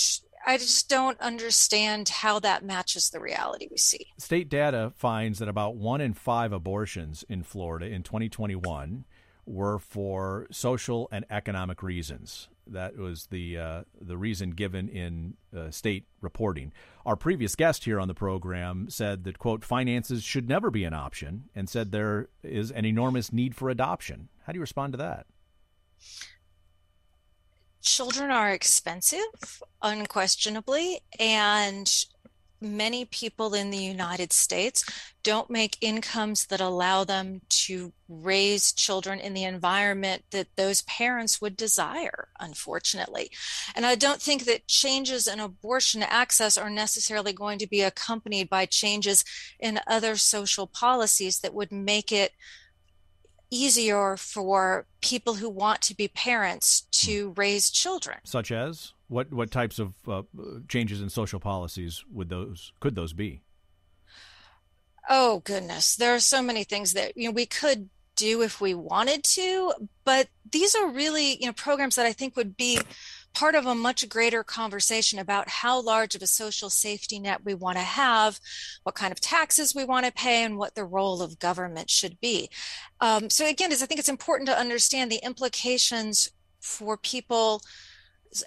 I 0.46 0.58
just 0.58 0.88
don't 0.90 1.20
understand 1.20 2.10
how 2.10 2.40
that 2.40 2.64
matches 2.64 3.10
the 3.10 3.20
reality 3.20 3.68
we 3.70 3.78
see. 3.78 4.08
State 4.18 4.48
data 4.50 4.94
finds 4.96 5.40
that 5.40 5.50
about 5.50 5.76
one 5.76 6.02
in 6.02 6.14
five 6.14 6.54
abortions 6.54 7.24
in 7.28 7.44
Florida 7.44 7.88
in 7.88 8.04
2021 8.04 9.06
were 9.46 9.80
for 9.80 10.48
social 10.52 11.08
and 11.12 11.26
economic 11.30 11.82
reasons. 11.82 12.48
That 12.68 12.98
was 12.98 13.28
the 13.28 13.58
uh, 13.58 13.82
the 14.00 14.18
reason 14.18 14.52
given 14.52 14.90
in 14.90 15.36
uh, 15.56 15.70
state 15.70 16.06
reporting. 16.20 16.74
Our 17.06 17.16
previous 17.16 17.56
guest 17.56 17.86
here 17.86 18.00
on 18.00 18.08
the 18.08 18.16
program 18.16 18.88
said 18.90 19.24
that 19.26 19.38
quote 19.38 19.64
finances 19.64 20.24
should 20.24 20.50
never 20.50 20.72
be 20.72 20.84
an 20.84 20.94
option, 20.94 21.46
and 21.54 21.70
said 21.70 21.92
there 21.92 22.30
is 22.44 22.72
an 22.72 22.86
enormous 22.86 23.32
need 23.32 23.56
for 23.56 23.70
adoption. 23.70 24.30
How 24.46 24.54
do 24.54 24.58
you 24.58 24.62
respond 24.62 24.94
to 24.94 24.98
that? 24.98 25.28
Children 27.86 28.32
are 28.32 28.52
expensive, 28.52 29.62
unquestionably, 29.82 31.00
and 31.20 31.90
many 32.62 33.06
people 33.06 33.54
in 33.54 33.70
the 33.70 33.78
United 33.78 34.34
States 34.34 34.84
don't 35.24 35.50
make 35.50 35.78
incomes 35.82 36.46
that 36.48 36.62
allow 36.62 37.04
them 37.04 37.42
to 37.50 37.94
raise 38.08 38.74
children 38.74 39.20
in 39.20 39.34
the 39.34 39.44
environment 39.44 40.24
that 40.32 40.48
those 40.56 40.82
parents 40.84 41.42
would 41.42 41.56
desire, 41.56 42.30
unfortunately. 42.40 43.30
And 43.76 43.86
I 43.86 43.96
don't 43.96 44.22
think 44.22 44.46
that 44.46 44.68
changes 44.68 45.28
in 45.28 45.40
abortion 45.40 46.04
access 46.04 46.58
are 46.58 46.70
necessarily 46.70 47.34
going 47.34 47.60
to 47.60 47.68
be 47.68 47.82
accompanied 47.82 48.50
by 48.50 48.66
changes 48.66 49.24
in 49.60 49.80
other 49.88 50.16
social 50.16 50.68
policies 50.68 51.40
that 51.40 51.54
would 51.54 51.72
make 51.72 52.12
it 52.12 52.32
easier 53.50 54.18
for 54.18 54.86
people 55.02 55.36
who 55.36 55.50
want 55.50 55.82
to 55.84 55.96
be 55.96 56.08
parents 56.08 56.82
to 56.92 57.34
raise 57.38 57.70
children. 57.70 58.18
Such 58.24 58.52
as 58.52 58.94
what 59.08 59.32
what 59.32 59.52
types 59.52 59.80
of 59.80 59.94
uh, 60.08 60.24
changes 60.68 61.02
in 61.02 61.10
social 61.10 61.40
policies 61.40 62.04
would 62.12 62.30
those 62.30 62.74
could 62.80 62.96
those 62.96 63.14
be? 63.14 63.42
Oh 65.10 65.42
goodness, 65.44 65.96
there 65.96 66.16
are 66.16 66.20
so 66.20 66.42
many 66.42 66.64
things 66.64 66.94
that 66.94 67.16
you 67.16 67.28
know 67.28 67.32
we 67.32 67.46
could 67.46 67.90
do 68.16 68.42
if 68.42 68.62
we 68.62 68.74
wanted 68.74 69.24
to, 69.24 69.74
but 70.04 70.28
these 70.52 70.76
are 70.76 70.90
really 70.90 71.38
you 71.42 71.48
know 71.48 71.54
programs 71.54 71.96
that 71.96 72.06
I 72.06 72.14
think 72.14 72.36
would 72.36 72.58
be 72.58 72.80
part 73.34 73.54
of 73.54 73.66
a 73.66 73.76
much 73.76 74.08
greater 74.08 74.44
conversation 74.44 75.20
about 75.20 75.50
how 75.50 75.82
large 75.82 76.16
of 76.16 76.22
a 76.22 76.28
social 76.28 76.70
safety 76.70 77.20
net 77.20 77.44
we 77.44 77.54
want 77.54 77.78
to 77.78 77.84
have, 77.84 78.40
what 78.84 78.96
kind 78.96 79.12
of 79.12 79.20
taxes 79.20 79.76
we 79.76 79.84
want 79.84 80.06
to 80.06 80.12
pay, 80.12 80.44
and 80.44 80.58
what 80.58 80.74
the 80.74 80.86
role 80.86 81.22
of 81.22 81.38
government 81.38 81.90
should 81.90 82.20
be. 82.22 82.50
Um, 83.02 83.30
so 83.30 83.46
again, 83.48 83.72
is 83.72 83.84
I 83.84 83.86
think 83.86 84.00
it's 84.00 84.10
important 84.10 84.48
to 84.48 84.58
understand 84.58 85.12
the 85.12 85.24
implications 85.24 86.32
for 86.62 86.98
people 86.98 87.62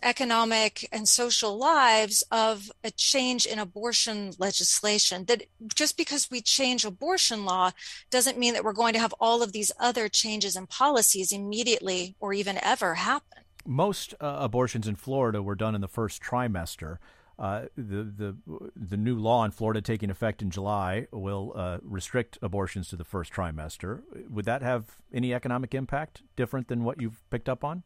economic 0.03 0.89
and 0.93 1.09
social 1.09 1.57
lives 1.57 2.23
of 2.31 2.71
a 2.85 2.91
change 2.91 3.47
in 3.47 3.59
abortion 3.59 4.33
legislation 4.39 5.25
that 5.27 5.45
just 5.75 5.97
because 5.97 6.31
we 6.31 6.41
change 6.41 6.85
abortion 6.85 7.45
law 7.45 7.71
doesn't 8.11 8.39
mean 8.39 8.55
that 8.55 8.65
we're 8.65 8.73
going 8.73 8.93
to 8.93 9.01
have 9.01 9.15
all 9.21 9.43
of 9.43 9.53
these 9.53 9.73
other 9.79 10.09
changes 10.09 10.57
and 10.57 10.69
policies 10.69 11.33
immediately 11.33 12.15
or 12.21 12.33
even 12.33 12.59
ever 12.63 12.95
happen 12.95 13.39
most 13.69 14.15
uh, 14.21 14.37
abortions 14.41 14.89
in 14.89 14.97
Florida 14.97 15.43
were 15.43 15.55
done 15.55 15.75
in 15.75 15.81
the 15.81 15.89
first 15.89 16.23
trimester. 16.23 16.99
Uh, 17.39 17.67
the 17.77 18.03
the 18.03 18.37
the 18.75 18.97
new 18.97 19.17
law 19.17 19.45
in 19.45 19.53
Florida 19.53 19.81
taking 19.81 20.11
effect 20.11 20.43
in 20.43 20.51
July 20.51 21.07
will 21.13 21.53
uh, 21.55 21.79
restrict 21.83 22.37
abortions 22.43 22.89
to 22.89 22.97
the 22.97 23.05
first 23.05 23.33
trimester. 23.33 24.01
Would 24.29 24.47
that 24.47 24.63
have 24.63 24.97
any 25.13 25.33
economic 25.33 25.73
impact 25.73 26.23
different 26.35 26.67
than 26.67 26.83
what 26.83 27.01
you've 27.01 27.23
picked 27.31 27.49
up 27.49 27.63
on? 27.63 27.85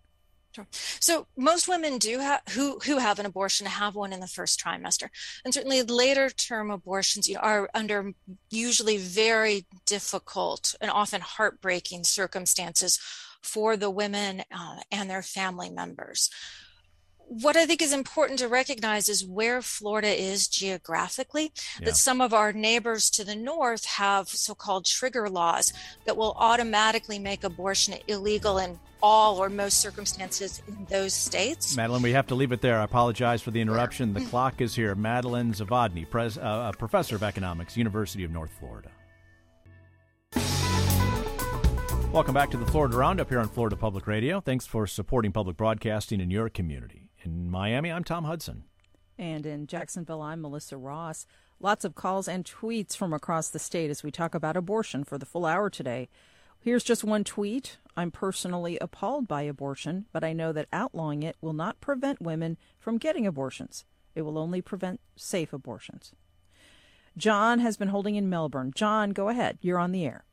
Sure. 0.55 0.67
So 1.01 1.27
most 1.35 1.67
women 1.67 1.97
do 1.97 2.19
have 2.19 2.43
who 2.51 2.79
who 2.81 2.99
have 2.99 3.19
an 3.19 3.25
abortion 3.25 3.67
have 3.67 3.95
one 3.95 4.13
in 4.13 4.21
the 4.21 4.27
first 4.27 4.61
trimester, 4.61 5.09
and 5.45 5.55
certainly 5.55 5.83
later 5.83 6.29
term 6.29 6.71
abortions 6.71 7.27
you 7.27 7.37
know, 7.37 7.41
are 7.41 7.71
under 7.73 8.13
usually 8.51 8.99
very 8.99 9.65
difficult 9.87 10.75
and 10.81 10.91
often 10.91 11.23
heartbreaking 11.23 12.05
circumstances 12.05 12.99
for 13.43 13.79
the 13.79 13.91
women 13.91 14.43
uh, 14.55 14.77
and 14.91 15.09
their 15.09 15.23
family 15.23 15.71
members. 15.71 16.29
What 17.19 17.57
I 17.57 17.65
think 17.65 17.81
is 17.81 17.95
important 17.95 18.39
to 18.41 18.49
recognize 18.49 19.09
is 19.09 19.25
where 19.25 19.63
Florida 19.63 20.09
is 20.09 20.49
geographically, 20.49 21.51
yeah. 21.81 21.87
that 21.87 21.97
some 21.97 22.21
of 22.21 22.35
our 22.35 22.53
neighbors 22.53 23.09
to 23.11 23.25
the 23.25 23.35
north 23.35 23.87
have 23.87 24.29
so 24.29 24.55
called 24.55 24.85
trigger 24.85 25.31
laws 25.31 25.73
that 26.05 26.17
will 26.17 26.35
automatically 26.37 27.19
make 27.19 27.43
abortion 27.43 27.95
illegal 28.07 28.59
in 28.59 28.79
all 29.03 29.39
or 29.39 29.49
most 29.49 29.79
circumstances 29.79 30.63
in 30.69 30.87
those 30.89 31.13
states. 31.13 31.77
Madeline, 31.77 32.03
we 32.03 32.13
have 32.13 32.27
to 32.29 32.35
leave 32.35 32.53
it 32.53 32.61
there. 32.61 32.79
I 32.79 32.85
apologize 32.85 33.43
for 33.43 33.51
the 33.51 33.61
interruption. 33.61 34.15
The 34.15 34.25
clock 34.27 34.61
is 34.61 34.75
here. 34.75 34.95
Madeline 34.95 35.53
Zavodny, 35.53 36.09
pres- 36.09 36.39
uh, 36.39 36.73
professor 36.79 37.17
of 37.17 37.23
economics, 37.23 37.77
University 37.77 38.25
of 38.25 38.31
North 38.31 38.53
Florida. 38.59 38.91
Welcome 42.13 42.35
back 42.35 42.51
to 42.51 42.59
the 42.59 42.67
Florida 42.67 42.95
Roundup 42.97 43.31
here 43.31 43.41
on 43.41 43.49
Florida 43.49 43.75
Public 43.75 44.07
Radio. 44.07 44.41
Thanks 44.41 44.67
for 44.67 44.87
supporting 44.87 45.33
public 45.33 45.57
broadcasting 45.57 46.21
in 46.21 46.31
your 46.31 46.51
community. 46.51 47.09
In 47.25 47.51
Miami, 47.51 47.91
I'm 47.91 48.05
Tom 48.05 48.25
Hudson. 48.25 48.65
And 49.19 49.47
in 49.47 49.67
Jacksonville, 49.67 50.21
I'm 50.21 50.43
Melissa 50.43 50.77
Ross. 50.77 51.27
Lots 51.59 51.85
of 51.85 51.95
calls 51.95 52.29
and 52.29 52.45
tweets 52.45 52.97
from 52.97 53.13
across 53.13 53.49
the 53.49 53.59
state 53.59 53.89
as 53.89 54.03
we 54.03 54.11
talk 54.11 54.35
about 54.35 54.57
abortion 54.57 55.05
for 55.05 55.17
the 55.17 55.25
full 55.25 55.47
hour 55.47 55.71
today. 55.71 56.09
Here's 56.65 56.85
just 56.85 57.03
one 57.03 57.25
tweet. 57.25 57.79
I'm 57.97 58.13
personally 58.13 58.79
appalled 58.81 59.27
by 59.27 59.43
abortion, 59.43 60.07
but 60.13 60.23
I 60.23 60.33
know 60.33 60.53
that 60.53 60.69
outlawing 60.73 61.25
it 61.25 61.37
will 61.41 61.53
not 61.53 61.81
prevent 61.81 62.23
women 62.23 62.57
from 62.79 62.99
getting 62.99 63.27
abortions. 63.27 63.85
It 64.15 64.23
will 64.23 64.39
only 64.39 64.63
prevent 64.63 65.01
safe 65.17 65.53
abortions. 65.53 66.13
John 67.17 67.59
has 67.59 67.77
been 67.77 67.89
holding 67.89 68.15
in 68.15 68.31
Melbourne. 68.31 68.71
John, 68.77 69.11
go 69.11 69.29
ahead. 69.29 69.59
You're 69.61 69.81
on 69.81 69.91
the 69.91 70.05
air. 70.05 70.25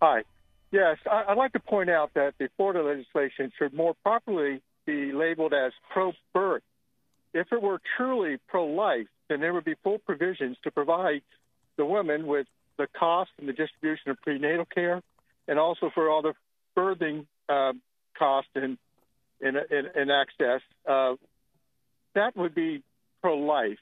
Hi. 0.00 0.22
Yes, 0.70 0.98
I'd 1.10 1.36
like 1.36 1.52
to 1.54 1.60
point 1.60 1.90
out 1.90 2.14
that 2.14 2.34
the 2.38 2.48
Florida 2.56 2.84
legislation 2.84 3.50
should 3.58 3.74
more 3.74 3.94
properly 4.04 4.62
be 4.86 5.10
labeled 5.10 5.52
as 5.52 5.72
pro 5.92 6.12
birth. 6.32 6.62
If 7.34 7.48
it 7.50 7.60
were 7.60 7.80
truly 7.96 8.38
pro 8.46 8.66
life, 8.66 9.08
then 9.28 9.40
there 9.40 9.52
would 9.52 9.64
be 9.64 9.74
full 9.82 9.98
provisions 9.98 10.58
to 10.62 10.70
provide 10.70 11.22
the 11.76 11.84
women 11.84 12.28
with 12.28 12.46
the 12.78 12.86
cost 12.96 13.30
and 13.38 13.48
the 13.48 13.52
distribution 13.52 14.12
of 14.12 14.20
prenatal 14.22 14.64
care, 14.64 15.02
and 15.50 15.58
also 15.58 15.90
for 15.92 16.08
all 16.08 16.22
the 16.22 16.32
birthing 16.76 17.26
uh, 17.48 17.72
cost 18.16 18.46
and, 18.54 18.78
and, 19.42 19.56
and, 19.58 20.10
access. 20.10 20.60
Uh, 20.88 21.16
that 22.14 22.36
would 22.36 22.54
be 22.54 22.84
pro 23.20 23.36
life 23.36 23.78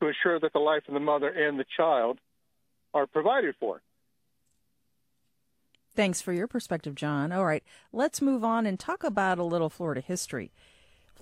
to 0.00 0.08
ensure 0.08 0.40
that 0.40 0.54
the 0.54 0.58
life 0.58 0.82
of 0.88 0.94
the 0.94 1.00
mother 1.00 1.28
and 1.28 1.60
the 1.60 1.66
child 1.76 2.18
are 2.94 3.06
provided 3.06 3.54
for. 3.60 3.82
Thanks 5.94 6.22
for 6.22 6.32
your 6.32 6.48
perspective, 6.48 6.94
John. 6.94 7.30
All 7.32 7.44
right, 7.44 7.62
let's 7.92 8.22
move 8.22 8.42
on 8.42 8.64
and 8.64 8.80
talk 8.80 9.04
about 9.04 9.38
a 9.38 9.44
little 9.44 9.68
Florida 9.68 10.00
history. 10.00 10.52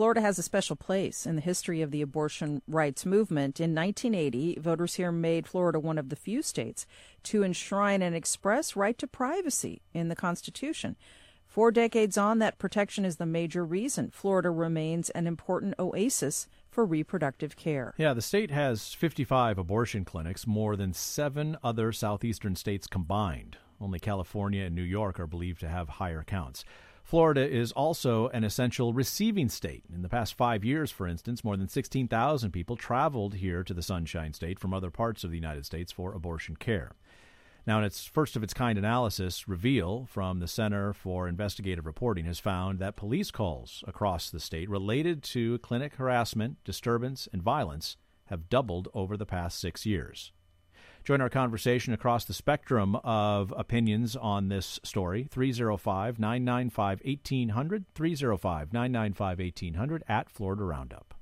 Florida 0.02 0.20
has 0.20 0.36
a 0.36 0.42
special 0.42 0.74
place 0.74 1.26
in 1.26 1.36
the 1.36 1.40
history 1.40 1.80
of 1.80 1.92
the 1.92 2.02
abortion 2.02 2.60
rights 2.66 3.06
movement. 3.06 3.60
In 3.60 3.72
1980, 3.72 4.58
voters 4.58 4.94
here 4.94 5.12
made 5.12 5.46
Florida 5.46 5.78
one 5.78 5.96
of 5.96 6.08
the 6.08 6.16
few 6.16 6.42
states 6.42 6.88
to 7.22 7.44
enshrine 7.44 8.02
an 8.02 8.12
express 8.12 8.74
right 8.74 8.98
to 8.98 9.06
privacy 9.06 9.80
in 9.94 10.08
the 10.08 10.16
Constitution. 10.16 10.96
Four 11.46 11.70
decades 11.70 12.18
on, 12.18 12.40
that 12.40 12.58
protection 12.58 13.04
is 13.04 13.18
the 13.18 13.26
major 13.26 13.64
reason 13.64 14.10
Florida 14.10 14.50
remains 14.50 15.08
an 15.10 15.28
important 15.28 15.76
oasis 15.78 16.48
for 16.68 16.84
reproductive 16.84 17.54
care. 17.54 17.94
Yeah, 17.96 18.12
the 18.12 18.22
state 18.22 18.50
has 18.50 18.92
55 18.94 19.56
abortion 19.56 20.04
clinics, 20.04 20.48
more 20.48 20.74
than 20.74 20.92
seven 20.92 21.56
other 21.62 21.92
southeastern 21.92 22.56
states 22.56 22.88
combined. 22.88 23.56
Only 23.80 24.00
California 24.00 24.64
and 24.64 24.74
New 24.74 24.82
York 24.82 25.20
are 25.20 25.28
believed 25.28 25.60
to 25.60 25.68
have 25.68 25.88
higher 25.88 26.24
counts. 26.24 26.64
Florida 27.12 27.46
is 27.46 27.72
also 27.72 28.28
an 28.28 28.42
essential 28.42 28.94
receiving 28.94 29.50
state. 29.50 29.84
In 29.94 30.00
the 30.00 30.08
past 30.08 30.32
five 30.32 30.64
years, 30.64 30.90
for 30.90 31.06
instance, 31.06 31.44
more 31.44 31.58
than 31.58 31.68
16,000 31.68 32.50
people 32.52 32.74
traveled 32.74 33.34
here 33.34 33.62
to 33.64 33.74
the 33.74 33.82
Sunshine 33.82 34.32
State 34.32 34.58
from 34.58 34.72
other 34.72 34.90
parts 34.90 35.22
of 35.22 35.28
the 35.28 35.36
United 35.36 35.66
States 35.66 35.92
for 35.92 36.14
abortion 36.14 36.56
care. 36.56 36.92
Now, 37.66 37.76
in 37.80 37.84
its 37.84 38.06
first 38.06 38.34
of 38.34 38.42
its 38.42 38.54
kind 38.54 38.78
analysis, 38.78 39.46
Reveal 39.46 40.06
from 40.06 40.40
the 40.40 40.48
Center 40.48 40.94
for 40.94 41.28
Investigative 41.28 41.84
Reporting 41.84 42.24
has 42.24 42.38
found 42.38 42.78
that 42.78 42.96
police 42.96 43.30
calls 43.30 43.84
across 43.86 44.30
the 44.30 44.40
state 44.40 44.70
related 44.70 45.22
to 45.24 45.58
clinic 45.58 45.96
harassment, 45.96 46.64
disturbance, 46.64 47.28
and 47.30 47.42
violence 47.42 47.98
have 48.28 48.48
doubled 48.48 48.88
over 48.94 49.18
the 49.18 49.26
past 49.26 49.60
six 49.60 49.84
years. 49.84 50.32
Join 51.04 51.20
our 51.20 51.28
conversation 51.28 51.92
across 51.92 52.24
the 52.24 52.34
spectrum 52.34 52.96
of 52.96 53.52
opinions 53.56 54.14
on 54.14 54.48
this 54.48 54.78
story. 54.84 55.26
305 55.30 56.18
995 56.18 57.00
1800, 57.04 57.86
305 57.94 58.72
995 58.72 59.38
1800 59.38 60.04
at 60.08 60.30
Florida 60.30 60.62
Roundup. 60.62 61.14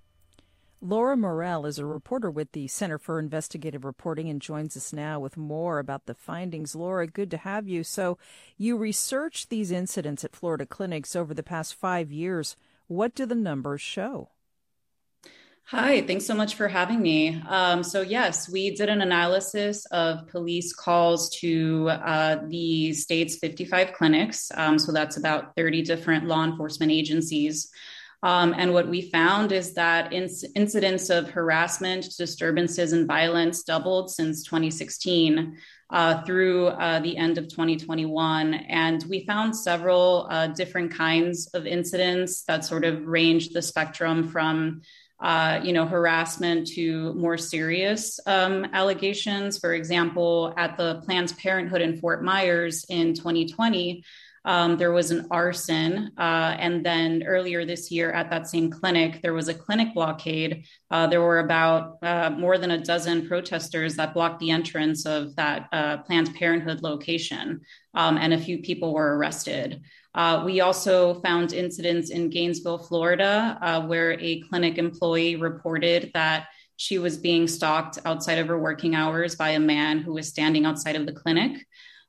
Laura 0.82 1.14
Morel 1.14 1.66
is 1.66 1.78
a 1.78 1.84
reporter 1.84 2.30
with 2.30 2.52
the 2.52 2.66
Center 2.66 2.98
for 2.98 3.18
Investigative 3.18 3.84
Reporting 3.84 4.30
and 4.30 4.40
joins 4.40 4.76
us 4.78 4.94
now 4.94 5.20
with 5.20 5.36
more 5.36 5.78
about 5.78 6.06
the 6.06 6.14
findings. 6.14 6.74
Laura, 6.74 7.06
good 7.06 7.30
to 7.30 7.36
have 7.36 7.68
you. 7.68 7.84
So, 7.84 8.16
you 8.56 8.78
researched 8.78 9.50
these 9.50 9.70
incidents 9.70 10.24
at 10.24 10.34
Florida 10.34 10.64
clinics 10.64 11.14
over 11.14 11.34
the 11.34 11.42
past 11.42 11.74
five 11.74 12.10
years. 12.10 12.56
What 12.86 13.14
do 13.14 13.26
the 13.26 13.34
numbers 13.34 13.82
show? 13.82 14.30
Hi, 15.66 16.02
thanks 16.02 16.26
so 16.26 16.34
much 16.34 16.56
for 16.56 16.66
having 16.66 17.00
me. 17.00 17.40
Um, 17.48 17.84
so, 17.84 18.00
yes, 18.00 18.50
we 18.50 18.74
did 18.74 18.88
an 18.88 19.02
analysis 19.02 19.86
of 19.86 20.26
police 20.26 20.72
calls 20.72 21.30
to 21.38 21.88
uh, 21.90 22.38
the 22.48 22.92
state's 22.92 23.36
55 23.36 23.92
clinics. 23.92 24.50
Um, 24.56 24.80
so, 24.80 24.90
that's 24.90 25.16
about 25.16 25.54
30 25.56 25.82
different 25.82 26.26
law 26.26 26.42
enforcement 26.42 26.90
agencies. 26.90 27.70
Um, 28.22 28.54
and 28.58 28.74
what 28.74 28.88
we 28.88 29.10
found 29.10 29.52
is 29.52 29.72
that 29.74 30.10
inc- 30.10 30.44
incidents 30.54 31.08
of 31.08 31.30
harassment, 31.30 32.06
disturbances, 32.18 32.92
and 32.92 33.06
violence 33.06 33.62
doubled 33.62 34.10
since 34.10 34.44
2016 34.44 35.56
uh, 35.90 36.22
through 36.22 36.68
uh, 36.68 37.00
the 37.00 37.16
end 37.16 37.38
of 37.38 37.48
2021. 37.48 38.54
And 38.54 39.04
we 39.08 39.24
found 39.24 39.56
several 39.56 40.26
uh, 40.30 40.48
different 40.48 40.92
kinds 40.92 41.46
of 41.54 41.66
incidents 41.66 42.42
that 42.42 42.64
sort 42.64 42.84
of 42.84 43.06
ranged 43.06 43.54
the 43.54 43.62
spectrum 43.62 44.28
from 44.28 44.82
uh, 45.20 45.60
you 45.62 45.72
know, 45.72 45.86
harassment 45.86 46.66
to 46.66 47.12
more 47.14 47.36
serious 47.36 48.18
um, 48.26 48.64
allegations. 48.72 49.58
For 49.58 49.74
example, 49.74 50.54
at 50.56 50.76
the 50.76 51.02
Planned 51.04 51.36
Parenthood 51.36 51.82
in 51.82 51.98
Fort 51.98 52.24
Myers 52.24 52.84
in 52.88 53.14
2020, 53.14 54.02
um, 54.44 54.78
there 54.78 54.92
was 54.92 55.10
an 55.10 55.26
arson. 55.30 56.12
Uh, 56.16 56.56
and 56.58 56.84
then 56.84 57.22
earlier 57.24 57.64
this 57.64 57.90
year 57.90 58.10
at 58.12 58.30
that 58.30 58.48
same 58.48 58.70
clinic, 58.70 59.20
there 59.22 59.34
was 59.34 59.48
a 59.48 59.54
clinic 59.54 59.92
blockade. 59.94 60.64
Uh, 60.90 61.06
there 61.06 61.20
were 61.20 61.40
about 61.40 61.98
uh, 62.02 62.30
more 62.30 62.56
than 62.56 62.70
a 62.70 62.82
dozen 62.82 63.28
protesters 63.28 63.96
that 63.96 64.14
blocked 64.14 64.40
the 64.40 64.50
entrance 64.50 65.04
of 65.04 65.36
that 65.36 65.68
uh, 65.72 65.98
Planned 65.98 66.34
Parenthood 66.34 66.82
location, 66.82 67.60
um, 67.94 68.16
and 68.16 68.32
a 68.32 68.38
few 68.38 68.58
people 68.58 68.94
were 68.94 69.18
arrested. 69.18 69.82
Uh, 70.14 70.42
we 70.44 70.60
also 70.60 71.14
found 71.20 71.52
incidents 71.52 72.10
in 72.10 72.30
Gainesville, 72.30 72.78
Florida, 72.78 73.58
uh, 73.62 73.86
where 73.86 74.18
a 74.20 74.40
clinic 74.40 74.78
employee 74.78 75.36
reported 75.36 76.10
that 76.14 76.48
she 76.76 76.98
was 76.98 77.16
being 77.16 77.46
stalked 77.46 77.98
outside 78.04 78.38
of 78.38 78.48
her 78.48 78.58
working 78.58 78.94
hours 78.94 79.36
by 79.36 79.50
a 79.50 79.60
man 79.60 79.98
who 79.98 80.14
was 80.14 80.28
standing 80.28 80.64
outside 80.64 80.96
of 80.96 81.06
the 81.06 81.12
clinic. 81.12 81.66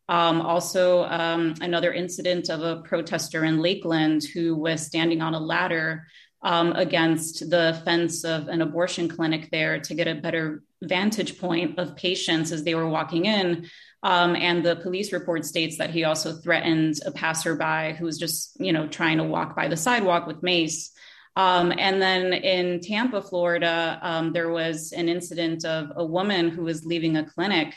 Um, 0.09 0.41
also, 0.41 1.03
um, 1.05 1.53
another 1.61 1.93
incident 1.93 2.49
of 2.49 2.61
a 2.61 2.81
protester 2.81 3.45
in 3.45 3.59
Lakeland 3.59 4.23
who 4.33 4.55
was 4.55 4.85
standing 4.85 5.21
on 5.21 5.33
a 5.33 5.39
ladder 5.39 6.07
um, 6.41 6.73
against 6.73 7.49
the 7.49 7.79
fence 7.85 8.23
of 8.23 8.47
an 8.47 8.61
abortion 8.61 9.07
clinic 9.07 9.49
there 9.51 9.79
to 9.79 9.93
get 9.93 10.07
a 10.07 10.15
better 10.15 10.63
vantage 10.81 11.39
point 11.39 11.77
of 11.77 11.95
patients 11.95 12.51
as 12.51 12.63
they 12.63 12.73
were 12.73 12.89
walking 12.89 13.25
in. 13.25 13.69
Um, 14.03 14.35
and 14.35 14.65
the 14.65 14.77
police 14.77 15.13
report 15.13 15.45
states 15.45 15.77
that 15.77 15.91
he 15.91 16.03
also 16.05 16.33
threatened 16.33 16.95
a 17.05 17.11
passerby 17.11 17.95
who 17.97 18.05
was 18.05 18.17
just, 18.17 18.59
you 18.59 18.73
know, 18.73 18.87
trying 18.87 19.17
to 19.17 19.23
walk 19.23 19.55
by 19.55 19.67
the 19.67 19.77
sidewalk 19.77 20.25
with 20.25 20.41
mace. 20.41 20.91
Um, 21.35 21.71
and 21.77 22.01
then 22.01 22.33
in 22.33 22.79
Tampa, 22.79 23.21
Florida, 23.21 23.99
um, 24.01 24.33
there 24.33 24.49
was 24.49 24.91
an 24.91 25.07
incident 25.07 25.65
of 25.65 25.91
a 25.95 26.05
woman 26.05 26.49
who 26.49 26.63
was 26.63 26.85
leaving 26.85 27.15
a 27.15 27.25
clinic 27.25 27.75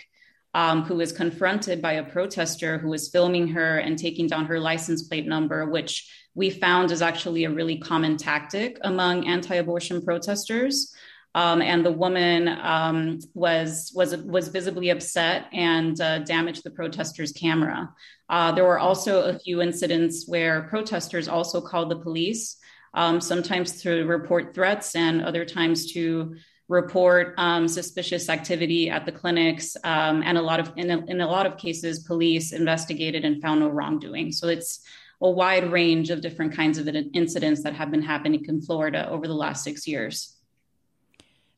um, 0.55 0.83
who 0.83 0.95
was 0.95 1.13
confronted 1.13 1.83
by 1.83 1.95
a 1.95 2.05
protester 2.05 2.79
who 2.79 2.89
was 2.89 3.09
filming 3.09 3.49
her 3.49 3.79
and 3.79 3.99
taking 3.99 4.29
down 4.29 4.47
her 4.47 4.61
license 4.61 5.03
plate 5.03 5.27
number, 5.27 5.69
which 5.69 6.11
we 6.35 6.51
found 6.51 6.91
is 6.91 7.03
actually 7.03 7.45
a 7.45 7.51
really 7.51 7.79
common 7.79 8.17
tactic 8.17 8.79
among 8.83 9.27
anti 9.27 9.57
abortion 9.57 10.03
protesters. 10.03 10.93
Um, 11.35 11.63
and 11.63 11.85
the 11.85 11.91
woman 11.93 12.49
um, 12.49 13.19
was 13.35 13.93
was 13.95 14.17
was 14.17 14.49
visibly 14.49 14.91
upset 14.91 15.47
and 15.53 16.01
uh, 16.01 16.21
damaged 16.21 16.63
the 16.63 16.71
protester's 16.71 17.33
camera. 17.33 17.93
Uh, 18.29 18.53
there 18.53 18.65
were 18.65 18.79
also 18.79 19.23
a 19.23 19.39
few 19.39 19.61
incidents 19.61 20.29
where 20.29 20.63
protesters 20.63 21.27
also 21.27 21.61
called 21.61 21.91
the 21.91 21.99
police, 21.99 22.57
um, 22.95 23.21
sometimes 23.21 23.83
to 23.83 24.05
report 24.05 24.55
threats 24.55 24.95
and 24.95 25.23
other 25.23 25.45
times 25.45 25.93
to 25.93 26.37
report 26.69 27.35
um, 27.37 27.69
suspicious 27.69 28.29
activity 28.29 28.89
at 28.89 29.05
the 29.05 29.13
clinics. 29.13 29.77
Um, 29.85 30.23
and 30.25 30.39
a 30.39 30.43
lot 30.43 30.61
of 30.61 30.73
in 30.77 30.91
a, 30.91 31.05
in 31.07 31.21
a 31.21 31.27
lot 31.27 31.47
of 31.47 31.59
cases, 31.59 32.05
police 32.05 32.53
investigated 32.53 33.25
and 33.25 33.43
found 33.43 33.61
no 33.61 33.69
wrongdoing. 33.69 34.31
So 34.31 34.47
it's 34.49 34.81
a 35.21 35.31
wide 35.31 35.71
range 35.73 36.11
of 36.11 36.21
different 36.21 36.55
kinds 36.55 36.79
of 36.79 36.89
incidents 36.89 37.63
that 37.63 37.75
have 37.75 37.91
been 37.91 38.03
happening 38.03 38.45
in 38.47 38.61
Florida 38.61 39.09
over 39.09 39.27
the 39.27 39.35
last 39.35 39.65
six 39.65 39.87
years. 39.87 40.34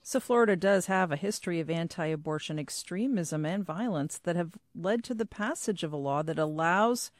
So, 0.09 0.21
Florida 0.21 0.55
does 0.55 0.87
have 0.87 1.11
a 1.11 1.17
history 1.17 1.59
of 1.59 1.69
anti 1.69 2.07
abortion 2.07 2.61
extremism 2.61 3.45
and 3.45 3.65
violence 3.65 4.19
that 4.19 4.37
have 4.37 4.53
led 4.73 5.03
to 5.03 5.15
the 5.15 5.27
passage 5.27 5.83
of 5.83 5.93
a 5.93 5.97
law 5.97 6.23
that 6.23 6.39
allows 6.39 7.11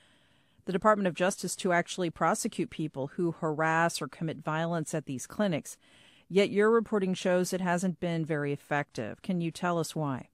the 0.67 0.73
Department 0.73 1.09
of 1.09 1.15
Justice 1.15 1.57
to 1.57 1.73
actually 1.73 2.11
prosecute 2.11 2.71
people 2.71 3.09
who 3.09 3.33
harass 3.33 4.01
or 4.01 4.07
commit 4.07 4.37
violence 4.39 4.95
at 4.95 5.07
these 5.07 5.27
clinics. 5.27 5.77
Yet 6.29 6.51
your 6.51 6.71
reporting 6.71 7.15
shows 7.15 7.53
it 7.53 7.61
hasn't 7.61 7.99
been 7.99 8.25
very 8.25 8.53
effective. 8.53 9.21
Can 9.21 9.41
you 9.41 9.51
tell 9.51 9.81
us 9.81 9.97
why? 9.97 10.29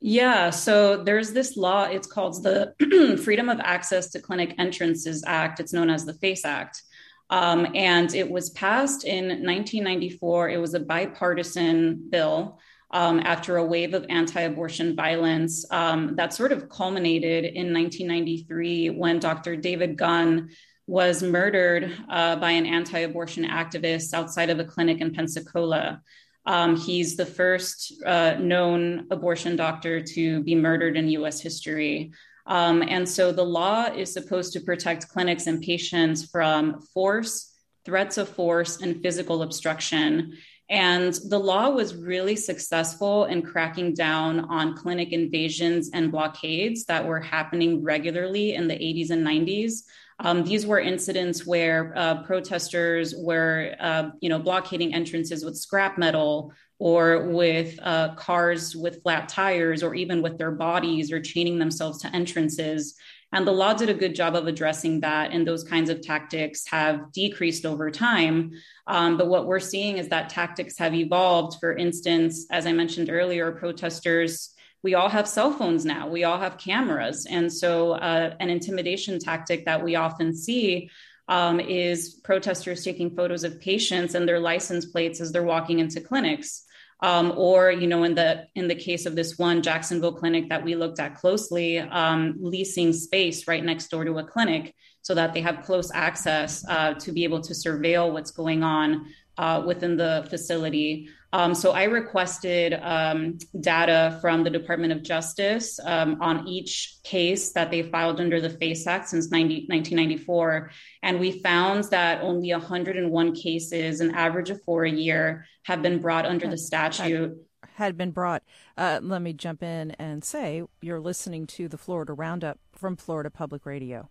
Yeah, 0.00 0.48
so 0.48 1.02
there's 1.02 1.34
this 1.34 1.58
law. 1.58 1.84
It's 1.84 2.06
called 2.06 2.42
the 2.42 3.18
Freedom 3.22 3.50
of 3.50 3.60
Access 3.60 4.08
to 4.12 4.18
Clinic 4.18 4.54
Entrances 4.56 5.22
Act. 5.26 5.60
It's 5.60 5.74
known 5.74 5.90
as 5.90 6.06
the 6.06 6.14
FACE 6.14 6.46
Act. 6.46 6.84
Um, 7.30 7.66
and 7.74 8.14
it 8.14 8.30
was 8.30 8.50
passed 8.50 9.04
in 9.04 9.24
1994. 9.24 10.50
It 10.50 10.60
was 10.60 10.74
a 10.74 10.80
bipartisan 10.80 12.08
bill 12.10 12.58
um, 12.90 13.20
after 13.20 13.56
a 13.56 13.64
wave 13.64 13.94
of 13.94 14.06
anti 14.08 14.42
abortion 14.42 14.94
violence 14.94 15.64
um, 15.70 16.14
that 16.16 16.32
sort 16.34 16.52
of 16.52 16.68
culminated 16.68 17.44
in 17.44 17.72
1993 17.72 18.90
when 18.90 19.18
Dr. 19.18 19.56
David 19.56 19.96
Gunn 19.96 20.50
was 20.86 21.22
murdered 21.22 21.96
uh, 22.08 22.36
by 22.36 22.52
an 22.52 22.66
anti 22.66 23.00
abortion 23.00 23.44
activist 23.44 24.12
outside 24.12 24.50
of 24.50 24.58
a 24.58 24.64
clinic 24.64 25.00
in 25.00 25.12
Pensacola. 25.12 26.02
Um, 26.46 26.76
he's 26.76 27.16
the 27.16 27.26
first 27.26 27.94
uh, 28.04 28.34
known 28.38 29.06
abortion 29.10 29.56
doctor 29.56 30.00
to 30.00 30.42
be 30.42 30.54
murdered 30.54 30.96
in 30.96 31.08
US 31.08 31.40
history. 31.40 32.12
Um, 32.46 32.82
and 32.82 33.08
so 33.08 33.32
the 33.32 33.44
law 33.44 33.86
is 33.86 34.12
supposed 34.12 34.52
to 34.52 34.60
protect 34.60 35.08
clinics 35.08 35.46
and 35.46 35.62
patients 35.62 36.28
from 36.28 36.80
force, 36.80 37.56
threats 37.84 38.18
of 38.18 38.28
force, 38.28 38.80
and 38.80 39.02
physical 39.02 39.42
obstruction. 39.42 40.36
And 40.70 41.12
the 41.28 41.38
law 41.38 41.70
was 41.70 41.94
really 41.94 42.36
successful 42.36 43.26
in 43.26 43.42
cracking 43.42 43.94
down 43.94 44.40
on 44.40 44.76
clinic 44.76 45.12
invasions 45.12 45.90
and 45.92 46.10
blockades 46.10 46.84
that 46.86 47.06
were 47.06 47.20
happening 47.20 47.82
regularly 47.82 48.54
in 48.54 48.68
the 48.68 48.74
80s 48.74 49.10
and 49.10 49.26
90s. 49.26 49.82
Um, 50.20 50.44
these 50.44 50.64
were 50.64 50.78
incidents 50.78 51.44
where 51.44 51.92
uh, 51.96 52.22
protesters 52.22 53.14
were, 53.16 53.74
uh, 53.80 54.10
you 54.20 54.28
know, 54.28 54.38
blockading 54.38 54.94
entrances 54.94 55.44
with 55.44 55.56
scrap 55.56 55.98
metal 55.98 56.52
or 56.78 57.28
with 57.28 57.78
uh, 57.82 58.14
cars 58.14 58.74
with 58.74 59.02
flat 59.02 59.28
tires 59.28 59.82
or 59.82 59.94
even 59.94 60.22
with 60.22 60.38
their 60.38 60.50
bodies 60.50 61.12
or 61.12 61.20
chaining 61.20 61.58
themselves 61.58 62.00
to 62.02 62.14
entrances. 62.14 62.94
And 63.32 63.46
the 63.46 63.52
law 63.52 63.74
did 63.74 63.88
a 63.88 63.94
good 63.94 64.14
job 64.14 64.36
of 64.36 64.46
addressing 64.46 65.00
that, 65.00 65.32
and 65.32 65.44
those 65.44 65.64
kinds 65.64 65.90
of 65.90 66.00
tactics 66.00 66.64
have 66.68 67.10
decreased 67.12 67.66
over 67.66 67.90
time. 67.90 68.52
Um, 68.86 69.16
but 69.16 69.26
what 69.26 69.46
we're 69.46 69.58
seeing 69.58 69.98
is 69.98 70.08
that 70.08 70.28
tactics 70.28 70.78
have 70.78 70.94
evolved. 70.94 71.58
For 71.58 71.74
instance, 71.76 72.46
as 72.50 72.66
I 72.66 72.72
mentioned 72.72 73.10
earlier, 73.10 73.50
protesters 73.52 74.50
we 74.84 74.94
all 74.94 75.08
have 75.08 75.26
cell 75.26 75.50
phones 75.50 75.86
now 75.86 76.06
we 76.06 76.24
all 76.24 76.38
have 76.38 76.58
cameras 76.58 77.26
and 77.26 77.50
so 77.50 77.92
uh, 77.92 78.36
an 78.38 78.50
intimidation 78.50 79.18
tactic 79.18 79.64
that 79.64 79.82
we 79.82 79.96
often 79.96 80.36
see 80.36 80.90
um, 81.28 81.60
is 81.60 82.20
protesters 82.24 82.84
taking 82.84 83.14
photos 83.14 83.44
of 83.44 83.60
patients 83.60 84.14
and 84.14 84.28
their 84.28 84.40
license 84.40 84.86
plates 84.86 85.20
as 85.20 85.32
they're 85.32 85.42
walking 85.42 85.78
into 85.78 86.00
clinics. 86.00 86.64
Um, 87.00 87.34
or 87.36 87.70
you 87.70 87.88
know 87.88 88.04
in 88.04 88.14
the 88.14 88.46
in 88.54 88.68
the 88.68 88.74
case 88.74 89.04
of 89.04 89.16
this 89.16 89.36
one 89.36 89.62
jacksonville 89.62 90.14
clinic 90.14 90.48
that 90.48 90.64
we 90.64 90.74
looked 90.74 91.00
at 91.00 91.16
closely 91.16 91.80
um, 91.80 92.36
leasing 92.38 92.92
space 92.92 93.48
right 93.48 93.62
next 93.62 93.88
door 93.88 94.04
to 94.04 94.18
a 94.18 94.24
clinic 94.24 94.72
so 95.02 95.12
that 95.14 95.34
they 95.34 95.42
have 95.42 95.64
close 95.64 95.90
access 95.92 96.64
uh, 96.68 96.94
to 96.94 97.12
be 97.12 97.24
able 97.24 97.40
to 97.42 97.52
surveil 97.52 98.12
what's 98.12 98.30
going 98.30 98.62
on 98.62 99.06
uh, 99.38 99.62
within 99.66 99.96
the 99.96 100.26
facility 100.30 101.08
um, 101.34 101.52
so 101.52 101.72
I 101.72 101.84
requested 101.84 102.78
um, 102.80 103.38
data 103.60 104.18
from 104.20 104.44
the 104.44 104.50
Department 104.50 104.92
of 104.92 105.02
Justice 105.02 105.80
um, 105.84 106.22
on 106.22 106.46
each 106.46 106.98
case 107.02 107.50
that 107.54 107.72
they 107.72 107.82
filed 107.82 108.20
under 108.20 108.40
the 108.40 108.50
FACE 108.50 108.86
Act 108.86 109.08
since 109.08 109.32
90, 109.32 109.66
1994. 109.68 110.70
And 111.02 111.18
we 111.18 111.40
found 111.40 111.84
that 111.90 112.22
only 112.22 112.52
101 112.52 113.34
cases, 113.34 113.98
an 113.98 114.14
average 114.14 114.50
of 114.50 114.62
four 114.62 114.84
a 114.84 114.90
year, 114.90 115.44
have 115.64 115.82
been 115.82 116.00
brought 116.00 116.24
under 116.24 116.46
the 116.46 116.56
statute. 116.56 117.36
Had 117.74 117.96
been 117.96 118.12
brought. 118.12 118.44
Uh, 118.78 119.00
let 119.02 119.20
me 119.20 119.32
jump 119.32 119.60
in 119.60 119.90
and 119.92 120.22
say 120.22 120.62
you're 120.80 121.00
listening 121.00 121.48
to 121.48 121.66
the 121.66 121.78
Florida 121.78 122.12
Roundup 122.12 122.60
from 122.76 122.94
Florida 122.94 123.28
Public 123.28 123.66
Radio. 123.66 124.08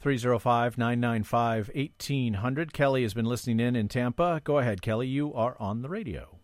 305 0.00 0.78
995 0.78 1.70
1800. 1.74 2.72
Kelly 2.72 3.02
has 3.02 3.12
been 3.12 3.26
listening 3.26 3.60
in 3.60 3.76
in 3.76 3.86
Tampa. 3.88 4.40
Go 4.42 4.58
ahead, 4.58 4.80
Kelly. 4.80 5.06
You 5.06 5.34
are 5.34 5.56
on 5.60 5.82
the 5.82 5.88
radio. 5.88 6.38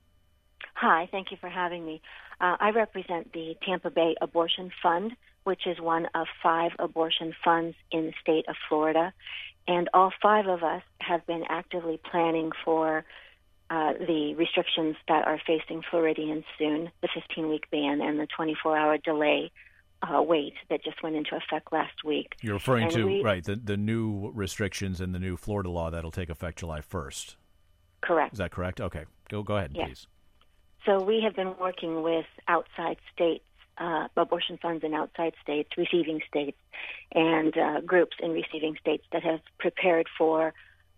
Hi, 0.75 1.09
thank 1.11 1.31
you 1.31 1.39
for 1.41 1.49
having 1.49 1.87
me. 1.87 2.03
Uh, 2.39 2.57
I 2.61 2.71
represent 2.71 3.33
the 3.33 3.57
Tampa 3.65 3.91
Bay 3.91 4.15
Abortion 4.21 4.71
Fund, 4.83 5.17
which 5.45 5.67
is 5.67 5.81
one 5.81 6.07
of 6.15 6.27
five 6.43 6.73
abortion 6.79 7.35
funds 7.43 7.75
in 7.91 8.07
the 8.07 8.13
state 8.21 8.45
of 8.47 8.57
Florida. 8.69 9.15
And 9.67 9.89
all 9.95 10.13
five 10.23 10.47
of 10.47 10.63
us 10.63 10.83
have 11.01 11.27
been 11.27 11.45
actively 11.49 11.99
planning 12.11 12.53
for 12.63 13.07
uh, 13.71 13.95
the 13.95 14.35
restrictions 14.37 14.97
that 15.09 15.27
are 15.27 15.41
facing 15.47 15.83
Floridians 15.91 16.45
soon 16.59 16.91
the 17.01 17.09
15 17.13 17.49
week 17.49 17.71
ban 17.71 18.01
and 18.01 18.21
the 18.21 18.27
24 18.37 18.77
hour 18.77 18.99
delay 18.99 19.51
uh, 20.03 20.23
wait 20.23 20.55
that 20.71 20.85
just 20.85 21.03
went 21.03 21.17
into 21.17 21.37
effect 21.37 21.73
last 21.73 22.05
week. 22.05 22.35
You're 22.43 22.55
referring 22.55 22.85
and 22.85 22.93
to 22.93 23.05
we, 23.07 23.23
right 23.23 23.43
the 23.45 23.57
the 23.57 23.77
new 23.77 24.31
restrictions 24.35 25.01
and 25.01 25.15
the 25.15 25.19
new 25.19 25.37
Florida 25.37 25.71
law 25.71 25.91
that'll 25.91 26.11
take 26.11 26.29
effect 26.29 26.59
July 26.59 26.81
1st. 26.81 27.37
Correct. 28.03 28.33
Is 28.35 28.39
that 28.39 28.51
correct? 28.51 28.81
Okay, 28.81 29.05
go 29.29 29.43
go 29.43 29.57
ahead, 29.57 29.73
yes. 29.75 29.87
please. 29.89 30.07
So 30.85 31.03
we 31.03 31.21
have 31.23 31.35
been 31.35 31.55
working 31.59 32.03
with 32.03 32.27
outside 32.47 32.99
states, 33.13 33.45
uh, 33.79 34.07
abortion 34.17 34.59
funds 34.63 34.85
in 34.85 34.95
outside 34.95 35.35
states, 35.43 35.71
receiving 35.77 36.21
states, 36.29 36.59
and 37.13 37.57
uh, 37.59 37.81
groups 37.81 38.17
in 38.21 38.31
receiving 38.31 38.77
states 38.81 39.05
that 39.13 39.25
have 39.25 39.41
prepared 39.59 40.07
for 40.17 40.55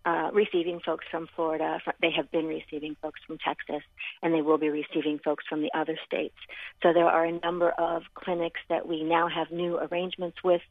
uh, 0.08 0.30
receiving 0.32 0.80
folks 0.80 1.04
from 1.10 1.28
Florida. 1.36 1.80
They 2.00 2.10
have 2.16 2.30
been 2.30 2.46
receiving 2.46 2.96
folks 3.02 3.20
from 3.26 3.36
Texas, 3.38 3.82
and 4.22 4.32
they 4.32 4.40
will 4.40 4.56
be 4.56 4.70
receiving 4.70 5.18
folks 5.18 5.44
from 5.48 5.60
the 5.60 5.70
other 5.74 5.98
states. 6.06 6.36
So 6.82 6.92
there 6.94 7.06
are 7.06 7.26
a 7.26 7.32
number 7.40 7.70
of 7.70 8.02
clinics 8.14 8.60
that 8.70 8.88
we 8.88 9.02
now 9.02 9.28
have 9.28 9.50
new 9.50 9.78
arrangements 9.78 10.38
with 10.42 10.62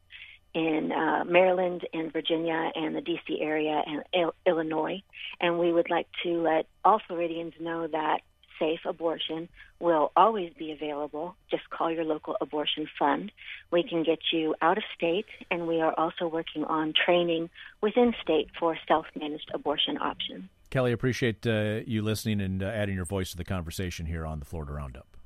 in 0.54 0.90
uh, 0.90 1.24
Maryland 1.24 1.86
and 1.92 2.12
Virginia 2.12 2.72
and 2.74 2.96
the 2.96 3.00
D.C. 3.00 3.40
area 3.40 3.80
and 3.86 4.02
Il- 4.12 4.34
Illinois. 4.44 5.02
And 5.40 5.58
we 5.58 5.72
would 5.72 5.90
like 5.90 6.08
to 6.24 6.42
let 6.42 6.66
all 6.84 7.00
Floridians 7.06 7.52
know 7.60 7.86
that 7.86 8.20
safe 8.58 8.80
abortion 8.84 9.48
will 9.80 10.12
always 10.16 10.52
be 10.58 10.72
available. 10.72 11.36
Just 11.50 11.68
call 11.70 11.90
your 11.90 12.04
local 12.04 12.36
abortion 12.40 12.88
fund. 12.98 13.32
We 13.70 13.82
can 13.82 14.02
get 14.02 14.18
you 14.32 14.54
out 14.60 14.78
of 14.78 14.84
state, 14.96 15.26
and 15.50 15.66
we 15.66 15.80
are 15.80 15.94
also 15.98 16.26
working 16.26 16.64
on 16.64 16.92
training 16.92 17.50
within 17.80 18.14
state 18.22 18.48
for 18.58 18.76
self 18.86 19.06
managed 19.18 19.50
abortion 19.54 19.98
options. 19.98 20.44
Kelly, 20.70 20.92
appreciate 20.92 21.46
uh, 21.46 21.80
you 21.86 22.02
listening 22.02 22.40
and 22.40 22.62
uh, 22.62 22.66
adding 22.66 22.94
your 22.94 23.06
voice 23.06 23.30
to 23.30 23.36
the 23.36 23.44
conversation 23.44 24.06
here 24.06 24.26
on 24.26 24.38
the 24.38 24.44
Florida 24.44 24.72
Roundup. 24.72 25.16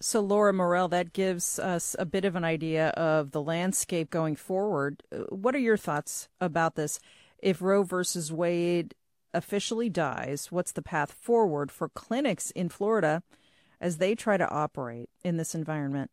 So, 0.00 0.20
Laura 0.20 0.52
Morel, 0.52 0.88
that 0.88 1.12
gives 1.12 1.58
us 1.58 1.96
a 1.98 2.04
bit 2.04 2.24
of 2.24 2.36
an 2.36 2.44
idea 2.44 2.88
of 2.90 3.30
the 3.30 3.42
landscape 3.42 4.10
going 4.10 4.36
forward. 4.36 5.02
Uh, 5.10 5.20
what 5.30 5.54
are 5.54 5.60
your 5.60 5.78
thoughts 5.78 6.28
about 6.40 6.76
this? 6.76 7.00
If 7.38 7.62
Roe 7.62 7.82
versus 7.82 8.32
Wade 8.32 8.94
officially 9.36 9.88
dies, 9.88 10.50
what's 10.50 10.72
the 10.72 10.82
path 10.82 11.12
forward 11.12 11.70
for 11.70 11.88
clinics 11.88 12.50
in 12.52 12.68
Florida 12.68 13.22
as 13.80 13.98
they 13.98 14.14
try 14.14 14.36
to 14.36 14.48
operate 14.48 15.10
in 15.22 15.36
this 15.36 15.54
environment? 15.54 16.10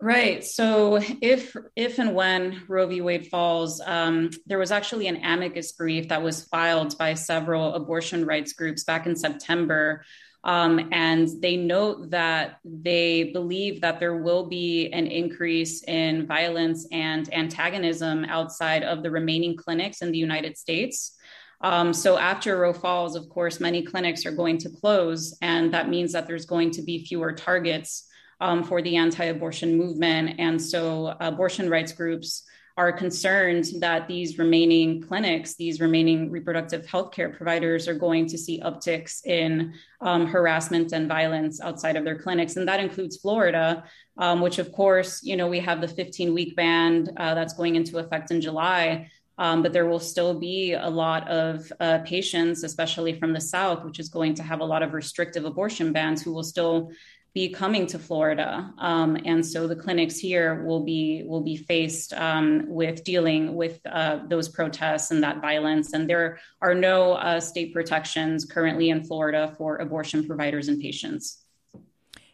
Right. 0.00 0.44
So 0.44 1.00
if 1.20 1.56
if 1.74 1.98
and 1.98 2.14
when 2.14 2.62
Roe 2.68 2.86
v. 2.86 3.00
Wade 3.00 3.26
falls, 3.26 3.82
um, 3.84 4.30
there 4.46 4.58
was 4.58 4.70
actually 4.70 5.08
an 5.08 5.24
amicus 5.24 5.72
brief 5.72 6.08
that 6.08 6.22
was 6.22 6.44
filed 6.44 6.96
by 6.96 7.14
several 7.14 7.74
abortion 7.74 8.24
rights 8.24 8.52
groups 8.52 8.84
back 8.84 9.06
in 9.06 9.16
September. 9.16 10.04
Um, 10.44 10.88
and 10.92 11.28
they 11.40 11.56
note 11.56 12.10
that 12.10 12.60
they 12.64 13.24
believe 13.24 13.80
that 13.80 13.98
there 13.98 14.16
will 14.16 14.46
be 14.46 14.88
an 14.92 15.06
increase 15.06 15.82
in 15.84 16.26
violence 16.26 16.86
and 16.92 17.32
antagonism 17.34 18.24
outside 18.24 18.82
of 18.84 19.02
the 19.02 19.10
remaining 19.10 19.56
clinics 19.56 20.00
in 20.00 20.12
the 20.12 20.18
United 20.18 20.56
States. 20.56 21.16
Um, 21.60 21.92
so 21.92 22.16
after 22.16 22.56
Roe 22.56 22.72
falls, 22.72 23.16
of 23.16 23.28
course, 23.28 23.58
many 23.58 23.82
clinics 23.82 24.24
are 24.24 24.30
going 24.30 24.58
to 24.58 24.70
close, 24.70 25.36
and 25.42 25.74
that 25.74 25.88
means 25.88 26.12
that 26.12 26.26
there's 26.28 26.46
going 26.46 26.70
to 26.72 26.82
be 26.82 27.04
fewer 27.04 27.32
targets 27.32 28.08
um, 28.40 28.62
for 28.62 28.80
the 28.80 28.96
anti-abortion 28.96 29.76
movement. 29.76 30.38
And 30.38 30.62
so 30.62 31.16
abortion 31.18 31.68
rights 31.68 31.92
groups 31.92 32.44
are 32.78 32.92
concerned 32.92 33.64
that 33.80 34.06
these 34.06 34.38
remaining 34.38 35.02
clinics, 35.02 35.56
these 35.56 35.80
remaining 35.80 36.30
reproductive 36.30 36.86
health 36.86 37.10
care 37.10 37.28
providers 37.28 37.88
are 37.88 37.94
going 37.94 38.24
to 38.24 38.38
see 38.38 38.60
upticks 38.60 39.26
in 39.26 39.74
um, 40.00 40.28
harassment 40.28 40.92
and 40.92 41.08
violence 41.08 41.60
outside 41.60 41.96
of 41.96 42.04
their 42.04 42.16
clinics. 42.16 42.54
And 42.54 42.68
that 42.68 42.78
includes 42.78 43.16
Florida, 43.16 43.82
um, 44.16 44.40
which, 44.40 44.60
of 44.60 44.70
course, 44.70 45.24
you 45.24 45.36
know, 45.36 45.48
we 45.48 45.58
have 45.58 45.80
the 45.80 45.88
15 45.88 46.32
week 46.32 46.54
ban 46.54 47.08
uh, 47.16 47.34
that's 47.34 47.52
going 47.52 47.74
into 47.74 47.98
effect 47.98 48.30
in 48.30 48.40
July. 48.40 49.10
Um, 49.38 49.62
but 49.62 49.72
there 49.72 49.86
will 49.86 50.00
still 50.00 50.38
be 50.38 50.74
a 50.74 50.88
lot 50.88 51.28
of 51.28 51.72
uh, 51.80 51.98
patients, 52.04 52.62
especially 52.62 53.18
from 53.18 53.32
the 53.32 53.40
South, 53.40 53.84
which 53.84 53.98
is 53.98 54.08
going 54.08 54.34
to 54.34 54.42
have 54.44 54.60
a 54.60 54.64
lot 54.64 54.84
of 54.84 54.92
restrictive 54.92 55.44
abortion 55.44 55.92
bans, 55.92 56.22
who 56.22 56.32
will 56.32 56.44
still 56.44 56.90
be 57.34 57.48
coming 57.48 57.86
to 57.86 57.98
Florida, 57.98 58.72
um, 58.78 59.16
and 59.24 59.44
so 59.44 59.66
the 59.68 59.76
clinics 59.76 60.18
here 60.18 60.64
will 60.64 60.84
be 60.84 61.24
will 61.26 61.42
be 61.42 61.56
faced 61.56 62.12
um, 62.14 62.64
with 62.66 63.04
dealing 63.04 63.54
with 63.54 63.80
uh, 63.86 64.20
those 64.28 64.48
protests 64.48 65.10
and 65.10 65.22
that 65.22 65.40
violence. 65.40 65.92
And 65.92 66.08
there 66.08 66.40
are 66.60 66.74
no 66.74 67.12
uh, 67.12 67.40
state 67.40 67.72
protections 67.74 68.44
currently 68.44 68.90
in 68.90 69.04
Florida 69.04 69.54
for 69.58 69.76
abortion 69.76 70.26
providers 70.26 70.68
and 70.68 70.80
patients. 70.80 71.44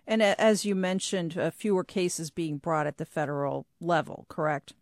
And 0.06 0.22
as 0.22 0.64
you 0.64 0.74
mentioned, 0.74 1.38
uh, 1.38 1.50
fewer 1.50 1.82
cases 1.82 2.30
being 2.30 2.58
brought 2.58 2.86
at 2.86 2.98
the 2.98 3.06
federal 3.06 3.66
level, 3.80 4.26
correct? 4.28 4.74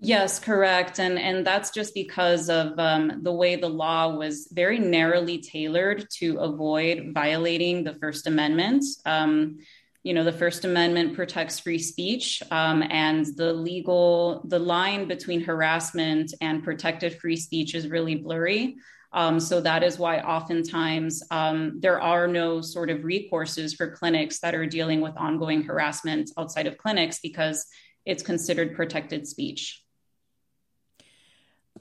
Yes, 0.00 0.38
correct, 0.38 1.00
and 1.00 1.18
and 1.18 1.44
that's 1.44 1.70
just 1.70 1.92
because 1.92 2.48
of 2.48 2.78
um, 2.78 3.20
the 3.22 3.32
way 3.32 3.56
the 3.56 3.68
law 3.68 4.14
was 4.14 4.48
very 4.52 4.78
narrowly 4.78 5.38
tailored 5.38 6.08
to 6.18 6.38
avoid 6.38 7.10
violating 7.12 7.82
the 7.82 7.94
First 7.94 8.28
Amendment. 8.28 8.84
Um, 9.04 9.58
you 10.04 10.14
know, 10.14 10.22
the 10.22 10.32
First 10.32 10.64
Amendment 10.64 11.14
protects 11.16 11.58
free 11.58 11.80
speech, 11.80 12.40
um, 12.52 12.84
and 12.90 13.26
the 13.36 13.52
legal 13.52 14.42
the 14.46 14.60
line 14.60 15.08
between 15.08 15.40
harassment 15.40 16.32
and 16.40 16.62
protected 16.62 17.18
free 17.18 17.36
speech 17.36 17.74
is 17.74 17.88
really 17.88 18.14
blurry. 18.14 18.76
Um, 19.12 19.40
so 19.40 19.60
that 19.62 19.82
is 19.82 19.98
why 19.98 20.20
oftentimes 20.20 21.22
um, 21.30 21.80
there 21.80 22.00
are 22.00 22.28
no 22.28 22.60
sort 22.60 22.90
of 22.90 22.98
recourses 23.00 23.74
for 23.74 23.90
clinics 23.90 24.38
that 24.40 24.54
are 24.54 24.66
dealing 24.66 25.00
with 25.00 25.16
ongoing 25.16 25.62
harassment 25.62 26.30
outside 26.36 26.66
of 26.66 26.76
clinics 26.76 27.18
because 27.18 27.66
it's 28.04 28.22
considered 28.22 28.74
protected 28.74 29.26
speech. 29.26 29.82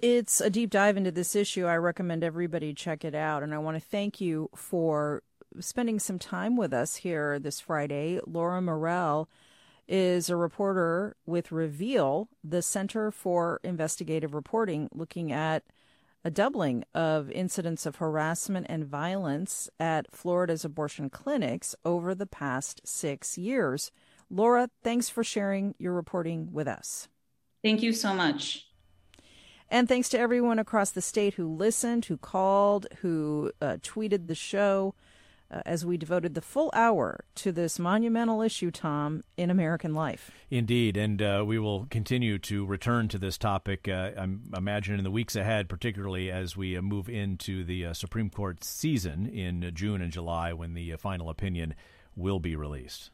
It's 0.01 0.41
a 0.41 0.49
deep 0.49 0.70
dive 0.70 0.97
into 0.97 1.11
this 1.11 1.36
issue. 1.36 1.65
I 1.65 1.78
recommend 1.78 2.24
everybody 2.24 2.74
check 2.74 3.03
it 3.03 3.15
out. 3.15 3.41
And 3.41 3.53
I 3.53 3.57
want 3.57 3.78
to 3.78 3.89
thank 3.89 4.22
you 4.22 4.49
for 4.55 5.24
spending 5.59 5.99
some 5.99 6.20
time 6.20 6.55
with 6.55 6.74
us 6.74 6.97
here 6.97 7.39
this 7.39 7.59
Friday. 7.59 8.20
Laura 8.28 8.61
Morel 8.61 9.28
is 9.88 10.30
a 10.30 10.36
reporter 10.36 11.15
with 11.26 11.51
Reveal, 11.51 12.30
the 12.43 12.61
Center 12.61 13.09
for 13.09 13.59
Investigative 13.63 14.34
Reporting, 14.34 14.89
looking 14.93 15.32
at 15.32 15.63
a 16.24 16.30
doubling 16.30 16.84
of 16.93 17.32
incidents 17.32 17.86
of 17.86 17.95
harassment 17.95 18.65
and 18.70 18.86
violence 18.86 19.70
at 19.80 20.13
Florida's 20.13 20.65
abortion 20.65 21.09
clinics 21.09 21.74
over 21.86 22.13
the 22.13 22.26
past 22.26 22.82
six 22.84 23.38
years. 23.38 23.91
Laura, 24.30 24.69
thanks 24.84 25.09
for 25.09 25.23
sharing 25.23 25.75
your 25.78 25.93
reporting 25.93 26.51
with 26.51 26.67
us. 26.67 27.07
Thank 27.63 27.82
you 27.82 27.93
so 27.93 28.13
much. 28.13 28.67
And 29.69 29.88
thanks 29.88 30.09
to 30.09 30.19
everyone 30.19 30.59
across 30.59 30.91
the 30.91 31.01
state 31.01 31.34
who 31.34 31.47
listened, 31.47 32.05
who 32.05 32.17
called, 32.17 32.88
who 33.01 33.51
uh, 33.61 33.78
tweeted 33.82 34.28
the 34.28 34.36
show. 34.36 34.95
uh, 35.49 35.61
as 35.65 35.86
we 35.86 35.97
devoted 35.97 36.34
the 36.34 36.41
full 36.41 36.69
hour 36.73 37.23
to 37.36 37.51
this 37.51 37.80
monumental 37.80 38.41
issue, 38.41 38.71
Tom, 38.71 39.23
in 39.38 39.49
American 39.49 39.93
life. 39.93 40.32
Indeed, 40.49 40.97
and 40.97 41.21
uh, 41.21 41.43
we 41.45 41.57
will 41.59 41.88
continue 41.89 42.38
to 42.39 42.65
return 42.65 43.07
to 43.09 43.17
this 43.17 43.38
topic. 43.38 43.88
Uh, 43.88 44.11
I'm 44.17 44.43
imagining 44.55 44.99
in 44.99 45.03
the 45.03 45.11
weeks 45.11 45.36
ahead, 45.36 45.69
particularly 45.69 46.30
as 46.32 46.57
we 46.57 46.78
uh, 46.78 46.82
move 46.82 47.09
into 47.09 47.63
the 47.63 47.88
uh, 47.88 47.93
Supreme 47.93 48.30
Court 48.30 48.63
season 48.63 49.25
in 49.28 49.71
June 49.73 50.01
and 50.01 50.11
July, 50.11 50.53
when 50.53 50.73
the 50.73 50.93
uh, 50.93 50.97
final 50.97 51.30
opinion 51.30 51.73
will 52.15 52.39
be 52.39 52.55
released. 52.55 53.11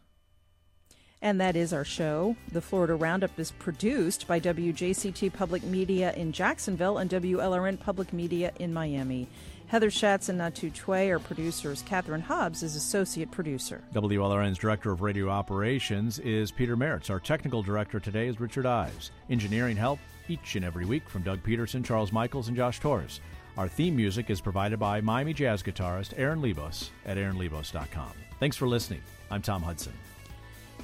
And 1.24 1.40
that 1.40 1.56
is 1.56 1.72
our 1.72 1.86
show. 1.86 2.36
The 2.52 2.60
Florida 2.60 2.96
Roundup 2.96 3.40
is 3.40 3.52
produced 3.52 4.28
by 4.28 4.42
WJCT 4.42 5.32
Public 5.32 5.64
Media 5.64 6.12
in 6.16 6.34
Jacksonville 6.34 6.98
and 6.98 7.10
WLRN 7.10 7.80
Public 7.80 8.12
Media 8.12 8.52
in 8.60 8.74
Miami. 8.74 9.30
Heather 9.68 9.90
Schatz 9.90 10.28
and 10.28 10.38
Natu 10.38 10.72
Chue 10.74 11.14
are 11.14 11.20
producers. 11.20 11.82
Catherine 11.88 12.20
Hubbs 12.20 12.62
is 12.62 12.76
associate 12.76 13.32
producer. 13.32 13.82
WLRN's 13.94 14.58
director 14.58 14.92
of 14.92 15.02
radio 15.02 15.30
operations 15.30 16.20
is 16.20 16.52
Peter 16.52 16.76
Merritz. 16.76 17.10
Our 17.10 17.22
technical 17.22 17.64
director 17.64 18.02
today 18.02 18.28
is 18.28 18.42
Richard 18.42 18.66
Ives. 18.66 19.12
Engineering 19.30 19.78
help 19.78 20.00
each 20.28 20.58
and 20.58 20.66
every 20.66 20.84
week 20.84 21.08
from 21.08 21.24
Doug 21.24 21.42
Peterson, 21.42 21.84
Charles 21.84 22.12
Michaels, 22.12 22.50
and 22.50 22.58
Josh 22.58 22.82
Torres. 22.82 23.22
Our 23.58 23.70
theme 23.70 23.96
music 23.96 24.30
is 24.30 24.42
provided 24.42 24.78
by 24.78 25.00
Miami 25.00 25.34
jazz 25.34 25.64
guitarist 25.64 26.14
Aaron 26.18 26.42
Lebos 26.42 26.90
at 27.06 27.16
aaronlebos.com. 27.16 28.12
Thanks 28.42 28.58
for 28.58 28.68
listening. 28.68 29.02
I'm 29.32 29.42
Tom 29.42 29.64
Hudson. 29.64 29.94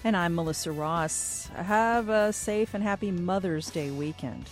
And 0.02 0.16
I'm 0.16 0.34
Melissa 0.34 0.72
Ross. 0.72 1.50
Have 1.54 2.08
a 2.08 2.32
safe 2.32 2.74
and 2.74 2.82
happy 2.82 3.12
Mother's 3.12 3.70
Day 3.70 3.92
weekend. 3.92 4.46